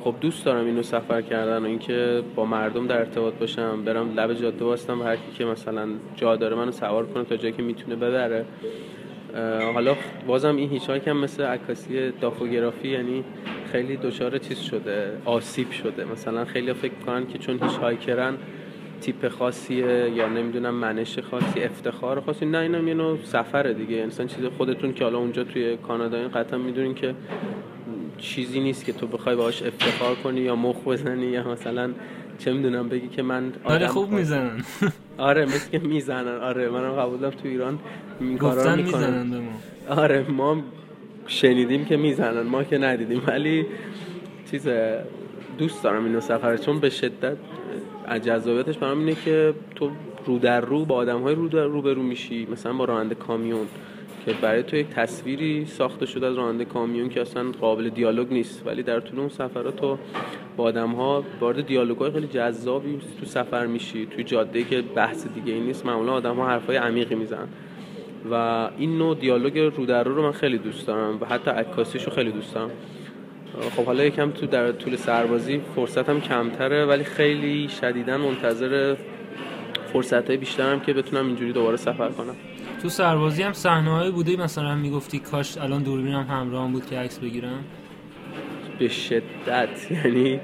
خب 0.00 0.14
دوست 0.20 0.44
دارم 0.44 0.66
اینو 0.66 0.82
سفر 0.82 1.22
کردن 1.22 1.58
و 1.58 1.64
اینکه 1.64 2.22
با 2.34 2.44
مردم 2.44 2.86
در 2.86 2.98
ارتباط 2.98 3.34
باشم 3.34 3.84
برم 3.84 4.14
لب 4.14 4.34
جاده 4.34 4.64
واسطم 4.64 5.00
و 5.00 5.04
هر 5.04 5.16
کی 5.16 5.32
که 5.38 5.44
مثلا 5.44 5.88
جا 6.16 6.36
داره 6.36 6.56
منو 6.56 6.72
سوار 6.72 7.06
کنه 7.06 7.24
تا 7.24 7.36
جایی 7.36 7.54
که 7.54 7.62
می‌تونه 7.62 7.96
ببره. 7.96 8.44
حالا 9.74 9.96
بازم 10.26 10.56
این 10.56 10.70
هیچ 10.70 10.90
هم 10.90 11.16
مثل 11.16 11.42
عکاسی 11.42 12.10
دافوگرافی 12.10 12.88
یعنی 12.88 13.24
خیلی 13.72 13.96
دچار 13.96 14.38
چیز 14.38 14.60
شده 14.60 15.18
آسیب 15.24 15.70
شده. 15.70 16.04
مثلا 16.04 16.44
خیلی 16.44 16.72
فکر 16.72 16.94
کنن 17.06 17.26
که 17.26 17.38
چون 17.38 17.58
هیچ 17.62 17.76
هایکرن 17.76 18.34
تیپ 19.00 19.28
خاصیه 19.28 20.10
یا 20.14 20.28
نمی‌دونم 20.28 20.74
منش 20.74 21.18
خاصی 21.18 21.62
افتخار 21.62 22.20
خاصی. 22.20 22.46
نه 22.46 22.58
اینم 22.58 22.88
یه 22.88 22.94
نوع 22.94 23.18
سفره 23.24 23.74
دیگه. 23.74 23.96
انسان 23.96 24.26
چیز 24.26 24.44
خودتون 24.44 24.92
که 24.92 25.04
حالا 25.04 25.18
اونجا 25.18 25.44
توی 25.44 25.76
کانادا 25.76 26.16
این 26.16 26.28
قطعا 26.28 26.58
می‌دونین 26.58 26.94
که 26.94 27.14
چیزی 28.18 28.60
نیست 28.60 28.84
که 28.84 28.92
تو 28.92 29.06
بخوای 29.06 29.36
باهاش 29.36 29.62
افتخار 29.62 30.14
کنی 30.14 30.40
یا 30.40 30.56
مخ 30.56 30.76
بزنی 30.84 31.26
یا 31.26 31.48
مثلا 31.48 31.90
چه 32.38 32.52
می‌دونم 32.52 32.88
بگی 32.88 33.08
که 33.08 33.22
من 33.22 33.52
آره 33.64 33.86
خوب 33.86 34.10
می‌زنن. 34.10 34.64
آره 35.18 35.44
مثل 35.44 35.70
که 35.70 35.78
می‌زنن. 35.78 36.40
آره 36.40 36.68
منم 36.68 36.92
قبولم 36.92 37.30
تو 37.30 37.48
ایران 37.48 37.78
این 38.20 38.38
کارا 38.38 38.76
ما. 38.76 39.22
آره 39.88 40.26
ما 40.28 40.62
شنیدیم 41.26 41.84
که 41.84 41.96
می‌زنن 41.96 42.42
ما 42.42 42.64
که 42.64 42.78
ندیدیم. 42.78 43.22
ولی 43.26 43.66
چیز 44.50 44.68
دوست 45.58 45.84
دارم 45.84 46.04
اینو 46.04 46.20
سفر 46.20 46.56
چون 46.56 46.80
به 46.80 46.90
شدت 46.90 47.36
جذابیتش 48.06 48.78
برام 48.78 48.98
اینه 48.98 49.14
که 49.24 49.54
تو 49.74 49.90
رو 50.26 50.38
در 50.38 50.60
رو 50.60 50.84
با 50.84 50.94
آدم 50.94 51.22
های 51.22 51.34
رو 51.34 51.48
در 51.48 51.64
رو 51.64 51.82
برو 51.82 52.02
میشی. 52.02 52.46
مثلا 52.52 52.72
با 52.72 52.84
راننده 52.84 53.14
کامیون 53.14 53.66
که 54.24 54.32
برای 54.32 54.62
تو 54.62 54.76
یک 54.76 54.88
تصویری 54.88 55.66
ساخته 55.66 56.06
شده 56.06 56.26
از 56.26 56.36
راننده 56.36 56.64
کامیون 56.64 57.08
که 57.08 57.20
اصلا 57.20 57.50
قابل 57.60 57.88
دیالوگ 57.88 58.32
نیست. 58.32 58.62
ولی 58.66 58.82
در 58.82 59.00
طول 59.00 59.20
اون 59.20 59.28
سفرات 59.28 59.76
تو 59.76 59.98
با 60.56 60.64
آدم 60.64 60.90
ها 60.90 61.24
وارد 61.40 61.66
دیالوگ 61.66 61.98
های 61.98 62.10
خیلی 62.10 62.26
جذابی 62.26 62.98
تو 63.20 63.26
سفر 63.26 63.66
میشی. 63.66 64.06
توی 64.06 64.24
جاده 64.24 64.64
که 64.64 64.82
بحث 64.82 65.26
دیگه 65.26 65.52
این 65.52 65.66
نیست. 65.66 65.86
معمولا 65.86 66.12
آدم 66.12 66.36
ها 66.36 66.46
حرفای 66.48 66.76
عمیقی 66.76 67.14
می‌زنن. 67.14 67.48
و 68.30 68.34
این 68.78 68.98
نوع 68.98 69.16
دیالوگ 69.16 69.58
رو 69.58 69.86
در 69.86 70.04
رو 70.04 70.14
رو 70.14 70.22
من 70.22 70.32
خیلی 70.32 70.58
دوست 70.58 70.86
دارم 70.86 71.18
و 71.20 71.26
حتی 71.26 71.50
عکاسیشو 71.50 72.10
خیلی 72.10 72.30
دوست 72.30 72.54
دارم. 72.54 72.70
خب 73.60 73.84
حالا 73.84 74.04
یکم 74.04 74.30
تو 74.30 74.46
در 74.46 74.72
طول 74.72 74.96
سربازی 74.96 75.60
فرصتم 75.74 76.20
کمتره 76.20 76.84
ولی 76.84 77.04
خیلی 77.04 77.68
شدیدا 77.68 78.18
منتظر 78.18 78.96
فرصت 79.92 80.28
های 80.28 80.36
بیشترم 80.36 80.80
که 80.80 80.92
بتونم 80.92 81.26
اینجوری 81.26 81.52
دوباره 81.52 81.76
سفر 81.76 82.08
کنم. 82.08 82.34
تو 82.82 82.88
سربازی 82.88 83.42
هم 83.42 83.52
صحنه 83.52 84.10
بوده؟ 84.10 84.36
مثلا 84.36 84.74
می‌گفتی 84.74 85.18
کاش 85.18 85.58
الان 85.58 85.82
دوربینم 85.82 86.26
همراه 86.30 86.72
بود 86.72 86.86
که 86.86 86.98
عکس 86.98 87.18
بگیرم؟ 87.18 87.64
به 88.78 88.88
شدت. 88.88 89.90
یعنی 89.90 90.40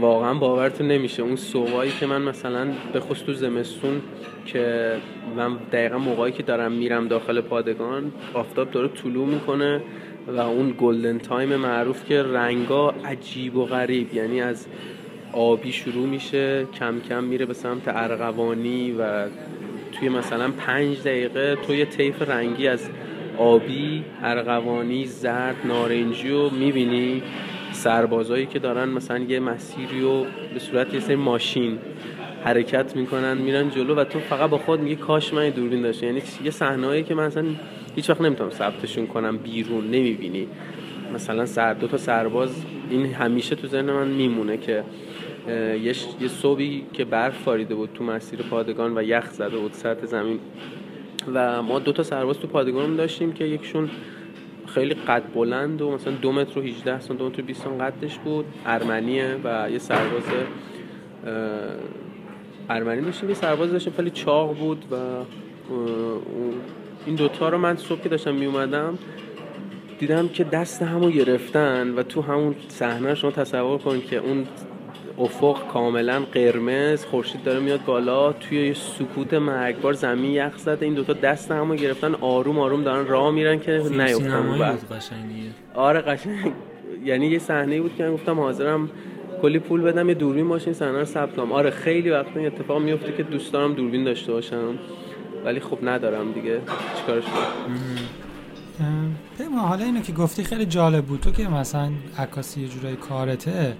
واقعا 0.00 0.34
باورتون 0.34 0.88
نمیشه. 0.88 1.22
اون 1.22 1.36
صبحایی 1.36 1.92
که 2.00 2.06
من 2.06 2.22
مثلا 2.22 2.68
به 2.92 3.00
خصوص 3.00 3.26
تو 3.26 3.32
زمستون 3.32 4.00
که 4.46 4.96
من 5.36 5.56
دقیقا 5.72 5.98
موقعی 5.98 6.32
که 6.32 6.42
دارم 6.42 6.72
میرم 6.72 7.08
داخل 7.08 7.40
پادگان 7.40 8.12
آفتاب 8.34 8.70
داره 8.70 8.88
طلوع 8.88 9.26
می‌کنه. 9.26 9.82
و 10.28 10.40
اون 10.40 10.74
گلدن 10.78 11.18
تایم 11.18 11.56
معروف 11.56 12.04
که 12.04 12.22
رنگا 12.22 12.90
عجیب 12.90 13.56
و 13.56 13.64
غریب. 13.64 14.14
یعنی 14.14 14.40
از 14.40 14.66
آبی 15.32 15.72
شروع 15.72 16.06
میشه 16.06 16.66
کم 16.78 17.00
کم 17.00 17.24
میره 17.24 17.46
به 17.46 17.54
سمت 17.54 17.82
ارغوانی 17.86 18.92
و 18.92 19.26
توی 19.92 20.08
مثلا 20.08 20.50
پنج 20.50 21.00
دقیقه 21.00 21.56
تو 21.66 21.74
یه 21.74 21.84
طیف 21.84 22.22
رنگی 22.22 22.68
از 22.68 22.90
آبی 23.38 24.04
ارغوانی 24.22 25.06
زرد 25.06 25.56
نارنجی 25.64 26.30
رو 26.30 26.50
می‌بینی. 26.50 27.22
سربازایی 27.72 28.46
که 28.46 28.58
دارن 28.58 28.88
مثلا 28.88 29.18
یه 29.18 29.40
مسیری 29.40 30.00
رو 30.00 30.26
به 30.54 30.60
صورت 30.60 30.94
یه 30.94 31.00
سری 31.00 31.16
ماشین 31.16 31.78
حرکت 32.44 32.96
می‌کنن 32.96 33.38
میرن 33.38 33.70
جلو 33.70 33.94
و 33.94 34.04
تو 34.04 34.18
فقط 34.18 34.50
با 34.50 34.58
خود 34.58 34.80
میگه 34.80 34.96
کاش 34.96 35.34
من 35.34 35.50
دوربین 35.50 35.82
داشته 35.82 36.06
یعنی 36.06 36.22
یه 36.44 36.50
صحنه‌ای 36.50 37.02
که 37.02 37.14
من 37.14 37.24
اصلا 37.24 37.44
هیچ 38.00 38.10
وقت 38.10 38.20
نمی‌تونم 38.20 38.50
ثبتشون 38.50 39.06
کنم 39.06 39.36
بیرون 39.36 39.84
نمی‌بینی. 39.84 40.48
مثلا 41.14 41.46
سر 41.46 41.74
دو 41.74 41.86
تا 41.86 41.96
سرباز 41.96 42.64
این 42.90 43.06
همیشه 43.06 43.54
تو 43.54 43.66
ذهن 43.66 43.90
من 43.92 44.08
میمونه 44.08 44.56
که 44.56 44.84
یه, 45.48 45.94
یه 46.20 46.28
صبحی 46.28 46.86
که 46.92 47.04
برف 47.04 47.38
فاریده 47.38 47.74
بود 47.74 47.90
تو 47.94 48.04
مسیر 48.04 48.42
پادگان 48.42 48.98
و 48.98 49.02
یخ 49.02 49.30
زده 49.30 49.58
بود 49.58 49.72
سطح 49.72 50.06
زمین. 50.06 50.38
و 51.34 51.62
ما 51.62 51.78
دو 51.78 51.92
تا 51.92 52.02
سرباز 52.02 52.38
تو 52.38 52.46
پادگان 52.46 52.96
داشتیم 52.96 53.32
که 53.32 53.44
یکشون 53.44 53.90
خیلی 54.66 54.94
قد 54.94 55.22
بلند 55.34 55.82
و 55.82 55.90
مثلا 55.90 56.12
دو 56.12 56.32
متر 56.32 56.58
و 56.58 56.62
18 56.62 57.00
سانتی 57.00 57.24
متر 57.24 57.42
و 57.42 57.44
20 57.44 57.66
قدش 57.66 58.18
بود. 58.18 58.44
ارمنیه 58.66 59.36
و 59.44 59.70
یه 59.70 59.78
سرباز 59.78 60.22
ارمنی 62.70 63.00
داشتیم 63.00 63.28
یه 63.28 63.34
سرباز 63.34 63.72
داشتیم 63.72 63.92
خیلی 63.96 64.10
چاق 64.10 64.56
بود 64.58 64.84
و 64.90 64.96
این 67.06 67.14
دوتا 67.14 67.48
رو 67.48 67.58
من 67.58 67.76
صبح 67.76 68.00
که 68.00 68.08
داشتم 68.08 68.34
می 68.34 68.46
اومدم 68.46 68.98
دیدم 69.98 70.28
که 70.28 70.44
دست 70.44 70.82
همو 70.82 71.10
گرفتن 71.10 71.94
و 71.94 72.02
تو 72.02 72.22
همون 72.22 72.54
صحنه 72.68 73.14
شما 73.14 73.30
تصور 73.30 73.78
کن 73.78 74.00
که 74.00 74.16
اون 74.16 74.46
افق 75.18 75.68
کاملا 75.72 76.20
قرمز 76.32 77.04
خورشید 77.04 77.42
داره 77.42 77.60
میاد 77.60 77.84
بالا 77.84 78.32
توی 78.32 78.66
یه 78.66 78.74
سکوت 78.74 79.34
مرگبار 79.34 79.92
زمین 79.92 80.30
یخ 80.30 80.58
زده 80.58 80.86
این 80.86 80.94
دوتا 80.94 81.12
دست 81.12 81.50
همو 81.50 81.74
گرفتن 81.74 82.14
آروم 82.14 82.58
آروم 82.58 82.82
دارن 82.82 83.06
راه 83.06 83.30
میرن 83.30 83.60
که 83.60 83.72
نیفتن 83.72 84.58
آره 85.74 86.00
قشنگ. 86.00 86.52
یعنی 87.04 87.26
یه 87.26 87.38
صحنه 87.38 87.80
بود 87.80 87.96
که 87.96 88.04
من 88.04 88.14
گفتم 88.14 88.40
حاضرم 88.40 88.90
کلی 89.42 89.58
پول 89.58 89.80
بدم 89.80 90.08
یه 90.08 90.14
دوربین 90.14 90.46
ماشین 90.46 90.72
صحنه 90.72 90.98
رو 90.98 91.04
ثبت 91.04 91.36
کنم. 91.36 91.52
آره 91.52 91.70
خیلی 91.70 92.10
وقت 92.10 92.36
این 92.36 92.46
اتفاق 92.46 92.82
میفته 92.82 93.12
که 93.12 93.22
دوست 93.22 93.52
دارم 93.52 93.74
دوربین 93.74 94.04
داشته 94.04 94.32
باشم. 94.32 94.78
ولی 95.44 95.60
خب 95.60 95.78
ندارم 95.82 96.32
دیگه. 96.32 96.60
چیکارش 96.96 97.24
کنم؟ 97.24 99.16
پیما 99.38 99.60
حالا 99.60 99.84
اینو 99.84 100.00
که 100.00 100.12
گفتی 100.12 100.44
خیلی 100.44 100.66
جالب 100.66 101.04
بود. 101.04 101.20
تو 101.20 101.30
که 101.30 101.48
مثلا 101.48 101.90
عکاسی 102.18 102.60
یه 102.60 102.68
جورایی 102.68 102.96
کارته 102.96 103.76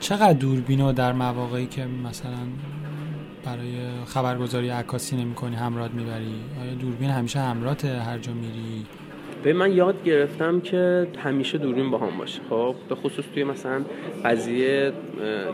چقدر 0.00 0.32
دوربینو 0.32 0.92
در 0.92 1.12
مواقعی 1.12 1.66
که 1.66 1.86
مثلا 1.86 2.46
برای 3.44 3.74
خبرگزاری 4.06 4.68
عکاسی 4.68 5.16
نمی 5.16 5.34
کنی 5.34 5.56
همراه 5.56 5.88
می‌بری؟ 5.88 6.34
آیا 6.62 6.74
دوربین 6.74 7.10
همیشه 7.10 7.40
همراهت 7.40 7.84
هر 7.84 8.18
جا 8.18 8.32
میری؟ 8.32 8.86
بله 9.44 9.52
من 9.52 9.72
یاد 9.72 10.04
گرفتم 10.04 10.60
که 10.60 11.06
همیشه 11.18 11.58
دوربین 11.58 11.90
باهام 11.90 12.18
باشه. 12.18 12.40
خب 12.50 12.74
به 12.88 12.94
خصوص 12.94 13.24
توی 13.34 13.44
مثلا 13.44 13.84
قضیه 14.24 14.92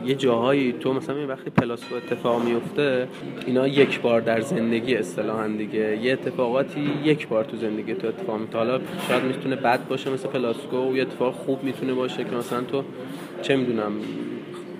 یه 0.07 0.14
جاهایی 0.14 0.72
تو 0.72 0.93
مثلا 0.93 1.26
وقتی 1.26 1.51
پلاسکو 1.51 1.95
اتفاق 1.95 2.45
میفته 2.45 3.09
اینا 3.47 3.68
یک 3.68 4.01
بار 4.01 4.20
در 4.20 4.41
زندگی 4.41 4.95
اصطلاحا 4.95 5.49
دیگه 5.49 5.99
یه 6.03 6.12
اتفاقاتی 6.12 6.80
یک 7.05 7.28
بار 7.28 7.45
تو 7.45 7.57
زندگی 7.57 7.95
تو 7.95 8.07
اتفاق 8.09 8.41
میفته. 8.41 8.59
حالا 8.59 8.80
شاید 9.09 9.24
می‌تونه 9.24 9.57
بد 9.57 9.88
باشه 9.88 10.11
مثل 10.11 10.28
پلاسکو 10.28 10.97
یه 10.97 11.03
اتفاق 11.03 11.34
خوب 11.34 11.64
می‌تونه 11.64 11.93
باشه 11.93 12.24
که 12.24 12.36
مثلا 12.36 12.61
تو 12.61 12.84
چه 13.43 13.57
می‌دونم 13.57 13.93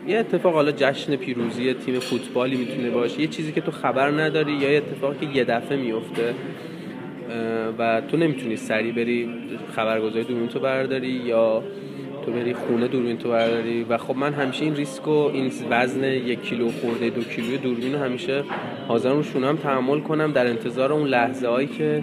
یه 0.09 0.19
اتفاق 0.19 0.55
حالا 0.55 0.73
جشن 0.73 1.17
پیروزی 1.17 1.75
تیم 1.75 1.99
فوتبالی 1.99 2.57
می‌تونه 2.57 2.91
باشه. 2.91 3.21
یه 3.21 3.27
چیزی 3.27 3.53
که 3.53 3.61
تو 3.61 3.71
خبر 3.71 4.11
نداری 4.11 4.53
یا 4.53 4.71
یه 4.71 4.77
اتفاقی 4.77 5.27
که 5.27 5.39
یه 5.39 5.45
دفعه 5.45 5.77
میفته 5.77 6.35
و 7.79 8.03
تو 8.09 8.17
نمی‌تونی 8.17 8.57
سریع 8.57 8.93
بری 8.93 9.29
خبرگزاری 9.77 10.25
دوربین 10.25 10.49
تو 10.49 10.61
برداری 10.61 11.09
یا 11.09 11.63
تو 12.25 12.33
بری 12.33 12.55
خونه 12.55 12.89
دوربین 12.89 13.19
تو 13.19 13.29
برداری. 13.29 13.85
و 13.85 13.99
خب 13.99 14.17
من 14.17 14.33
همیشه 14.33 14.65
این 14.65 14.77
ریسک 14.77 15.09
و 15.09 15.11
این 15.11 15.53
وزن 15.71 16.05
یک 16.05 16.43
کیلو 16.43 16.69
خورده 16.69 17.11
دو 17.11 17.23
کیلو 17.23 17.57
دوربین 17.57 17.93
رو 17.93 17.99
همیشه 17.99 18.43
حاضرم 18.89 19.17
رو 19.17 19.23
شونم 19.23 19.57
تحمل 19.57 20.01
کنم 20.01 20.33
در 20.33 20.47
انتظار 20.47 20.93
اون 20.93 21.09
لحظه 21.09 21.49
هایی 21.49 21.67
که 21.67 22.03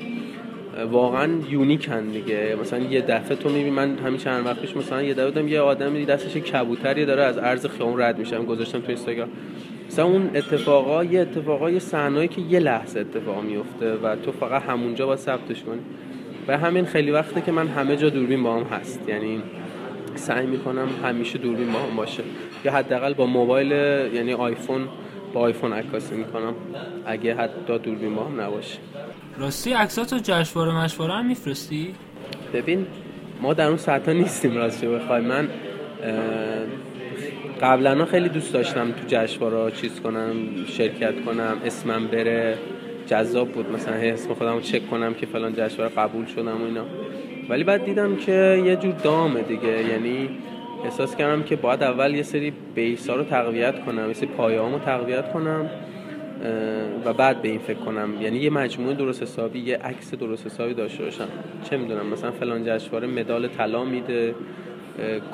واقعا 0.92 1.30
یونیکن 1.50 2.06
دیگه. 2.06 2.56
مثلا 2.62 2.80
یه 2.80 3.02
دفعه 3.02 3.36
تو 3.36 3.50
می‌بینی 3.50 3.70
من 3.70 3.98
همین 3.98 4.18
چند 4.18 4.46
وقت 4.46 4.62
پیش 4.62 4.78
مثلا 4.78 5.04
یه 5.04 5.14
دفعه 5.14 5.50
یه 5.50 5.60
آدمی 5.60 6.06
دستش 6.06 6.38
کبوتری 6.38 7.06
داره 7.06 7.24
از 7.24 7.38
عرض 7.38 7.66
خیابون 7.66 8.02
رد 8.02 8.20
میشه. 8.20 8.38
گذاشتم 8.38 8.80
تو 8.80 8.88
اینستاگرام. 8.88 9.30
مثلا 9.88 10.06
اون 10.06 10.30
اتفاقا 10.36 11.04
یه 11.04 11.22
اتفاقا 11.22 11.70
یه 11.70 11.80
صحنه‌ای 11.80 12.28
که 12.28 12.42
یه 12.42 12.60
لحظه 12.60 13.00
اتفاق 13.00 13.44
میفته 13.44 13.94
و 13.94 14.16
تو 14.16 14.32
فقط 14.32 14.64
همونجا 14.64 15.06
با 15.06 15.16
ثبتش 15.16 15.64
کنی. 15.64 15.80
و 16.48 16.58
همین 16.58 16.86
خیلی 16.86 17.12
وقته 17.12 17.42
که 17.42 17.52
من 17.52 17.68
همه 17.68 17.96
جا 17.96 18.10
دوربین 18.10 18.44
با 18.44 18.56
هم 18.56 18.64
هست. 18.64 19.00
یعنی 19.08 19.42
سعی 20.16 20.46
می‌کنم 20.46 20.88
همیشه 21.04 21.38
دوربین 21.38 21.72
با 21.72 21.80
هم 21.80 21.96
باشه. 21.96 22.24
یا 22.66 22.72
حداقل 22.72 23.14
با 23.14 23.26
موبایل 23.26 23.72
یعنی 24.16 24.34
آیفون 24.34 24.82
با 25.34 25.40
آیفون 25.40 25.74
عکاسی 25.74 26.16
می‌کنم. 26.16 26.54
اگه 27.06 27.36
حتی 27.36 27.80
دوربین 27.80 28.16
با 28.16 28.24
هم 28.24 28.42
نباشه. 28.42 28.80
راستی 29.38 29.74
عکساتو 29.74 30.18
جشنواره 30.24 30.84
مشواره 30.84 31.14
هم 31.14 31.26
میفرستی؟ 31.26 31.94
ببین 32.54 32.86
ما 33.42 33.54
در 33.54 33.68
اون 33.68 33.78
ساعت 33.78 34.10
نیستیم 34.10 34.56
راستی 34.56 34.88
بخوای 34.88 35.22
من 35.22 35.48
قبلا 37.62 38.06
خیلی 38.06 38.30
دوست 38.30 38.54
داشتم 38.54 38.92
تو 38.92 39.04
جشنواره 39.08 39.72
چیز 39.72 40.00
کنم 40.00 40.34
شرکت 40.68 41.26
کنم 41.26 41.58
اسمم 41.66 42.08
بره. 42.08 42.58
جذاب 43.08 43.50
بود. 43.50 43.72
مثلا 43.72 43.94
اسم 43.94 44.34
خودم 44.34 44.54
رو 44.54 44.60
چک 44.60 44.90
کنم 44.90 45.14
که 45.14 45.26
فلان 45.26 45.54
جشنواره 45.54 45.96
قبول 45.96 46.26
شدم 46.26 46.62
و 46.62 46.66
اینا. 46.66 46.86
ولی 47.50 47.64
بعد 47.64 47.86
دیدم 47.86 48.16
که 48.16 48.62
یه 48.66 48.76
جور 48.76 48.94
دامه 48.94 49.42
دیگه. 49.42 49.84
یعنی 49.90 50.30
احساس 50.86 51.16
کردم 51.16 51.44
که 51.44 51.56
باید 51.56 51.84
اول 51.84 52.16
یه 52.16 52.24
سری 52.24 52.54
بیس 52.76 53.10
ها 53.10 53.16
رو 53.16 53.24
تقویت 53.24 53.86
کنم 53.86 54.08
یه 54.08 54.14
سری 54.14 54.28
پایه 54.28 54.60
رو 54.60 54.80
تقویت 54.80 55.34
کنم 55.34 55.70
و 57.06 57.14
بعد 57.14 57.42
به 57.42 57.50
این 57.50 57.60
فکر 57.60 57.78
کنم. 57.80 58.22
یعنی 58.22 58.38
یه 58.38 58.50
مجموعه 58.50 58.94
درست 58.94 59.22
حسابی 59.22 59.60
یه 59.60 59.78
عکس 59.78 60.14
درست 60.14 60.46
حسابی 60.46 60.74
داشته 60.74 61.04
باشم. 61.04 61.28
چه 61.70 61.78
می‌دونم 61.78 62.06
مثلا 62.06 62.32
فلان 62.32 62.64
جشنواره 62.66 63.08
مدال 63.08 63.48
طلا 63.48 63.84
میده. 63.84 64.36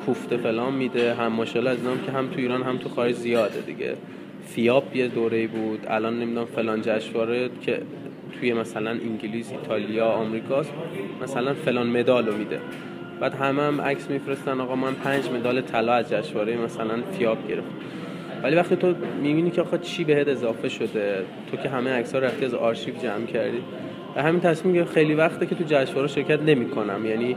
کوفته 0.05 0.38
فلان 0.38 0.74
میده 0.74 1.14
هم 1.14 1.28
ماشاءالله 1.28 1.72
از 1.72 1.84
نام 1.84 2.01
که 2.05 2.11
هم 2.11 2.28
تو 2.28 2.39
ایران 2.39 2.64
هم 2.64 2.78
تو 2.78 2.89
خارج 2.89 3.16
زیاده 3.16 3.61
دیگه. 3.61 3.95
فیاب 4.47 4.95
یه 4.95 5.07
دوره 5.07 5.47
بود 5.47 5.86
الان 5.88 6.20
نمی‌دونم 6.20 6.45
فلان 6.45 6.82
جشنواره 6.82 7.49
که 7.61 7.82
توی 8.39 8.53
مثلا 8.53 8.89
انگلیس 8.89 9.51
ایتالیا 9.51 10.07
آمریکاست 10.07 10.74
مثلا 11.24 11.53
فلان 11.53 11.88
مدال 11.88 12.26
رو 12.28 12.38
میده. 12.38 12.59
بعد 13.20 13.34
همه 13.34 13.61
هم 13.61 13.82
عکس 13.82 14.09
میفرستن 14.09 14.61
آقا 14.61 14.76
من 14.76 14.93
پنج 14.93 15.30
مدال 15.30 15.61
طلا 15.61 15.93
از 15.93 16.09
جشنواره 16.09 16.57
مثلا 16.57 17.01
فیاب 17.18 17.47
گرفت 17.47 17.68
ولی 18.43 18.55
وقتی 18.55 18.76
تو 18.76 18.93
می‌بینی 19.22 19.51
که 19.51 19.61
آقا 19.61 19.78
چی 19.78 20.03
بهت 20.03 20.28
اضافه 20.28 20.70
شده؟ 20.70 21.26
تو 21.51 21.57
که 21.57 21.70
همه 21.70 21.89
عکس 21.89 22.14
ها 22.14 22.20
رفتی 22.20 22.45
از 22.45 22.53
آرشیو 22.53 22.93
جمع 22.95 23.26
کردی. 23.26 23.57
و 24.16 24.24
همین 24.24 24.41
تصمیم 24.41 24.86
خیلی 24.86 25.14
وقته 25.14 25.45
که 25.45 25.55
تو 25.55 25.64
جشنواره 25.68 26.07
شرکت 26.07 26.41
نمی 26.41 26.70
کنم 26.70 27.05
یعنی 27.05 27.36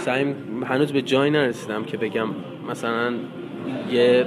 سعی 0.00 0.34
هنوز 0.64 0.92
به 0.92 1.02
جای 1.02 1.30
نرسیدم 1.30 1.84
که 1.84 1.96
بگم 1.96 2.28
مثلا 2.70 3.12
یه 3.90 4.26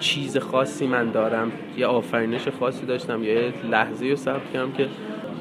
چیز 0.00 0.36
خاصی 0.38 0.86
من 0.86 1.10
دارم 1.10 1.52
یه 1.76 1.86
آفرینش 1.86 2.48
خاصی 2.48 2.86
داشتم 2.86 3.22
یه 3.24 3.52
لحظه 3.70 4.06
رو 4.06 4.16
ثبت 4.16 4.52
کردم 4.52 4.72
که 4.72 4.88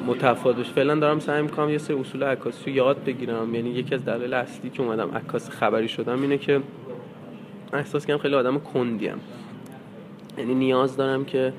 متفاوت 0.07 0.55
بشه 0.55 0.71
فعلا 0.71 0.95
دارم 0.95 1.19
سعی 1.19 1.41
می‌کنم 1.41 1.69
یه 1.69 1.77
سری 1.77 1.99
اصول 1.99 2.23
عکاسی 2.23 2.69
رو 2.69 2.75
یاد 2.75 3.03
بگیرم. 3.03 3.55
یعنی 3.55 3.69
یکی 3.69 3.95
از 3.95 4.05
دلایل 4.05 4.33
اصلی 4.33 4.69
که 4.69 4.83
اومدم 4.83 5.11
عکاس 5.15 5.49
خبری 5.49 5.87
شدم 5.87 6.21
اینه 6.21 6.37
که 6.37 6.61
احساس 7.73 8.05
کنم 8.05 8.17
خیلی 8.17 8.35
آدم 8.35 8.59
کندیم. 8.59 9.19
یعنی 10.37 10.55
نیاز 10.55 10.97
دارم 10.97 11.25
که 11.25 11.53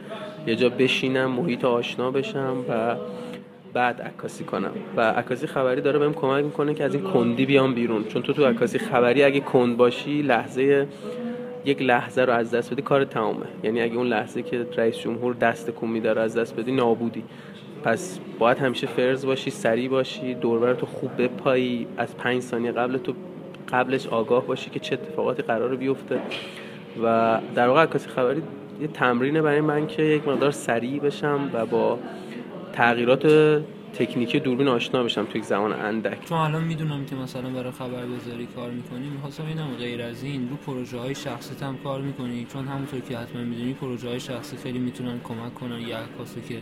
یه 0.46 0.56
جا 0.56 0.68
بشینم 0.68 1.30
محیط 1.30 1.64
آشنا 1.64 2.10
بشم 2.10 2.56
و 2.68 2.96
بعد 3.72 4.02
عکاسی 4.02 4.44
کنم. 4.44 4.70
و 4.96 5.00
عکاسی 5.00 5.46
خبری 5.46 5.80
داره 5.80 5.98
بهم 5.98 6.14
کمک 6.14 6.44
می‌کنه 6.44 6.74
که 6.74 6.84
از 6.84 6.94
این 6.94 7.04
کندی 7.04 7.46
بیام 7.46 7.74
بیرون. 7.74 8.04
چون 8.04 8.22
تو 8.22 8.32
تو 8.32 8.46
عکاسی 8.46 8.78
خبری 8.78 9.22
اگه 9.22 9.40
کند 9.40 9.76
باشی 9.76 10.22
لحظه 10.22 10.86
یک 11.64 11.82
لحظه 11.82 12.22
رو 12.22 12.32
از 12.32 12.50
دست 12.50 12.72
بدی 12.72 12.82
کار 12.82 13.04
تمامه 13.04 13.46
یعنی 13.62 13.82
اگه 13.82 13.96
اون 13.96 14.06
لحظه 14.06 14.42
که 14.42 14.66
رئیس 14.76 14.98
جمهور 14.98 15.34
دست 15.34 15.70
کن 15.70 15.88
میداره 15.88 16.22
از 16.22 16.36
دست 16.36 16.56
بدی 16.56 16.72
نابودی. 16.72 17.24
پس 17.84 18.18
باید 18.38 18.58
همیشه 18.58 18.86
فرز 18.86 19.26
باشی 19.26 19.50
سریع 19.50 19.88
باشی 19.88 20.34
دوربر 20.34 20.74
تو 20.74 20.86
خوب 20.86 21.10
بپایی. 21.22 21.86
از 21.96 22.16
پنج 22.16 22.42
ثانیه 22.42 22.72
قبل 22.72 22.98
تو 22.98 23.12
قبلش 23.72 24.06
آگاه 24.06 24.46
باشی 24.46 24.70
که 24.70 24.80
چه 24.80 24.94
اتفاقاتی 24.94 25.42
قرار 25.42 25.76
بیفته. 25.76 26.18
و 27.02 27.38
در 27.54 27.68
واقع 27.68 27.82
عکاسی 27.82 28.08
خبری 28.08 28.42
یه 28.80 28.88
تمرینه 28.88 29.42
برای 29.42 29.60
من 29.60 29.86
که 29.86 30.02
یک 30.02 30.28
مقدار 30.28 30.50
سریع 30.50 31.00
بشم 31.00 31.50
و 31.52 31.66
با 31.66 31.98
تغییرات 32.72 33.26
تکنیکی 33.94 34.40
دوربین 34.40 34.68
آشنا 34.68 35.02
بشم 35.02 35.24
توی 35.24 35.42
زمان 35.42 35.72
اندک. 35.72 36.24
چون 36.24 36.38
الان 36.38 36.64
می‌دونم 36.64 37.04
که 37.04 37.16
مثلا 37.16 37.50
برای 37.50 37.70
خبرگزاری 37.70 38.46
کار 38.56 38.70
می‌کنی 38.70 39.08
می‌خواستم 39.08 39.46
اینم 39.46 39.68
غیر 39.78 40.02
از 40.02 40.22
این 40.22 40.48
رو 40.50 40.56
پروژه 40.56 40.98
های 40.98 41.14
شخصی 41.14 41.64
هم 41.64 41.76
کار 41.84 42.00
می‌کنی. 42.00 42.46
چون 42.52 42.64
همونطور 42.64 43.00
که 43.00 43.18
حتما 43.18 43.42
می‌دونی 43.42 43.72
پروژه 43.72 44.08
های 44.08 44.20
شخصی 44.20 44.56
خیلی 44.56 44.78
می‌تونن 44.78 45.20
کمک 45.24 45.54
کنن 45.54 45.80
یه 45.80 45.96
عکاسو 45.96 46.40
که 46.40 46.58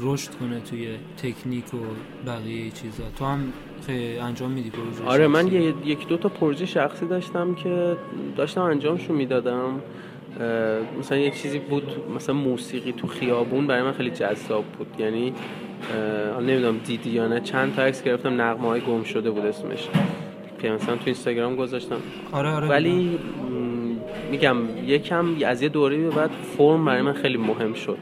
رشد 0.00 0.30
کنه 0.30 0.60
توی 0.60 0.88
تکنیک 1.22 1.74
و 1.74 1.78
بقیه 2.26 2.70
چیزا. 2.70 3.04
تو 3.18 3.24
هم 3.24 3.52
خیلی 3.86 4.18
انجام 4.18 4.50
میدی 4.50 4.70
پروژه 4.70 5.04
آره 5.04 5.26
من 5.26 5.46
یک 5.84 6.08
دو 6.08 6.16
تا 6.16 6.28
پروژه 6.28 6.66
شخصی 6.66 7.06
داشتم 7.06 7.54
که 7.54 7.96
داشتم 8.36 8.62
انجامشون 8.62 9.16
می‌دادم. 9.16 9.80
مثلا 10.98 11.18
یه 11.18 11.30
چیزی 11.30 11.58
بود 11.58 11.92
مثلا 12.16 12.34
موسیقی 12.34 12.92
تو 12.92 13.06
خیابون 13.06 13.66
برای 13.66 13.82
من 13.82 13.92
خیلی 13.92 14.10
جذاب 14.10 14.64
بود. 14.64 14.86
یعنی 14.98 15.32
نمی‌دونم 16.40 16.78
دیدی 16.78 17.10
یا 17.10 17.28
نه 17.28 17.40
چند 17.40 17.74
تا 17.74 17.82
عکس 17.82 18.02
گرفتم 18.02 18.40
نغمه 18.40 18.68
های 18.68 18.80
گم 18.80 19.02
شده 19.02 19.30
بود 19.30 19.46
اسمش. 19.46 19.88
که 20.62 20.70
مثلا 20.70 20.96
تو 20.96 21.02
اینستاگرام 21.04 21.56
گذاشتم. 21.56 21.96
آره 22.32 22.50
آره 22.50 22.68
ولی 22.68 23.18
میگم 24.30 24.56
یکم 24.86 25.26
از 25.46 25.62
یه 25.62 25.68
دوره 25.68 25.96
به 25.96 26.10
بعد 26.10 26.30
فرم 26.30 26.84
برای 26.84 27.02
من 27.02 27.12
خیلی 27.12 27.36
مهم 27.36 27.74
شد. 27.74 27.98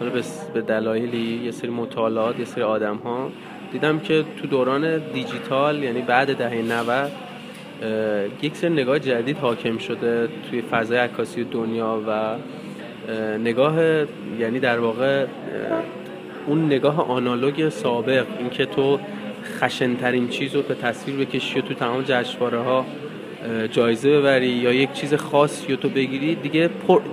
حالا 0.00 0.12
به 0.54 0.60
دلایلی 0.60 1.40
یه 1.44 1.50
سری 1.50 1.70
مطالعات 1.70 2.38
یه 2.38 2.44
سری 2.44 2.62
آدم 2.62 2.96
ها 2.96 3.30
دیدم 3.72 3.98
که 3.98 4.24
تو 4.36 4.46
دوران 4.46 4.98
دیجیتال 5.12 5.82
یعنی 5.82 6.02
بعد 6.02 6.36
دهه 6.36 6.62
90 6.62 7.10
یک 8.42 8.56
سر 8.56 8.68
نگاه 8.68 8.98
جدید 8.98 9.38
حاکم 9.38 9.78
شده 9.78 10.28
توی 10.50 10.62
فضای 10.62 10.98
عکاسی 10.98 11.44
دنیا 11.44 12.00
و 12.08 12.36
نگاه 13.38 13.76
یعنی 14.38 14.60
در 14.60 14.78
واقع 14.78 15.26
اون 16.46 16.66
نگاه 16.66 17.10
آنالوگ 17.10 17.68
سابق 17.68 18.26
اینکه 18.38 18.66
تو 18.66 18.98
خشنترین 19.44 20.28
چیز 20.28 20.54
رو 20.54 20.62
به 20.62 20.74
تصویر 20.74 21.16
بکشی 21.16 21.58
و 21.58 21.62
تو 21.62 21.74
تمام 21.74 22.02
جشنواره 22.02 22.58
ها 22.58 22.86
جایزه 23.72 24.18
ببری 24.18 24.46
یا 24.46 24.72
یک 24.72 24.92
چیز 24.92 25.14
خاصی 25.14 25.66
رو 25.68 25.76
تو 25.76 25.88
بگیری 25.88 26.34
دیگه 26.34 26.70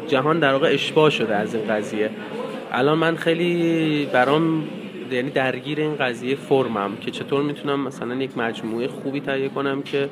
جهان 0.07 0.39
در 0.39 0.51
واقع 0.51 0.73
اشباه 0.73 1.09
شده 1.09 1.35
از 1.35 1.55
این 1.55 1.67
قضیه. 1.67 2.09
الان 2.71 2.97
من 2.97 3.15
خیلی 3.15 4.05
برام 4.13 4.63
یعنی 5.11 5.29
درگیر 5.29 5.79
این 5.79 5.95
قضیه 5.95 6.35
فرمم 6.35 6.97
که 7.01 7.11
چطور 7.11 7.43
می‌تونم 7.43 7.79
مثلا 7.79 8.15
یک 8.15 8.37
مجموعه 8.37 8.87
خوبی 8.87 9.19
تهیه 9.19 9.49
کنم 9.49 9.81
که 9.81 10.09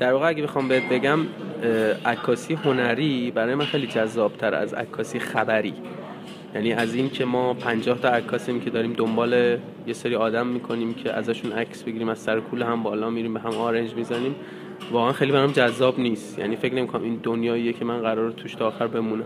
در 0.00 0.12
واقع 0.12 0.28
اگه 0.28 0.42
بخوام 0.42 0.68
بهت 0.68 0.88
بگم 0.88 1.18
عکاسی 2.04 2.54
هنری 2.54 3.30
برای 3.30 3.54
من 3.54 3.64
خیلی 3.64 3.86
جذابتر 3.86 4.54
از 4.54 4.74
عکاسی 4.74 5.18
خبری. 5.18 5.74
یعنی 6.54 6.72
از 6.72 6.94
این 6.94 7.10
که 7.10 7.24
ما 7.24 7.54
50 7.54 7.98
تا 7.98 8.08
عکاسیم 8.08 8.60
که 8.60 8.70
داریم 8.70 8.92
دنبال 8.92 9.32
یه 9.86 9.92
سری 9.92 10.14
آدم 10.14 10.46
می‌کنیم 10.46 10.94
که 10.94 11.12
ازشون 11.12 11.52
عکس 11.52 11.82
بگیریم 11.82 12.08
از 12.08 12.18
سر 12.18 12.40
کول 12.40 12.62
هم 12.62 12.82
بالا 12.82 13.10
میریم 13.10 13.34
به 13.34 13.40
هم 13.40 13.50
آرنج 13.50 13.94
می‌زنیم. 13.94 14.34
واقعا 14.90 15.12
خیلی 15.12 15.32
برام 15.32 15.52
جذاب 15.52 16.00
نیست. 16.00 16.38
یعنی 16.38 16.56
فکر 16.56 16.74
نمی‌کنم 16.74 17.02
این 17.02 17.20
دنیاییه 17.22 17.72
که 17.72 17.84
من 17.84 18.00
قرار 18.00 18.30
توش 18.30 18.54
تا 18.54 18.66
آخر 18.66 18.86
بمونم. 18.86 19.24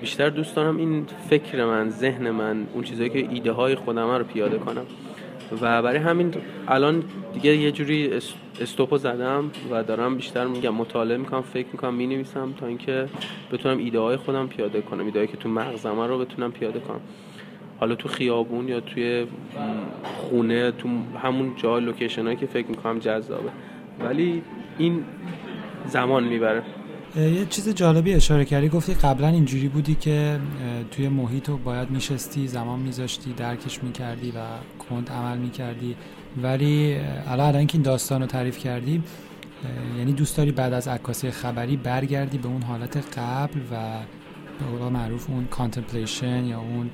بیشتر 0.00 0.28
دوست 0.28 0.56
دارم 0.56 0.76
این 0.76 1.06
فکر 1.30 1.64
من 1.64 1.90
ذهن 1.90 2.30
من 2.30 2.66
اون 2.74 2.84
چیزایی 2.84 3.10
که 3.10 3.18
ایده 3.18 3.52
های 3.52 3.74
خودم 3.74 4.10
رو 4.10 4.24
پیاده 4.24 4.58
کنم. 4.58 4.86
و 5.60 5.82
برای 5.82 5.98
همین 5.98 6.34
الان 6.68 7.04
دیگه 7.34 7.56
یه 7.56 7.72
جوری 7.72 8.10
استوپو 8.60 8.98
زدم 8.98 9.50
و 9.70 9.82
دارم 9.82 10.16
بیشتر 10.16 10.46
میگم 10.46 10.74
مطالعه 10.74 11.16
می‌کنم 11.16 11.42
فکر 11.42 11.66
می‌کنم 11.72 11.94
می‌نویسم 11.94 12.52
تا 12.52 12.66
اینکه 12.66 13.08
بتونم 13.52 13.78
ایده 13.78 13.98
های 13.98 14.16
خودم 14.16 14.46
پیاده 14.46 14.80
کنم 14.80 15.04
ایده 15.04 15.26
که 15.26 15.36
تو 15.36 15.48
مغزم 15.48 16.00
رو 16.00 16.18
بتونم 16.18 16.52
پیاده 16.52 16.80
کنم. 16.80 17.00
حالا 17.80 17.94
تو 17.94 18.08
خیابون 18.08 18.68
یا 18.68 18.80
توی 18.80 19.26
خونه 20.04 20.70
تو 20.70 20.88
همون 21.22 21.52
جا 21.56 21.78
location 21.78 22.22
هایی 22.24 22.36
که 22.36 22.46
فکر 22.46 22.66
می‌کنم 22.66 22.98
جذابه. 22.98 23.50
ولی 24.00 24.42
این 24.78 25.04
زمان 25.86 26.24
می‌بره. 26.24 26.62
یه 27.16 27.46
چیز 27.46 27.68
جالبی 27.68 28.14
اشاره 28.14 28.44
کردی. 28.44 28.68
گفتی 28.68 28.94
قبلا 28.94 29.28
اینجوری 29.28 29.68
بودی 29.68 29.94
که 29.94 30.40
توی 30.90 31.08
محیط 31.08 31.48
رو 31.48 31.56
باید 31.56 31.90
میشستی 31.90 32.48
زمان 32.48 32.80
میذاشتی 32.80 33.32
درکش 33.32 33.84
می‌کردی 33.84 34.30
و 34.30 34.40
کند 34.78 35.10
عمل 35.10 35.38
می‌کردی. 35.38 35.96
ولی 36.42 36.96
الان 37.26 37.46
الان 37.46 37.66
که 37.66 37.74
این 37.74 37.82
داستان 37.82 38.20
رو 38.20 38.26
تعریف 38.26 38.58
کردی 38.58 39.02
یعنی 39.98 40.12
دوست 40.12 40.36
داری 40.36 40.52
بعد 40.52 40.72
از 40.72 40.88
عکاسی 40.88 41.30
خبری 41.30 41.76
برگردی 41.76 42.38
به 42.38 42.48
اون 42.48 42.62
حالت 42.62 43.18
قبل 43.18 43.60
و 43.72 43.98
به 44.58 44.78
قول 44.78 44.92
معروف 44.92 45.30
اون 45.30 45.44
contemplation 45.44 46.44
یا 46.44 46.60
اون 46.60 46.90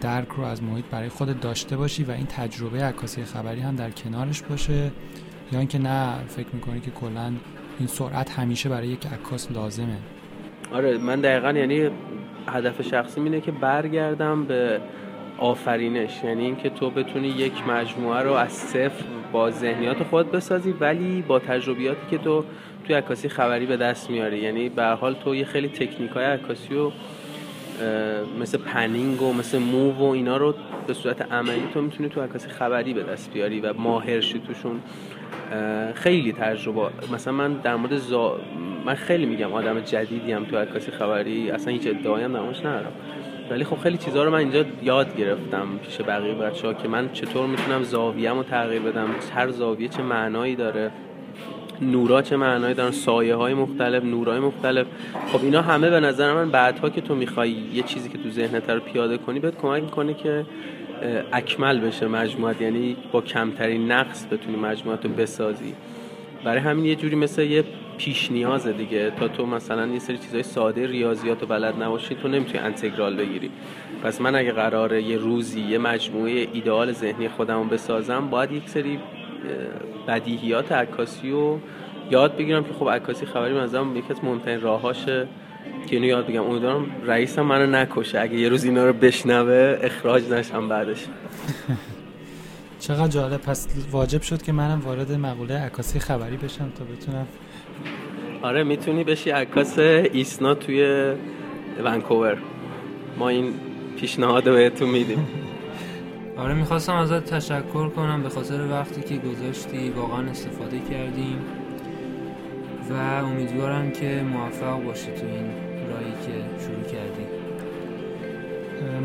درک 0.00 0.28
رو 0.28 0.44
از 0.44 0.62
محیط 0.62 0.84
برای 0.84 1.08
خودت 1.08 1.40
داشته 1.40 1.76
باشی 1.76 2.04
و 2.04 2.10
این 2.10 2.26
تجربه 2.26 2.84
عکاسی 2.84 3.24
خبری 3.24 3.60
هم 3.60 3.76
در 3.76 3.90
کنارش 3.90 4.42
باشه. 4.42 4.92
یا 5.52 5.58
اینکه 5.58 5.78
نه 5.78 6.14
فکر 6.28 6.48
می‌کنی 6.52 6.80
که 6.80 6.90
کلا 6.90 7.32
این 7.78 7.88
سرعت 7.88 8.30
همیشه 8.30 8.68
برای 8.68 8.88
یک 8.88 9.06
عکاس 9.06 9.52
لازمه. 9.52 9.96
آره 10.72 10.98
من 10.98 11.20
دقیقا 11.20 11.52
یعنی 11.52 11.90
هدف 12.48 12.82
شخصی 12.82 13.20
اینه 13.20 13.40
که 13.40 13.52
برگردم 13.52 14.44
به 14.44 14.80
آفرینش. 15.38 16.24
یعنی 16.24 16.44
اینکه 16.44 16.70
تو 16.70 16.90
بتونی 16.90 17.28
یک 17.28 17.52
مجموعه 17.68 18.22
رو 18.22 18.32
از 18.32 18.52
صفر 18.52 19.04
با 19.32 19.50
ذهنیات 19.50 20.02
خود 20.02 20.32
بسازی 20.32 20.74
ولی 20.80 21.22
با 21.22 21.38
تجربیاتی 21.38 22.00
که 22.10 22.18
تو 22.18 22.44
توی 22.84 22.94
عکاسی 22.94 23.28
خبری 23.28 23.66
به 23.66 23.76
دست 23.76 24.10
میاری. 24.10 24.38
یعنی 24.38 24.68
به 24.68 24.84
حال 24.84 25.14
تو 25.14 25.34
یه 25.34 25.44
خیلی 25.44 25.68
تکنیک 25.68 26.10
های 26.10 26.24
عکاسی 26.24 26.74
رو 26.74 26.92
مثل 28.40 28.58
پنینگ 28.58 29.22
و 29.22 29.32
مثل 29.32 29.58
موو 29.58 29.94
و 29.94 30.04
اینا 30.04 30.36
رو 30.36 30.54
به 30.86 30.94
صورت 30.94 31.32
عملی 31.32 31.62
تو 31.74 31.82
می‌تونی 31.82 32.08
تو 32.08 32.20
عکاسی 32.20 32.48
خبری 32.48 32.94
به 32.94 33.02
دست 33.02 33.32
بیاری 33.32 33.60
و 33.60 33.72
ماهر 33.72 34.20
شی 34.20 34.38
توشون. 34.38 34.80
خیلی 35.94 36.32
تجربه. 36.32 36.88
مثلا 37.12 37.32
من 37.32 37.52
در 37.54 37.76
مورد 37.76 37.96
زا... 37.96 38.40
من 38.84 38.94
خیلی 38.94 39.26
میگم 39.26 39.52
آدم 39.52 39.80
جدیدی 39.80 40.32
هم 40.32 40.44
تو 40.44 40.58
عکاسی 40.58 40.90
خبری 40.90 41.50
اصلا 41.50 41.72
هیچ 41.72 41.86
ادعایی 41.86 42.24
هم 42.24 42.36
ندارم. 42.36 42.92
ولی 43.50 43.64
خب 43.64 43.78
خیلی 43.78 43.96
چیزها 43.96 44.24
رو 44.24 44.30
من 44.30 44.38
اینجا 44.38 44.64
یاد 44.82 45.16
گرفتم 45.16 45.66
پیش 45.84 46.00
بقیه 46.00 46.34
بچه 46.34 46.74
که 46.74 46.88
من 46.88 47.12
چطور 47.12 47.46
می‌تونم 47.46 47.82
زاویه‌مو 47.82 48.42
تغییر 48.42 48.82
بدم 48.82 49.08
هر 49.34 49.50
زاویه 49.50 49.88
چه 49.88 50.02
معنایی 50.02 50.56
داره. 50.56 50.90
نورا 51.82 52.22
چه 52.22 52.36
معنایی 52.36 52.74
دارن؟ 52.74 52.90
سایه 52.90 53.34
های 53.34 53.54
مختلف 53.54 54.04
نورای 54.04 54.40
مختلف. 54.40 54.86
خب 55.32 55.44
اینا 55.44 55.62
همه 55.62 55.90
به 55.90 56.00
نظر 56.00 56.34
من 56.34 56.50
بعدها 56.50 56.90
که 56.90 57.00
تو 57.00 57.14
می‌خوای 57.14 57.50
یه 57.50 57.82
چیزی 57.82 58.08
که 58.08 58.18
تو 58.18 58.30
ذهنت 58.30 58.70
رو 58.70 58.80
پیاده 58.80 59.18
کنی 59.18 59.40
بهت 59.40 59.56
کمک 59.56 59.82
می‌کنه 59.82 60.14
که 60.14 60.44
اکمل 61.32 61.80
بشه 61.80 62.06
مجموعت. 62.08 62.60
یعنی 62.60 62.96
با 63.12 63.20
کمترین 63.20 63.92
نقص 63.92 64.26
بتونی 64.30 64.56
مجموعت 64.56 65.04
رو 65.04 65.10
بسازی. 65.10 65.74
برای 66.44 66.60
همین 66.60 66.84
یه 66.84 66.94
جوری 66.94 67.16
مثل 67.16 67.42
یه 67.42 67.64
پیش 67.98 68.32
نیازه 68.32 68.72
دیگه. 68.72 69.10
تا 69.10 69.28
تو 69.28 69.46
مثلا 69.46 69.86
یه 69.86 69.98
سری 69.98 70.18
چیزای 70.18 70.42
ساده 70.42 70.86
ریاضیات 70.86 71.42
و 71.42 71.46
بلد 71.46 71.82
نباشی 71.82 72.14
تو 72.14 72.28
نمی‌تونی 72.28 72.58
انتگرال 72.58 73.16
بگیری. 73.16 73.50
پس 74.02 74.20
من 74.20 74.34
اگه 74.34 74.52
قراره 74.52 75.02
یه 75.02 75.16
روزی 75.16 75.60
یه 75.60 75.78
مجموعه 75.78 76.48
ایدئال 76.52 76.92
ذهنی 76.92 77.28
خودم 77.28 77.68
بسازم 77.68 78.28
باید 78.30 78.52
یک 78.52 78.68
سری 78.68 78.98
بدیهیات 80.06 80.72
عکاسی 80.72 81.30
رو 81.30 81.60
یاد 82.10 82.36
بگیرم 82.36 82.64
که 82.64 82.72
خب 82.72 82.90
عکاسی 82.90 83.26
خبری 83.26 83.54
مثلا 83.54 83.86
یکی 83.94 84.06
از 84.10 84.24
مهمترین 84.24 84.60
راهاشه 84.60 85.28
که 85.86 85.96
اینو 85.96 86.08
یاد 86.08 86.26
بگم 86.26 86.42
امیدوارم 86.42 86.86
رئیسم 87.06 87.42
منو 87.42 87.66
نکشه. 87.66 88.20
اگه 88.20 88.34
یه 88.34 88.48
روز 88.48 88.64
اینا 88.64 88.86
رو 88.86 88.92
بشنوه 88.92 89.78
اخراج 89.82 90.30
نشم 90.30 90.68
بعدش. 90.68 91.06
چقدر 92.80 93.08
جالب. 93.08 93.40
پس 93.40 93.68
واجب 93.90 94.22
شد 94.22 94.42
که 94.42 94.52
منم 94.52 94.80
وارد 94.80 95.12
مقوله 95.12 95.58
عکاسی 95.58 95.98
خبری 95.98 96.36
بشم 96.36 96.72
تا 96.78 96.84
بتونم 96.84 97.26
آره 98.42 98.64
می‌تونی 98.64 99.04
بشی 99.04 99.30
عکاس 99.30 99.78
ایسنا 99.78 100.54
توی 100.54 101.12
ونکوور. 101.84 102.38
ما 103.18 103.28
این 103.28 103.54
پیشنهاد 104.00 104.44
بهتون 104.44 104.88
میدیم. 104.88 105.45
آره 106.38 106.54
می‌خواستم 106.54 106.94
ازت 106.94 107.24
تشکر 107.24 107.88
کنم 107.88 108.22
به 108.22 108.28
خاطر 108.28 108.70
وقتی 108.70 109.00
که 109.00 109.16
گذاشتی 109.16 109.90
واقعا 109.90 110.30
استفاده 110.30 110.80
کردیم 110.90 111.38
و 112.90 112.94
امیدوارم 113.24 113.90
که 113.90 114.24
موفق 114.32 114.84
باشی 114.84 115.06
تو 115.06 115.26
این 115.26 115.46
راهی 115.90 116.12
که 116.12 116.64
شروع 116.64 116.82
کردی. 116.82 117.26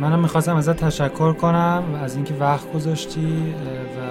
منم 0.02 0.20
می‌خواستم 0.20 0.56
ازت 0.56 0.76
تشکر 0.76 1.34
کنم 1.34 1.84
از 2.04 2.16
اینکه 2.16 2.34
وقت 2.34 2.74
گذاشتی 2.74 3.54
و 3.98 4.02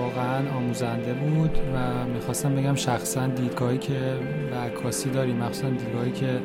واقعا 0.00 0.56
آموزنده 0.56 1.12
بود 1.12 1.58
و 1.74 2.06
می‌خواستم 2.06 2.54
بگم 2.54 2.74
شخصا 2.74 3.26
دیدگاهی 3.26 3.78
که 3.78 4.18
به 4.50 4.56
عکاسی 4.56 5.10
داری 5.10 5.32
مخصوصا 5.32 5.68
دیدگاهی 5.70 6.12
که 6.12 6.40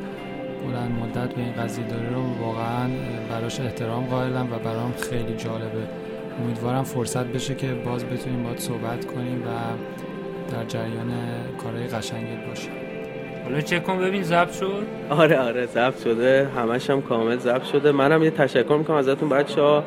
بلند 0.67 0.91
مدت 0.91 1.33
به 1.35 1.41
این 1.41 1.53
قضیه 1.53 1.87
داره 1.87 2.09
رو 2.09 2.21
واقعا 2.41 2.89
براش 3.29 3.59
احترام 3.59 4.05
قائلم 4.05 4.47
و 4.51 4.59
برام 4.59 4.93
خیلی 5.09 5.35
جالبه. 5.35 6.08
امیدوارم 6.43 6.83
فرصت 6.83 7.25
بشه 7.25 7.55
که 7.55 7.67
باز 7.67 8.05
بتونیم 8.05 8.43
باید 8.43 8.57
صحبت 8.59 9.05
کنیم 9.05 9.43
و 9.43 9.47
در 10.51 10.65
جریان 10.65 11.11
کارهای 11.63 11.87
قشنگت 11.87 12.47
باشیم. 12.47 12.71
حالا 13.43 13.61
چک 13.61 13.83
کن 13.83 13.97
ببین 13.99 14.23
ضبط 14.23 14.53
شد. 14.53 14.83
آره 15.09 15.39
آره 15.39 15.65
ضبط 15.65 16.03
شده. 16.03 16.49
همش 16.55 16.89
هم 16.89 17.01
کامل 17.01 17.37
ضبط 17.37 17.63
شده. 17.63 17.91
منم 17.91 18.23
یه 18.23 18.31
تشکر 18.31 18.77
می‌کنم 18.77 18.97
ازتون 18.97 19.29
بچه 19.29 19.61
ها 19.61 19.83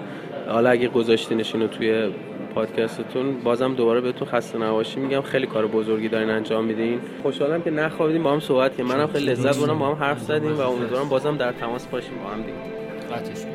حالا 0.49 0.71
اگه 0.71 0.89
گذاشتینش 0.89 1.55
اینو 1.55 1.67
توی 1.67 2.11
پادکستتون 2.55 3.41
بازم 3.45 3.75
دوباره 3.75 4.01
بهتون 4.01 4.29
خسته 4.29 4.59
نباشی. 4.59 5.01
میگم 5.01 5.21
خیلی 5.21 5.47
کار 5.47 5.67
بزرگی 5.67 6.09
دارین 6.09 6.31
انجام 6.31 6.65
میدین. 6.65 7.01
خوشحالم 7.23 7.63
که 7.63 7.71
نخوابیدیم 7.71 8.23
با 8.23 8.33
هم 8.33 8.41
صحبت 8.41 8.77
که 8.77 8.83
منم 8.83 9.07
خیلی 9.07 9.27
لذت 9.27 9.59
بردم 9.59 9.79
با 9.79 9.87
هم 9.87 10.05
حرف 10.05 10.21
زدیم 10.21 10.57
و 10.57 10.61
امیدوارم 10.61 11.09
بازم 11.09 11.37
در 11.37 11.53
تماس 11.53 11.87
باشیم 11.87 12.15
با 12.25 12.31
هم 12.31 12.43
دیگه. 12.43 13.52